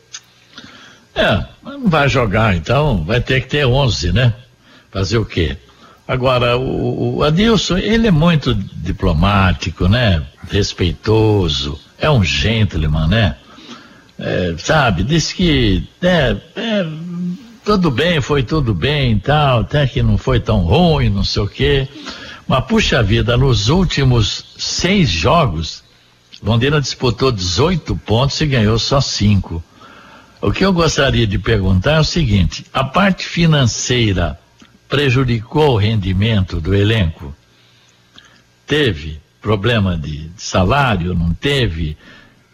É, 1.14 1.44
não 1.62 1.88
vai 1.88 2.08
jogar, 2.08 2.56
então 2.56 3.04
vai 3.04 3.20
ter 3.20 3.42
que 3.42 3.48
ter 3.48 3.66
11, 3.66 4.12
né? 4.12 4.34
Fazer 4.90 5.18
o 5.18 5.24
quê? 5.24 5.56
Agora, 6.06 6.58
o, 6.58 7.16
o 7.16 7.22
Adilson, 7.22 7.78
ele 7.78 8.08
é 8.08 8.10
muito 8.10 8.54
diplomático, 8.54 9.88
né? 9.88 10.22
Respeitoso, 10.50 11.78
é 11.98 12.10
um 12.10 12.22
gentleman, 12.22 13.06
né? 13.08 13.36
É, 14.18 14.54
sabe, 14.58 15.02
disse 15.02 15.34
que 15.34 15.88
é, 16.02 16.36
é, 16.54 16.86
tudo 17.64 17.90
bem, 17.90 18.20
foi 18.20 18.42
tudo 18.42 18.74
bem 18.74 19.12
e 19.12 19.20
tal, 19.20 19.60
até 19.60 19.86
que 19.86 20.02
não 20.02 20.18
foi 20.18 20.38
tão 20.38 20.58
ruim, 20.58 21.08
não 21.08 21.24
sei 21.24 21.42
o 21.42 21.48
quê. 21.48 21.88
Mas 22.46 22.64
puxa 22.66 23.02
vida, 23.02 23.36
nos 23.36 23.68
últimos 23.68 24.44
seis 24.58 25.08
jogos, 25.08 25.82
Londrina 26.42 26.80
disputou 26.80 27.32
18 27.32 27.96
pontos 27.96 28.38
e 28.40 28.46
ganhou 28.46 28.78
só 28.78 29.00
cinco. 29.00 29.62
O 30.42 30.52
que 30.52 30.64
eu 30.64 30.72
gostaria 30.72 31.26
de 31.26 31.38
perguntar 31.38 31.92
é 31.92 32.00
o 32.00 32.04
seguinte: 32.04 32.66
a 32.72 32.84
parte 32.84 33.26
financeira 33.26 34.38
prejudicou 34.88 35.72
o 35.72 35.78
rendimento 35.78 36.60
do 36.60 36.74
elenco? 36.74 37.34
Teve 38.66 39.20
problema 39.40 39.96
de 39.96 40.30
salário? 40.36 41.14
Não 41.14 41.32
teve? 41.32 41.96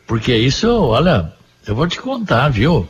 Porque 0.06 0.36
isso, 0.36 0.68
olha, 0.68 1.32
eu 1.66 1.74
vou 1.74 1.88
te 1.88 2.00
contar, 2.00 2.48
viu? 2.48 2.88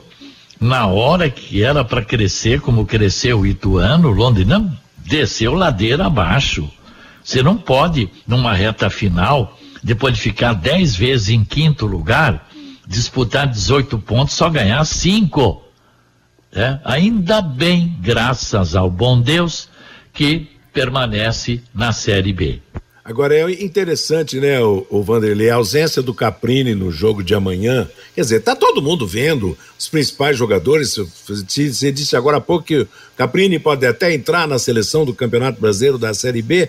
Na 0.60 0.86
hora 0.86 1.30
que 1.30 1.64
era 1.64 1.82
para 1.82 2.04
crescer 2.04 2.60
como 2.60 2.84
cresceu 2.84 3.40
o 3.40 3.46
Ituano, 3.46 4.10
Londrina 4.10 4.78
desceu 4.98 5.54
ladeira 5.54 6.06
abaixo. 6.06 6.70
Você 7.30 7.44
não 7.44 7.56
pode, 7.56 8.10
numa 8.26 8.52
reta 8.52 8.90
final, 8.90 9.56
depois 9.84 10.14
de 10.16 10.20
ficar 10.20 10.52
dez 10.52 10.96
vezes 10.96 11.28
em 11.28 11.44
quinto 11.44 11.86
lugar, 11.86 12.50
disputar 12.84 13.46
18 13.46 14.00
pontos, 14.00 14.34
só 14.34 14.50
ganhar 14.50 14.84
cinco. 14.84 15.62
É? 16.52 16.80
Ainda 16.84 17.40
bem, 17.40 17.96
graças 18.00 18.74
ao 18.74 18.90
bom 18.90 19.20
Deus, 19.20 19.68
que 20.12 20.48
permanece 20.72 21.62
na 21.72 21.92
Série 21.92 22.32
B. 22.32 22.60
Agora 23.04 23.32
é 23.32 23.62
interessante, 23.62 24.40
né, 24.40 24.60
o, 24.60 24.84
o 24.90 25.00
Vanderlei, 25.00 25.50
a 25.50 25.54
ausência 25.54 26.02
do 26.02 26.12
Caprini 26.12 26.74
no 26.74 26.90
jogo 26.90 27.22
de 27.22 27.32
amanhã. 27.32 27.88
Quer 28.12 28.22
dizer, 28.22 28.40
tá 28.40 28.56
todo 28.56 28.82
mundo 28.82 29.06
vendo 29.06 29.56
os 29.78 29.88
principais 29.88 30.36
jogadores. 30.36 30.96
Você 30.96 31.92
disse 31.92 32.16
agora 32.16 32.38
há 32.38 32.40
pouco 32.40 32.64
que 32.64 32.78
o 32.78 32.88
Caprini 33.16 33.60
pode 33.60 33.86
até 33.86 34.12
entrar 34.12 34.48
na 34.48 34.58
seleção 34.58 35.04
do 35.04 35.14
Campeonato 35.14 35.60
Brasileiro 35.60 35.96
da 35.96 36.12
Série 36.12 36.42
B. 36.42 36.68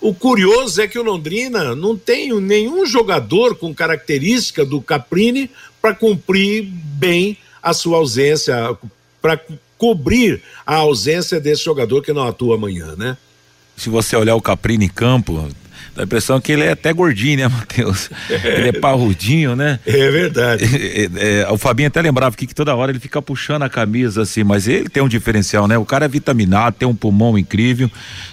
O 0.00 0.14
curioso 0.14 0.80
é 0.80 0.86
que 0.86 0.98
o 0.98 1.02
Londrina 1.02 1.74
não 1.74 1.96
tem 1.96 2.32
nenhum 2.40 2.86
jogador 2.86 3.56
com 3.56 3.74
característica 3.74 4.64
do 4.64 4.80
Caprini 4.80 5.50
para 5.82 5.94
cumprir 5.94 6.64
bem 6.64 7.36
a 7.62 7.72
sua 7.72 7.98
ausência, 7.98 8.76
para 9.20 9.40
cobrir 9.76 10.40
a 10.64 10.76
ausência 10.76 11.40
desse 11.40 11.64
jogador 11.64 12.02
que 12.02 12.12
não 12.12 12.26
atua 12.26 12.54
amanhã, 12.54 12.94
né? 12.96 13.16
Se 13.76 13.88
você 13.88 14.16
olhar 14.16 14.36
o 14.36 14.42
Caprini 14.42 14.86
em 14.86 14.88
campo, 14.88 15.48
Dá 15.94 16.02
a 16.02 16.04
impressão 16.04 16.40
que 16.40 16.52
ele 16.52 16.64
é 16.64 16.72
até 16.72 16.92
gordinho, 16.92 17.38
né, 17.38 17.48
Matheus? 17.48 18.10
Ele 18.30 18.68
é 18.68 18.72
parrudinho, 18.72 19.56
né? 19.56 19.80
É 19.86 20.10
verdade. 20.10 20.64
É, 20.98 21.40
é, 21.42 21.50
o 21.50 21.58
Fabinho 21.58 21.88
até 21.88 22.00
lembrava 22.00 22.34
que, 22.34 22.46
que, 22.46 22.54
toda 22.54 22.74
hora 22.74 22.90
ele 22.90 22.98
fica 22.98 23.20
puxando 23.20 23.62
a 23.62 23.68
camisa 23.68 24.22
assim, 24.22 24.42
mas 24.42 24.66
ele 24.66 24.88
tem 24.88 25.02
um 25.02 25.08
diferencial, 25.08 25.68
né? 25.68 25.76
O 25.76 25.84
cara 25.84 26.06
é 26.06 26.08
vitaminado, 26.08 26.76
tem 26.78 26.88
um 26.88 26.94
pulmão 26.94 27.38
incrível. 27.38 27.90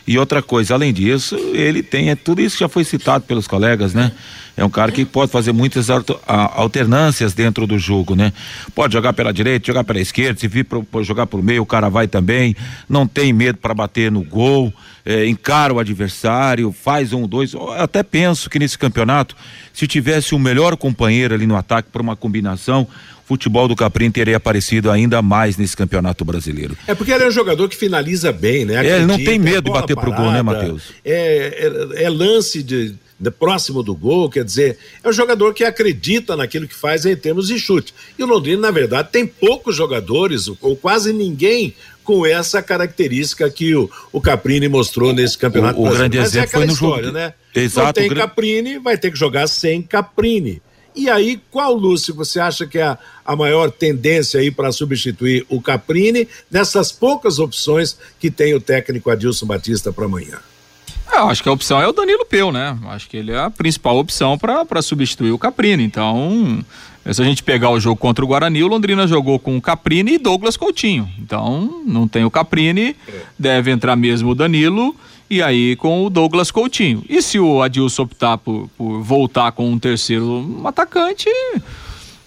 E 0.07 0.17
outra 0.17 0.41
coisa, 0.41 0.73
além 0.73 0.93
disso, 0.93 1.35
ele 1.53 1.83
tem, 1.83 2.09
é, 2.09 2.15
tudo 2.15 2.41
isso 2.41 2.57
já 2.57 2.67
foi 2.67 2.83
citado 2.83 3.25
pelos 3.25 3.47
colegas, 3.47 3.93
né? 3.93 4.11
É 4.57 4.63
um 4.63 4.69
cara 4.69 4.91
que 4.91 5.03
pode 5.03 5.31
fazer 5.31 5.51
muitas 5.51 5.89
alternâncias 5.89 7.33
dentro 7.33 7.67
do 7.67 7.77
jogo, 7.77 8.15
né? 8.15 8.31
Pode 8.73 8.93
jogar 8.93 9.11
pela 9.11 9.33
direita, 9.33 9.67
jogar 9.67 9.83
pela 9.83 9.99
esquerda, 9.99 10.39
se 10.39 10.47
vir 10.47 10.63
pro, 10.63 10.85
jogar 11.03 11.27
por 11.27 11.43
meio, 11.43 11.61
o 11.61 11.65
cara 11.65 11.89
vai 11.89 12.07
também. 12.07 12.55
Não 12.87 13.05
tem 13.05 13.33
medo 13.33 13.57
para 13.57 13.73
bater 13.73 14.09
no 14.09 14.23
gol, 14.23 14.73
é, 15.05 15.27
encara 15.27 15.73
o 15.73 15.79
adversário, 15.79 16.71
faz 16.71 17.13
um, 17.13 17.27
dois. 17.27 17.53
Eu 17.53 17.71
até 17.71 18.01
penso 18.01 18.49
que 18.49 18.57
nesse 18.57 18.77
campeonato, 18.77 19.35
se 19.71 19.87
tivesse 19.87 20.33
um 20.33 20.39
melhor 20.39 20.75
companheiro 20.75 21.35
ali 21.35 21.45
no 21.45 21.55
ataque 21.55 21.89
para 21.91 22.01
uma 22.01 22.15
combinação, 22.15 22.87
futebol 23.25 23.67
do 23.67 23.75
Caprim 23.75 24.09
teria 24.09 24.37
aparecido 24.37 24.89
ainda 24.89 25.21
mais 25.21 25.57
nesse 25.57 25.75
campeonato 25.75 26.25
brasileiro. 26.25 26.75
É 26.87 26.95
porque 26.95 27.11
ele 27.11 27.23
é 27.23 27.27
um 27.27 27.31
jogador 27.31 27.69
que 27.69 27.75
finaliza 27.75 28.31
bem, 28.31 28.65
né? 28.65 28.77
Acredita, 28.77 28.95
é, 28.95 28.97
ele 28.97 29.05
não 29.05 29.17
tem 29.17 29.37
medo 29.37 29.65
de 29.65 29.71
bater 29.71 29.95
parada, 29.95 30.15
pro 30.15 30.23
gol, 30.23 30.31
né, 30.31 30.41
Matheus? 30.41 30.93
É, 31.03 31.93
é, 31.95 32.03
é, 32.03 32.09
lance 32.09 32.63
de, 32.63 32.95
de 33.19 33.31
próximo 33.31 33.81
do 33.81 33.95
gol, 33.95 34.29
quer 34.29 34.43
dizer, 34.43 34.77
é 35.03 35.09
um 35.09 35.13
jogador 35.13 35.53
que 35.53 35.63
acredita 35.63 36.35
naquilo 36.35 36.67
que 36.67 36.75
faz 36.75 37.05
em 37.05 37.15
termos 37.15 37.47
de 37.47 37.57
chute. 37.57 37.93
E 38.19 38.23
o 38.23 38.27
Londrina, 38.27 38.63
na 38.63 38.71
verdade, 38.71 39.09
tem 39.11 39.25
poucos 39.25 39.75
jogadores, 39.75 40.47
ou 40.61 40.75
quase 40.75 41.13
ninguém, 41.13 41.73
com 42.03 42.25
essa 42.25 42.61
característica 42.61 43.49
que 43.49 43.75
o, 43.75 43.89
o 44.11 44.21
Caprini 44.21 44.67
mostrou 44.67 45.11
nesse 45.11 45.37
campeonato. 45.37 45.79
O, 45.79 45.87
o 45.87 45.89
grande 45.89 46.17
Mas 46.17 46.35
é 46.35 46.39
exemplo 46.39 46.49
é 46.49 46.57
foi 46.57 46.65
no 46.67 46.73
história, 46.73 47.05
jogo. 47.05 47.17
né? 47.17 47.33
Exato. 47.53 47.85
Não 47.85 47.93
tem 47.93 48.17
Caprini, 48.17 48.77
vai 48.77 48.97
ter 48.97 49.11
que 49.11 49.17
jogar 49.17 49.47
sem 49.47 49.81
Caprini. 49.81 50.61
E 50.95 51.09
aí, 51.09 51.41
qual 51.51 51.73
Lúcio 51.73 52.13
você 52.13 52.39
acha 52.39 52.65
que 52.65 52.77
é 52.77 52.83
a, 52.83 52.97
a 53.25 53.35
maior 53.35 53.69
tendência 53.69 54.39
aí 54.39 54.49
para 54.49 54.71
substituir 54.71 55.45
o 55.49 55.61
Caprini 55.61 56.27
nessas 56.49 56.91
poucas 56.91 57.39
opções 57.39 57.97
que 58.17 58.31
tem 58.31 58.53
o 58.53 58.61
técnico 58.61 59.09
Adilson 59.09 59.45
Batista 59.45 59.91
para 59.91 60.05
amanhã? 60.05 60.39
É, 61.15 61.19
acho 61.19 61.41
que 61.41 61.47
a 61.47 61.51
opção 61.53 61.81
é 61.81 61.87
o 61.87 61.93
Danilo 61.93 62.25
Peu, 62.25 62.51
né? 62.51 62.77
Acho 62.89 63.09
que 63.09 63.15
ele 63.15 63.31
é 63.31 63.39
a 63.39 63.49
principal 63.49 63.97
opção 63.97 64.37
para 64.37 64.81
substituir 64.81 65.31
o 65.31 65.37
Caprini. 65.37 65.83
Então, 65.83 66.63
se 67.09 67.21
a 67.21 67.25
gente 67.25 67.41
pegar 67.41 67.69
o 67.69 67.79
jogo 67.79 67.95
contra 67.95 68.23
o 68.25 68.27
Guarani, 68.27 68.61
o 68.61 68.67
Londrina 68.67 69.07
jogou 69.07 69.39
com 69.39 69.55
o 69.55 69.61
Caprini 69.61 70.15
e 70.15 70.17
Douglas 70.17 70.57
Coutinho. 70.57 71.09
Então, 71.17 71.83
não 71.87 72.05
tem 72.05 72.25
o 72.25 72.31
Caprini, 72.31 72.97
deve 73.39 73.71
entrar 73.71 73.95
mesmo 73.95 74.31
o 74.31 74.35
Danilo 74.35 74.93
e 75.29 75.41
aí 75.41 75.77
com 75.77 76.05
o 76.05 76.09
Douglas 76.09 76.51
Coutinho. 76.51 77.01
E 77.07 77.21
se 77.21 77.39
o 77.39 77.61
Adilson 77.61 78.03
optar 78.03 78.37
por, 78.37 78.69
por 78.77 79.01
voltar 79.01 79.53
com 79.53 79.71
um 79.71 79.79
terceiro 79.79 80.61
atacante, 80.65 81.29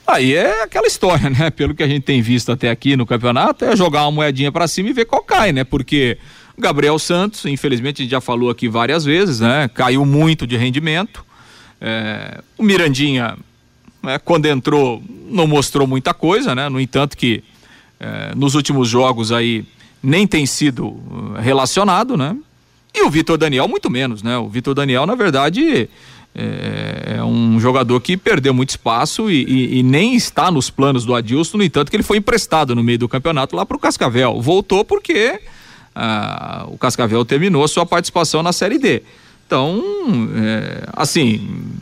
aí 0.07 0.35
é 0.35 0.63
aquela 0.63 0.87
história, 0.87 1.29
né? 1.31 1.51
Pelo 1.51 1.75
que 1.75 1.83
a 1.83 1.89
gente 1.89 2.05
tem 2.05 2.23
visto 2.23 2.51
até 2.51 2.71
aqui 2.71 2.97
no 2.97 3.05
campeonato, 3.05 3.67
é 3.67 3.77
jogar 3.77 4.05
uma 4.05 4.13
moedinha 4.13 4.51
para 4.51 4.67
cima 4.67 4.89
e 4.89 4.95
ver 4.95 5.05
qual 5.05 5.23
cai, 5.23 5.53
né? 5.53 5.63
Porque 5.63 6.17
Gabriel 6.59 6.99
Santos, 6.99 7.45
infelizmente 7.45 8.03
a 8.03 8.05
gente 8.05 8.11
já 8.11 8.21
falou 8.21 8.51
aqui 8.51 8.69
várias 8.69 9.05
vezes, 9.05 9.41
né? 9.41 9.69
Caiu 9.73 10.05
muito 10.05 10.47
de 10.47 10.57
rendimento. 10.57 11.25
É, 11.81 12.41
o 12.57 12.63
Mirandinha, 12.63 13.37
né, 14.03 14.19
quando 14.19 14.47
entrou, 14.47 15.03
não 15.31 15.47
mostrou 15.47 15.87
muita 15.87 16.13
coisa, 16.13 16.55
né? 16.55 16.69
No 16.69 16.81
entanto 16.81 17.17
que 17.17 17.45
é, 18.01 18.35
nos 18.35 18.55
últimos 18.55 18.89
jogos 18.89 19.33
aí 19.33 19.65
nem 20.03 20.27
tem 20.27 20.47
sido 20.47 20.87
uh, 20.87 21.35
relacionado, 21.41 22.17
né? 22.17 22.37
E 22.95 23.03
o 23.03 23.11
Vitor 23.11 23.37
Daniel, 23.37 23.69
muito 23.69 23.91
menos, 23.91 24.23
né? 24.23 24.39
O 24.39 24.49
Vitor 24.49 24.75
Daniel, 24.75 25.07
na 25.07 25.15
verdade, 25.15 25.89
é, 26.35 27.17
é, 27.17 27.25
um 27.25 27.59
jogador 27.61 28.01
que 28.01 28.17
perdeu 28.17 28.55
muito 28.55 28.71
espaço 28.71 29.31
e, 29.31 29.45
e, 29.45 29.79
e, 29.79 29.83
nem 29.83 30.15
está 30.15 30.51
nos 30.51 30.71
planos 30.71 31.05
do 31.05 31.15
Adilson, 31.15 31.59
no 31.59 31.65
entanto, 31.65 31.91
que 31.91 31.97
ele 31.97 32.03
foi 32.03 32.19
emprestado 32.19 32.75
no 32.75 32.83
meio 32.83 32.99
do 32.99 33.09
campeonato 33.09 33.57
lá 33.57 33.67
para 33.67 33.77
o 33.77 33.81
Cascavel. 33.81 34.41
Voltou 34.41 34.85
porque 34.85 35.41
ah, 36.01 36.65
o 36.69 36.79
Cascavel 36.79 37.25
terminou 37.25 37.65
a 37.65 37.69
sua 37.69 37.85
participação 37.85 38.41
na 38.41 38.53
Série 38.53 38.79
D. 38.79 39.03
Então, 39.45 39.83
é, 40.37 40.85
assim, 40.93 41.75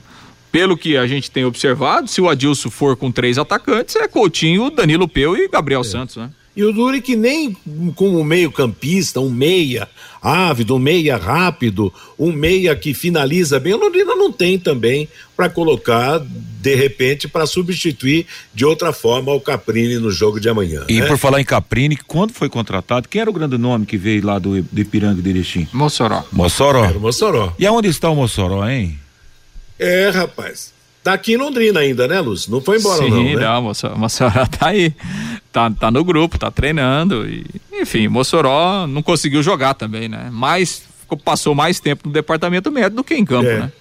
pelo 0.50 0.76
que 0.76 0.96
a 0.96 1.06
gente 1.06 1.30
tem 1.30 1.44
observado, 1.44 2.08
se 2.08 2.20
o 2.20 2.28
Adilson 2.28 2.70
for 2.70 2.96
com 2.96 3.12
três 3.12 3.36
atacantes, 3.36 3.94
é 3.96 4.08
Coutinho, 4.08 4.70
Danilo 4.70 5.06
Peu 5.06 5.36
e 5.36 5.48
Gabriel 5.48 5.82
é. 5.82 5.84
Santos, 5.84 6.16
né? 6.16 6.30
E 6.56 6.64
o 6.64 6.72
Duri 6.72 7.02
que 7.02 7.14
nem 7.14 7.54
como 7.94 8.24
meio 8.24 8.50
campista, 8.50 9.20
um 9.20 9.28
meia 9.28 9.86
ávido, 10.22 10.76
um 10.76 10.78
meia 10.78 11.18
rápido, 11.18 11.92
um 12.18 12.32
meia 12.32 12.74
que 12.74 12.94
finaliza 12.94 13.60
bem, 13.60 13.74
o 13.74 13.76
Londrina 13.76 14.16
não 14.16 14.32
tem 14.32 14.58
também 14.58 15.06
para 15.36 15.50
colocar 15.50 16.18
de 16.18 16.74
repente 16.74 17.28
para 17.28 17.46
substituir 17.46 18.26
de 18.54 18.64
outra 18.64 18.90
forma 18.90 19.32
o 19.32 19.40
Caprini 19.40 19.98
no 19.98 20.10
jogo 20.10 20.40
de 20.40 20.48
amanhã. 20.48 20.84
E 20.88 20.98
né? 20.98 21.06
por 21.06 21.18
falar 21.18 21.42
em 21.42 21.44
Caprini, 21.44 21.96
quando 21.96 22.32
foi 22.32 22.48
contratado, 22.48 23.06
quem 23.06 23.20
era 23.20 23.28
o 23.28 23.34
grande 23.34 23.58
nome 23.58 23.84
que 23.84 23.98
veio 23.98 24.24
lá 24.24 24.38
do, 24.38 24.62
do 24.62 24.80
Ipiranga 24.80 25.20
de 25.20 25.28
Erechim? 25.28 25.68
Mossoró. 25.74 26.24
Mossoró. 26.32 26.84
Era 26.86 26.96
o 26.96 27.00
Mossoró. 27.00 27.52
E 27.58 27.66
aonde 27.66 27.88
está 27.88 28.08
o 28.08 28.16
Mossoró, 28.16 28.66
hein? 28.66 28.98
É, 29.78 30.08
rapaz. 30.08 30.72
Tá 31.06 31.12
aqui 31.12 31.34
em 31.34 31.36
Londrina 31.36 31.78
ainda, 31.78 32.08
né, 32.08 32.20
Lúcio? 32.20 32.50
Não 32.50 32.60
foi 32.60 32.78
embora 32.78 33.04
Sim, 33.04 33.10
não, 33.10 33.22
né? 33.22 33.34
não, 33.36 33.96
Mossoró 33.96 34.44
tá 34.58 34.66
aí. 34.66 34.92
Tá, 35.52 35.70
tá 35.70 35.88
no 35.88 36.02
grupo, 36.02 36.36
tá 36.36 36.50
treinando 36.50 37.24
e, 37.28 37.46
enfim, 37.74 38.08
Mossoró 38.08 38.88
não 38.88 39.04
conseguiu 39.04 39.40
jogar 39.40 39.74
também, 39.74 40.08
né? 40.08 40.28
Mas 40.32 40.82
passou 41.24 41.54
mais 41.54 41.78
tempo 41.78 42.08
no 42.08 42.12
departamento 42.12 42.72
médico 42.72 42.96
do 42.96 43.04
que 43.04 43.14
em 43.14 43.24
campo, 43.24 43.48
é. 43.48 43.60
né? 43.60 43.72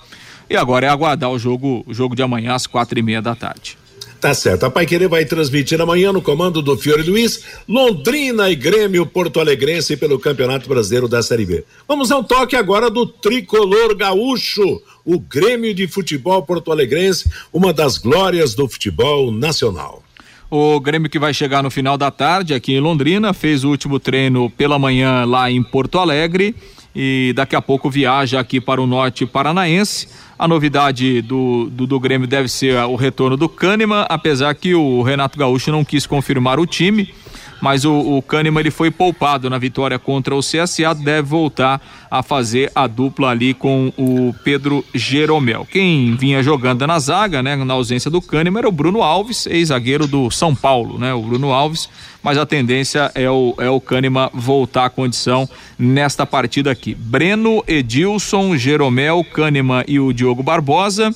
E 0.48 0.56
agora 0.56 0.86
é 0.86 0.88
aguardar 0.88 1.30
o 1.30 1.38
jogo, 1.38 1.82
o 1.84 1.92
jogo 1.92 2.14
de 2.14 2.22
amanhã 2.22 2.54
às 2.54 2.66
quatro 2.66 2.96
e 2.96 3.02
meia 3.02 3.20
da 3.20 3.34
tarde. 3.34 3.76
Tá 4.20 4.34
certo. 4.34 4.66
A 4.66 4.70
Pai 4.70 4.84
Querer 4.84 5.08
vai 5.08 5.24
transmitir 5.24 5.80
amanhã 5.80 6.12
no 6.12 6.20
comando 6.20 6.60
do 6.60 6.76
Fiore 6.76 7.02
Luiz, 7.02 7.42
Londrina 7.66 8.50
e 8.50 8.54
Grêmio 8.54 9.06
Porto 9.06 9.40
Alegrense 9.40 9.96
pelo 9.96 10.18
Campeonato 10.18 10.68
Brasileiro 10.68 11.08
da 11.08 11.22
Série 11.22 11.46
B. 11.46 11.64
Vamos 11.88 12.12
ao 12.12 12.22
toque 12.22 12.54
agora 12.54 12.90
do 12.90 13.06
tricolor 13.06 13.96
gaúcho, 13.96 14.82
o 15.06 15.18
Grêmio 15.18 15.72
de 15.72 15.88
Futebol 15.88 16.42
Porto 16.42 16.70
Alegrense, 16.70 17.30
uma 17.50 17.72
das 17.72 17.96
glórias 17.96 18.54
do 18.54 18.68
futebol 18.68 19.32
nacional. 19.32 20.02
O 20.50 20.78
Grêmio 20.80 21.08
que 21.08 21.18
vai 21.18 21.32
chegar 21.32 21.62
no 21.62 21.70
final 21.70 21.96
da 21.96 22.10
tarde 22.10 22.52
aqui 22.52 22.74
em 22.74 22.80
Londrina, 22.80 23.32
fez 23.32 23.64
o 23.64 23.70
último 23.70 23.98
treino 23.98 24.50
pela 24.50 24.78
manhã 24.78 25.24
lá 25.24 25.50
em 25.50 25.62
Porto 25.62 25.98
Alegre 25.98 26.54
e 26.94 27.32
daqui 27.34 27.56
a 27.56 27.62
pouco 27.62 27.88
viaja 27.88 28.38
aqui 28.38 28.60
para 28.60 28.82
o 28.82 28.86
norte 28.86 29.24
paranaense 29.24 30.08
a 30.40 30.48
novidade 30.48 31.20
do, 31.20 31.68
do, 31.70 31.86
do 31.86 32.00
Grêmio 32.00 32.26
deve 32.26 32.48
ser 32.48 32.74
o 32.84 32.96
retorno 32.96 33.36
do 33.36 33.46
Kahneman, 33.46 34.06
apesar 34.08 34.54
que 34.54 34.74
o 34.74 35.02
Renato 35.02 35.38
Gaúcho 35.38 35.70
não 35.70 35.84
quis 35.84 36.06
confirmar 36.06 36.58
o 36.58 36.64
time 36.64 37.12
mas 37.60 37.84
o, 37.84 37.92
o 37.92 38.22
Kahneman 38.22 38.60
ele 38.60 38.70
foi 38.70 38.90
poupado 38.90 39.50
na 39.50 39.58
vitória 39.58 39.98
contra 39.98 40.34
o 40.34 40.40
CSA, 40.40 40.94
deve 40.94 41.28
voltar 41.28 41.80
a 42.10 42.22
fazer 42.22 42.72
a 42.74 42.86
dupla 42.86 43.28
ali 43.28 43.52
com 43.52 43.92
o 43.96 44.34
Pedro 44.42 44.84
Jeromel. 44.94 45.66
Quem 45.70 46.16
vinha 46.16 46.42
jogando 46.42 46.86
na 46.86 46.98
zaga, 46.98 47.42
né, 47.42 47.56
na 47.56 47.74
ausência 47.74 48.10
do 48.10 48.22
Kahneman, 48.22 48.60
era 48.60 48.68
o 48.68 48.72
Bruno 48.72 49.02
Alves, 49.02 49.46
ex-zagueiro 49.46 50.06
do 50.06 50.30
São 50.30 50.54
Paulo, 50.54 50.98
né, 50.98 51.12
o 51.12 51.22
Bruno 51.22 51.52
Alves, 51.52 51.88
mas 52.22 52.38
a 52.38 52.46
tendência 52.46 53.10
é 53.14 53.30
o, 53.30 53.54
é 53.58 53.68
o 53.68 53.80
Kahneman 53.80 54.30
voltar 54.32 54.86
à 54.86 54.90
condição 54.90 55.48
nesta 55.78 56.26
partida 56.26 56.70
aqui. 56.70 56.94
Breno, 56.94 57.64
Edilson, 57.66 58.56
Jeromel, 58.56 59.24
Kahneman 59.24 59.84
e 59.86 59.98
o 59.98 60.12
Diogo 60.12 60.42
Barbosa 60.42 61.14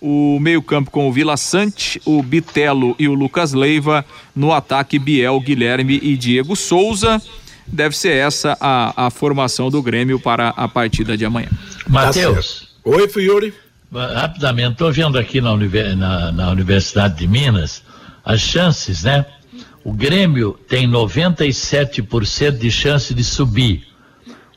o 0.00 0.38
meio-campo 0.40 0.90
com 0.90 1.08
o 1.08 1.12
Vila 1.12 1.36
Sante, 1.36 2.00
o 2.04 2.22
Bitelo 2.22 2.94
e 2.98 3.08
o 3.08 3.14
Lucas 3.14 3.52
Leiva, 3.52 4.04
no 4.34 4.52
ataque 4.52 4.98
Biel, 4.98 5.40
Guilherme 5.40 5.98
e 6.02 6.16
Diego 6.16 6.54
Souza. 6.54 7.20
Deve 7.66 7.96
ser 7.96 8.14
essa 8.14 8.56
a, 8.60 9.06
a 9.06 9.10
formação 9.10 9.70
do 9.70 9.82
Grêmio 9.82 10.18
para 10.18 10.50
a 10.50 10.68
partida 10.68 11.16
de 11.16 11.24
amanhã. 11.24 11.48
Matheus. 11.86 12.68
Tá 12.84 12.90
Oi, 12.90 13.08
Fiore. 13.08 13.52
Rapidamente, 13.92 14.72
estou 14.72 14.92
vendo 14.92 15.18
aqui 15.18 15.40
na, 15.40 15.56
na, 15.96 16.32
na 16.32 16.50
Universidade 16.50 17.16
de 17.16 17.26
Minas 17.26 17.82
as 18.24 18.40
chances, 18.40 19.02
né? 19.02 19.24
O 19.84 19.92
Grêmio 19.92 20.58
tem 20.68 20.88
97% 20.88 22.58
de 22.58 22.70
chance 22.70 23.14
de 23.14 23.24
subir. 23.24 23.86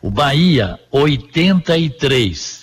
O 0.01 0.09
Bahia, 0.09 0.79
83% 0.91 2.61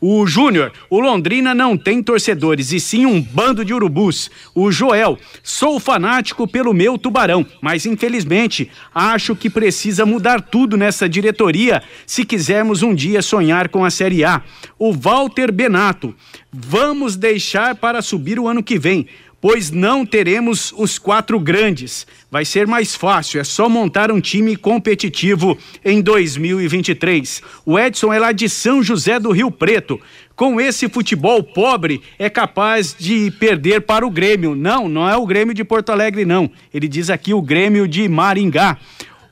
O 0.00 0.26
Júnior, 0.26 0.72
o 0.88 0.98
Londrina 0.98 1.54
não 1.54 1.76
tem 1.76 2.02
torcedores 2.02 2.72
e 2.72 2.80
sim 2.80 3.04
um 3.04 3.20
bando 3.20 3.62
de 3.62 3.74
urubus. 3.74 4.30
O 4.54 4.72
Joel, 4.72 5.18
sou 5.42 5.78
fanático 5.78 6.48
pelo 6.48 6.72
meu 6.72 6.96
tubarão, 6.96 7.44
mas 7.60 7.84
infelizmente 7.84 8.70
acho 8.94 9.36
que 9.36 9.50
precisa 9.50 10.06
mudar 10.06 10.40
tudo 10.40 10.74
nessa 10.74 11.06
diretoria 11.06 11.82
se 12.06 12.24
quisermos 12.24 12.82
um 12.82 12.94
dia 12.94 13.20
sonhar 13.20 13.68
com 13.68 13.84
a 13.84 13.90
Série 13.90 14.24
A. 14.24 14.42
O 14.78 14.90
Walter 14.90 15.52
Benato, 15.52 16.14
vamos 16.50 17.14
deixar 17.14 17.74
para 17.74 18.00
subir 18.00 18.40
o 18.40 18.48
ano 18.48 18.62
que 18.62 18.78
vem 18.78 19.06
pois 19.40 19.70
não 19.70 20.04
teremos 20.04 20.72
os 20.76 20.98
quatro 20.98 21.40
grandes. 21.40 22.06
Vai 22.30 22.44
ser 22.44 22.66
mais 22.66 22.94
fácil, 22.94 23.40
é 23.40 23.44
só 23.44 23.68
montar 23.68 24.12
um 24.12 24.20
time 24.20 24.54
competitivo 24.56 25.56
em 25.84 26.00
2023. 26.00 27.42
O 27.64 27.78
Edson 27.78 28.12
é 28.12 28.18
lá 28.18 28.32
de 28.32 28.48
São 28.48 28.82
José 28.82 29.18
do 29.18 29.32
Rio 29.32 29.50
Preto. 29.50 30.00
Com 30.36 30.60
esse 30.60 30.88
futebol 30.88 31.42
pobre, 31.42 32.00
é 32.18 32.30
capaz 32.30 32.94
de 32.98 33.30
perder 33.32 33.82
para 33.82 34.06
o 34.06 34.10
Grêmio. 34.10 34.54
Não, 34.54 34.88
não 34.88 35.08
é 35.08 35.16
o 35.16 35.26
Grêmio 35.26 35.54
de 35.54 35.64
Porto 35.64 35.90
Alegre, 35.90 36.24
não. 36.24 36.50
Ele 36.72 36.88
diz 36.88 37.10
aqui 37.10 37.34
o 37.34 37.42
Grêmio 37.42 37.86
de 37.86 38.08
Maringá 38.08 38.78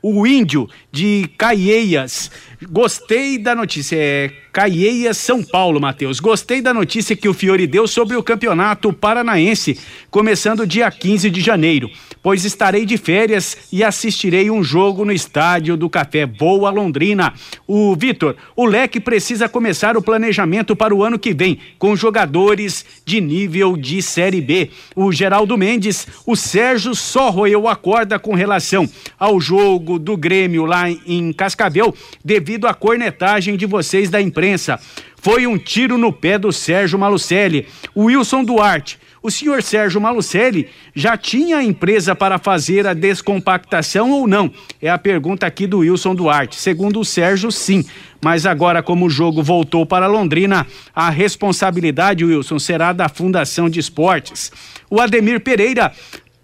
o 0.02 0.26
Índio 0.26 0.68
de 0.92 1.28
Caieias. 1.36 2.30
Gostei 2.70 3.38
da 3.38 3.54
notícia. 3.54 3.96
É 3.96 4.30
Caieias, 4.58 5.16
São 5.18 5.40
Paulo, 5.40 5.80
Matheus. 5.80 6.18
Gostei 6.18 6.60
da 6.60 6.74
notícia 6.74 7.14
que 7.14 7.28
o 7.28 7.32
Fiore 7.32 7.64
deu 7.64 7.86
sobre 7.86 8.16
o 8.16 8.22
Campeonato 8.24 8.92
Paranaense, 8.92 9.78
começando 10.10 10.66
dia 10.66 10.90
15 10.90 11.30
de 11.30 11.40
janeiro, 11.40 11.88
pois 12.20 12.44
estarei 12.44 12.84
de 12.84 12.96
férias 12.96 13.56
e 13.72 13.84
assistirei 13.84 14.50
um 14.50 14.60
jogo 14.64 15.04
no 15.04 15.12
estádio 15.12 15.76
do 15.76 15.88
Café 15.88 16.26
Boa 16.26 16.70
Londrina. 16.70 17.34
O 17.68 17.94
Vitor, 17.94 18.34
o 18.56 18.66
Leque 18.66 18.98
precisa 18.98 19.48
começar 19.48 19.96
o 19.96 20.02
planejamento 20.02 20.74
para 20.74 20.92
o 20.92 21.04
ano 21.04 21.20
que 21.20 21.32
vem, 21.32 21.60
com 21.78 21.94
jogadores 21.94 22.84
de 23.04 23.20
nível 23.20 23.76
de 23.76 24.02
Série 24.02 24.40
B. 24.40 24.70
O 24.96 25.12
Geraldo 25.12 25.56
Mendes, 25.56 26.04
o 26.26 26.34
Sérgio 26.34 26.96
só 26.96 27.30
roeu 27.30 27.68
a 27.68 27.76
corda 27.76 28.18
com 28.18 28.34
relação 28.34 28.90
ao 29.16 29.40
jogo 29.40 30.00
do 30.00 30.16
Grêmio 30.16 30.64
lá 30.64 30.90
em 30.90 31.32
Cascavel, 31.32 31.94
devido 32.24 32.66
à 32.66 32.74
cornetagem 32.74 33.56
de 33.56 33.64
vocês 33.64 34.10
da 34.10 34.20
imprensa. 34.20 34.47
Foi 35.20 35.46
um 35.46 35.58
tiro 35.58 35.98
no 35.98 36.12
pé 36.12 36.38
do 36.38 36.52
Sérgio 36.52 36.98
Malucelli. 36.98 37.66
Wilson 37.96 38.44
Duarte. 38.44 38.98
O 39.20 39.30
senhor 39.30 39.62
Sérgio 39.62 40.00
Malucelli 40.00 40.68
já 40.94 41.16
tinha 41.16 41.58
a 41.58 41.64
empresa 41.64 42.14
para 42.14 42.38
fazer 42.38 42.86
a 42.86 42.94
descompactação 42.94 44.10
ou 44.12 44.28
não? 44.28 44.50
É 44.80 44.88
a 44.88 44.96
pergunta 44.96 45.44
aqui 45.44 45.66
do 45.66 45.78
Wilson 45.78 46.14
Duarte. 46.14 46.56
Segundo 46.56 47.00
o 47.00 47.04
Sérgio, 47.04 47.50
sim. 47.50 47.84
Mas 48.22 48.46
agora, 48.46 48.82
como 48.82 49.06
o 49.06 49.10
jogo 49.10 49.42
voltou 49.42 49.84
para 49.84 50.06
Londrina, 50.06 50.66
a 50.94 51.10
responsabilidade, 51.10 52.24
Wilson, 52.24 52.58
será 52.58 52.92
da 52.92 53.08
Fundação 53.08 53.68
de 53.68 53.80
Esportes. 53.80 54.52
O 54.88 55.00
Ademir 55.00 55.40
Pereira 55.40 55.92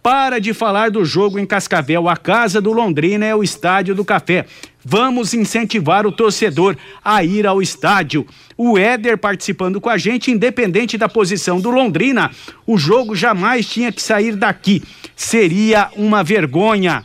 para 0.04 0.38
de 0.38 0.52
falar 0.52 0.90
do 0.90 1.02
jogo 1.02 1.38
em 1.38 1.46
Cascavel. 1.46 2.10
A 2.10 2.16
casa 2.16 2.60
do 2.60 2.72
Londrina 2.72 3.24
é 3.24 3.34
o 3.34 3.42
Estádio 3.42 3.94
do 3.94 4.04
Café. 4.04 4.44
Vamos 4.84 5.32
incentivar 5.32 6.06
o 6.06 6.12
torcedor 6.12 6.76
a 7.02 7.24
ir 7.24 7.46
ao 7.46 7.62
estádio. 7.62 8.26
O 8.56 8.76
Éder 8.76 9.16
participando 9.16 9.80
com 9.80 9.88
a 9.88 9.96
gente, 9.96 10.30
independente 10.30 10.98
da 10.98 11.08
posição 11.08 11.58
do 11.58 11.70
Londrina, 11.70 12.30
o 12.66 12.76
jogo 12.76 13.16
jamais 13.16 13.66
tinha 13.66 13.90
que 13.90 14.02
sair 14.02 14.36
daqui. 14.36 14.82
Seria 15.16 15.90
uma 15.96 16.22
vergonha. 16.22 17.04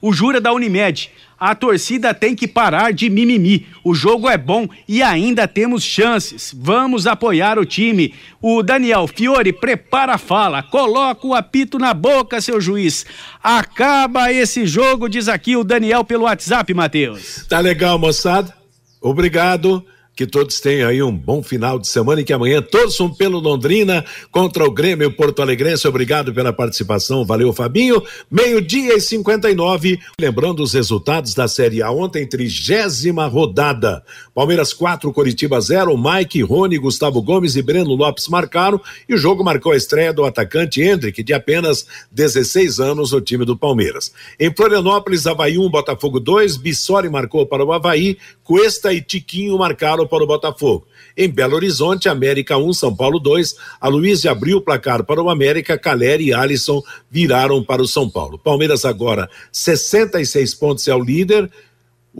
O 0.00 0.12
Jura 0.12 0.40
da 0.40 0.52
Unimed 0.52 1.10
a 1.38 1.54
torcida 1.54 2.12
tem 2.12 2.34
que 2.34 2.48
parar 2.48 2.92
de 2.92 3.08
mimimi. 3.08 3.66
O 3.84 3.94
jogo 3.94 4.28
é 4.28 4.36
bom 4.36 4.68
e 4.88 5.02
ainda 5.02 5.46
temos 5.46 5.84
chances. 5.84 6.54
Vamos 6.56 7.06
apoiar 7.06 7.58
o 7.58 7.64
time. 7.64 8.14
O 8.42 8.62
Daniel 8.62 9.06
Fiore 9.06 9.52
prepara 9.52 10.14
a 10.14 10.18
fala. 10.18 10.62
Coloca 10.62 11.26
o 11.26 11.34
apito 11.34 11.78
na 11.78 11.94
boca, 11.94 12.40
seu 12.40 12.60
juiz. 12.60 13.06
Acaba 13.42 14.32
esse 14.32 14.66
jogo, 14.66 15.08
diz 15.08 15.28
aqui 15.28 15.56
o 15.56 15.64
Daniel 15.64 16.04
pelo 16.04 16.24
WhatsApp, 16.24 16.74
Matheus. 16.74 17.46
Tá 17.48 17.60
legal, 17.60 17.98
moçada. 17.98 18.52
Obrigado. 19.00 19.84
Que 20.18 20.26
todos 20.26 20.58
tenham 20.58 20.88
aí 20.88 21.00
um 21.00 21.16
bom 21.16 21.44
final 21.44 21.78
de 21.78 21.86
semana 21.86 22.20
e 22.20 22.24
que 22.24 22.32
amanhã 22.32 22.60
torçam 22.60 23.08
pelo 23.08 23.38
Londrina 23.38 24.04
contra 24.32 24.64
o 24.64 24.70
Grêmio 24.72 25.12
Porto 25.12 25.40
Alegrense. 25.40 25.86
Obrigado 25.86 26.34
pela 26.34 26.52
participação. 26.52 27.24
Valeu, 27.24 27.52
Fabinho. 27.52 28.02
Meio-dia 28.28 28.96
e 28.96 29.00
59. 29.00 30.00
Lembrando 30.20 30.60
os 30.60 30.72
resultados 30.72 31.34
da 31.34 31.46
Série 31.46 31.84
A 31.84 31.92
ontem, 31.92 32.26
trigésima 32.26 33.28
rodada. 33.28 34.02
Palmeiras 34.34 34.72
4, 34.72 35.12
Coritiba 35.12 35.60
0. 35.60 35.96
Mike, 35.96 36.42
Rony, 36.42 36.78
Gustavo 36.78 37.22
Gomes 37.22 37.54
e 37.54 37.62
Breno 37.62 37.94
Lopes 37.94 38.26
marcaram. 38.26 38.80
E 39.08 39.14
o 39.14 39.18
jogo 39.18 39.44
marcou 39.44 39.70
a 39.70 39.76
estreia 39.76 40.12
do 40.12 40.24
atacante 40.24 40.82
Hendrick, 40.82 41.22
de 41.22 41.32
apenas 41.32 41.86
16 42.10 42.80
anos, 42.80 43.12
no 43.12 43.20
time 43.20 43.44
do 43.44 43.56
Palmeiras. 43.56 44.12
Em 44.40 44.52
Florianópolis, 44.52 45.28
Havaí 45.28 45.56
1, 45.56 45.70
Botafogo 45.70 46.18
2. 46.18 46.56
Bissori 46.56 47.08
marcou 47.08 47.46
para 47.46 47.64
o 47.64 47.72
Havaí. 47.72 48.18
Cuesta 48.42 48.92
e 48.92 49.00
Tiquinho 49.00 49.56
marcaram 49.56 50.07
para 50.08 50.24
o 50.24 50.26
Botafogo. 50.26 50.86
Em 51.16 51.28
Belo 51.28 51.54
Horizonte, 51.54 52.08
América 52.08 52.56
1, 52.56 52.72
São 52.72 52.94
Paulo 52.94 53.18
2. 53.20 53.54
A 53.80 53.88
Luiz 53.88 54.24
abriu 54.26 54.58
o 54.58 54.60
placar 54.60 55.04
para 55.04 55.22
o 55.22 55.30
América, 55.30 55.78
Caleri 55.78 56.26
e 56.26 56.34
Alisson 56.34 56.82
viraram 57.10 57.62
para 57.62 57.82
o 57.82 57.86
São 57.86 58.08
Paulo. 58.08 58.38
Palmeiras 58.38 58.84
agora 58.84 59.28
66 59.52 60.54
pontos 60.54 60.88
é 60.88 60.94
o 60.94 61.02
líder. 61.02 61.50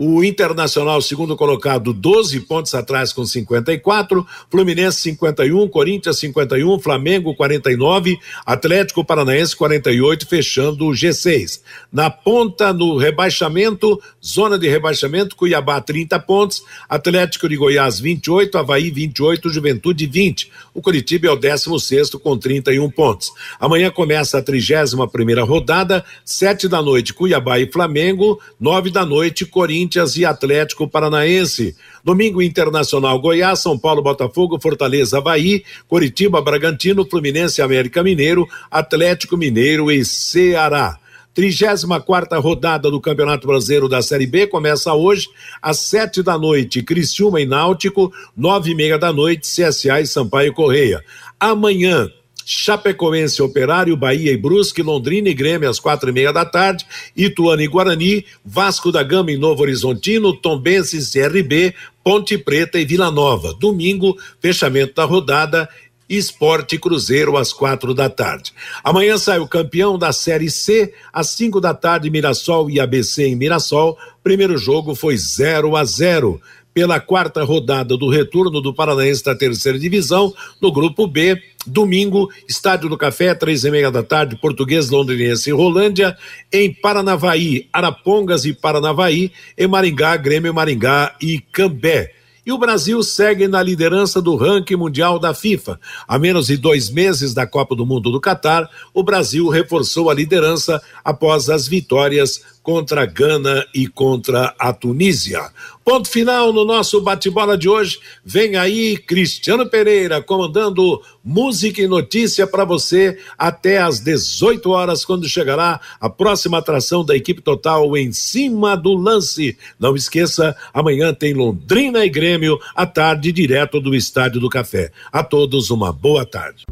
O 0.01 0.23
Internacional, 0.23 1.01
segundo 1.01 1.35
colocado, 1.35 1.91
12 1.91 2.39
pontos 2.39 2.73
atrás 2.73 3.11
com 3.11 3.25
54. 3.25 4.25
Fluminense 4.49 5.01
51, 5.01 5.67
Corinthians 5.67 6.17
51, 6.19 6.79
Flamengo 6.79 7.35
49, 7.35 8.17
Atlético 8.45 9.03
Paranaense 9.03 9.53
48, 9.57 10.25
fechando 10.25 10.85
o 10.85 10.91
G6. 10.91 11.59
Na 11.91 12.09
ponta, 12.09 12.71
no 12.71 12.95
rebaixamento, 12.95 14.01
zona 14.23 14.57
de 14.57 14.69
rebaixamento, 14.69 15.35
Cuiabá 15.35 15.81
30 15.81 16.17
pontos, 16.19 16.63
Atlético 16.87 17.49
de 17.49 17.57
Goiás 17.57 17.99
28, 17.99 18.57
Havaí 18.57 18.91
28, 18.91 19.53
Juventude 19.53 20.07
20. 20.07 20.49
O 20.79 20.81
Curitiba 20.81 21.27
é 21.27 21.29
o 21.29 21.35
16 21.35 22.11
com 22.11 22.37
31 22.37 22.89
pontos. 22.89 23.33
Amanhã 23.59 23.91
começa 23.91 24.37
a 24.37 24.41
31 24.41 25.09
primeira 25.09 25.43
rodada, 25.43 26.05
sete 26.23 26.69
da 26.69 26.81
noite, 26.81 27.13
Cuiabá 27.13 27.59
e 27.59 27.69
Flamengo, 27.69 28.39
nove 28.57 28.89
da 28.89 29.05
noite, 29.05 29.45
Corinthians. 29.45 30.15
E 30.15 30.23
Atlético 30.23 30.87
Paranaense. 30.87 31.75
Domingo 32.01 32.41
Internacional 32.41 33.19
Goiás, 33.19 33.59
São 33.59 33.77
Paulo, 33.77 34.01
Botafogo, 34.01 34.57
Fortaleza, 34.57 35.17
Havaí, 35.17 35.65
Coritiba, 35.85 36.41
Bragantino, 36.41 37.05
Fluminense, 37.05 37.61
América 37.61 38.01
Mineiro, 38.01 38.47
Atlético 38.71 39.35
Mineiro 39.35 39.91
e 39.91 40.05
Ceará. 40.05 40.97
34 41.33 42.39
rodada 42.41 42.89
do 42.89 42.99
Campeonato 42.99 43.47
Brasileiro 43.47 43.87
da 43.87 44.01
Série 44.01 44.27
B. 44.27 44.47
Começa 44.47 44.93
hoje 44.93 45.27
às 45.61 45.79
sete 45.79 46.21
da 46.21 46.37
noite. 46.37 46.83
Criciúma 46.83 47.39
e 47.39 47.45
Náutico, 47.45 48.11
nove 48.35 48.71
e 48.71 48.75
meia 48.75 48.97
da 48.97 49.13
noite, 49.13 49.47
CSA 49.47 50.01
e 50.01 50.05
Sampaio 50.05 50.53
Correia. 50.53 51.03
Amanhã, 51.39 52.09
Chapecoense, 52.49 53.43
Operário, 53.43 53.95
Bahia 53.95 54.31
e 54.31 54.37
Brusque, 54.37 54.81
Londrina 54.81 55.29
e 55.29 55.35
Grêmio 55.35 55.69
às 55.69 55.79
quatro 55.79 56.09
e 56.09 56.11
meia 56.11 56.33
da 56.33 56.43
tarde, 56.43 56.83
Ituano 57.15 57.61
e 57.61 57.67
Guarani, 57.67 58.25
Vasco 58.43 58.91
da 58.91 59.03
Gama 59.03 59.31
e 59.31 59.37
Novo 59.37 59.61
Horizontino, 59.61 60.33
Tombense, 60.33 60.97
CRB, 60.99 61.75
Ponte 62.03 62.39
Preta 62.39 62.79
e 62.79 62.85
Vila 62.85 63.11
Nova. 63.11 63.53
Domingo, 63.53 64.17
fechamento 64.41 64.95
da 64.95 65.03
rodada 65.03 65.69
Esporte 66.09 66.79
Cruzeiro 66.79 67.37
às 67.37 67.53
quatro 67.53 67.93
da 67.93 68.09
tarde. 68.09 68.51
Amanhã 68.83 69.17
sai 69.17 69.39
o 69.39 69.47
campeão 69.47 69.97
da 69.97 70.11
Série 70.11 70.49
C 70.49 70.93
às 71.13 71.29
cinco 71.29 71.61
da 71.61 71.73
tarde, 71.73 72.09
Mirassol 72.09 72.69
e 72.69 72.79
ABC 72.79 73.27
em 73.27 73.35
Mirassol. 73.35 73.97
Primeiro 74.23 74.57
jogo 74.57 74.95
foi 74.95 75.15
0 75.15 75.75
a 75.75 75.83
0 75.83 76.41
pela 76.73 76.99
quarta 76.99 77.43
rodada 77.43 77.97
do 77.97 78.09
retorno 78.09 78.61
do 78.61 78.73
Paranaense 78.73 79.23
da 79.23 79.35
terceira 79.35 79.77
divisão, 79.77 80.33
no 80.61 80.71
grupo 80.71 81.07
B, 81.07 81.41
domingo, 81.65 82.29
Estádio 82.47 82.87
do 82.87 82.97
Café, 82.97 83.33
três 83.33 83.63
e 83.65 83.71
meia 83.71 83.91
da 83.91 84.03
tarde, 84.03 84.37
Português, 84.37 84.89
Londrinense 84.89 85.49
e 85.49 85.53
Rolândia, 85.53 86.17
em 86.51 86.73
Paranavaí, 86.73 87.67
Arapongas 87.73 88.45
e 88.45 88.53
Paranavaí, 88.53 89.31
em 89.57 89.67
Maringá, 89.67 90.15
Grêmio, 90.15 90.53
Maringá 90.53 91.15
e 91.21 91.39
Cambé. 91.51 92.13
E 92.45 92.51
o 92.51 92.57
Brasil 92.57 93.01
segue 93.03 93.47
na 93.47 93.61
liderança 93.61 94.21
do 94.21 94.35
ranking 94.35 94.75
mundial 94.75 95.19
da 95.19 95.33
FIFA. 95.33 95.79
A 96.07 96.17
menos 96.17 96.47
de 96.47 96.57
dois 96.57 96.89
meses 96.89 97.33
da 97.33 97.45
Copa 97.45 97.75
do 97.75 97.85
Mundo 97.85 98.11
do 98.11 98.19
Catar, 98.19 98.69
o 98.93 99.03
Brasil 99.03 99.47
reforçou 99.49 100.09
a 100.09 100.13
liderança 100.13 100.81
após 101.03 101.49
as 101.49 101.67
vitórias 101.67 102.41
contra 102.69 103.01
a 103.01 103.05
Gana 103.07 103.65
e 103.73 103.87
contra 103.87 104.53
a 104.59 104.71
Tunísia. 104.71 105.49
Ponto 105.83 106.07
final 106.07 106.53
no 106.53 106.63
nosso 106.63 107.01
bate-bola 107.01 107.57
de 107.57 107.67
hoje. 107.67 107.99
Vem 108.23 108.57
aí 108.57 108.95
Cristiano 108.95 109.67
Pereira 109.67 110.21
comandando 110.21 111.01
música 111.25 111.81
e 111.81 111.87
notícia 111.87 112.45
para 112.45 112.63
você 112.63 113.17
até 113.35 113.79
às 113.79 114.01
18 114.01 114.69
horas, 114.69 115.03
quando 115.03 115.27
chegará 115.27 115.81
a 115.99 116.07
próxima 116.11 116.59
atração 116.59 117.03
da 117.03 117.15
equipe 117.15 117.41
total 117.41 117.97
em 117.97 118.11
cima 118.11 118.77
do 118.77 118.93
lance. 118.93 119.57
Não 119.79 119.95
esqueça, 119.95 120.55
amanhã 120.71 121.11
tem 121.11 121.33
Londrina 121.33 122.05
e 122.05 122.09
Grêmio 122.09 122.59
à 122.75 122.85
tarde, 122.85 123.31
direto 123.31 123.81
do 123.81 123.95
Estádio 123.95 124.39
do 124.39 124.47
Café. 124.47 124.91
A 125.11 125.23
todos 125.23 125.71
uma 125.71 125.91
boa 125.91 126.23
tarde. 126.23 126.65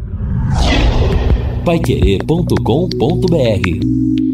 Paiquerê.com.br 1.66 4.27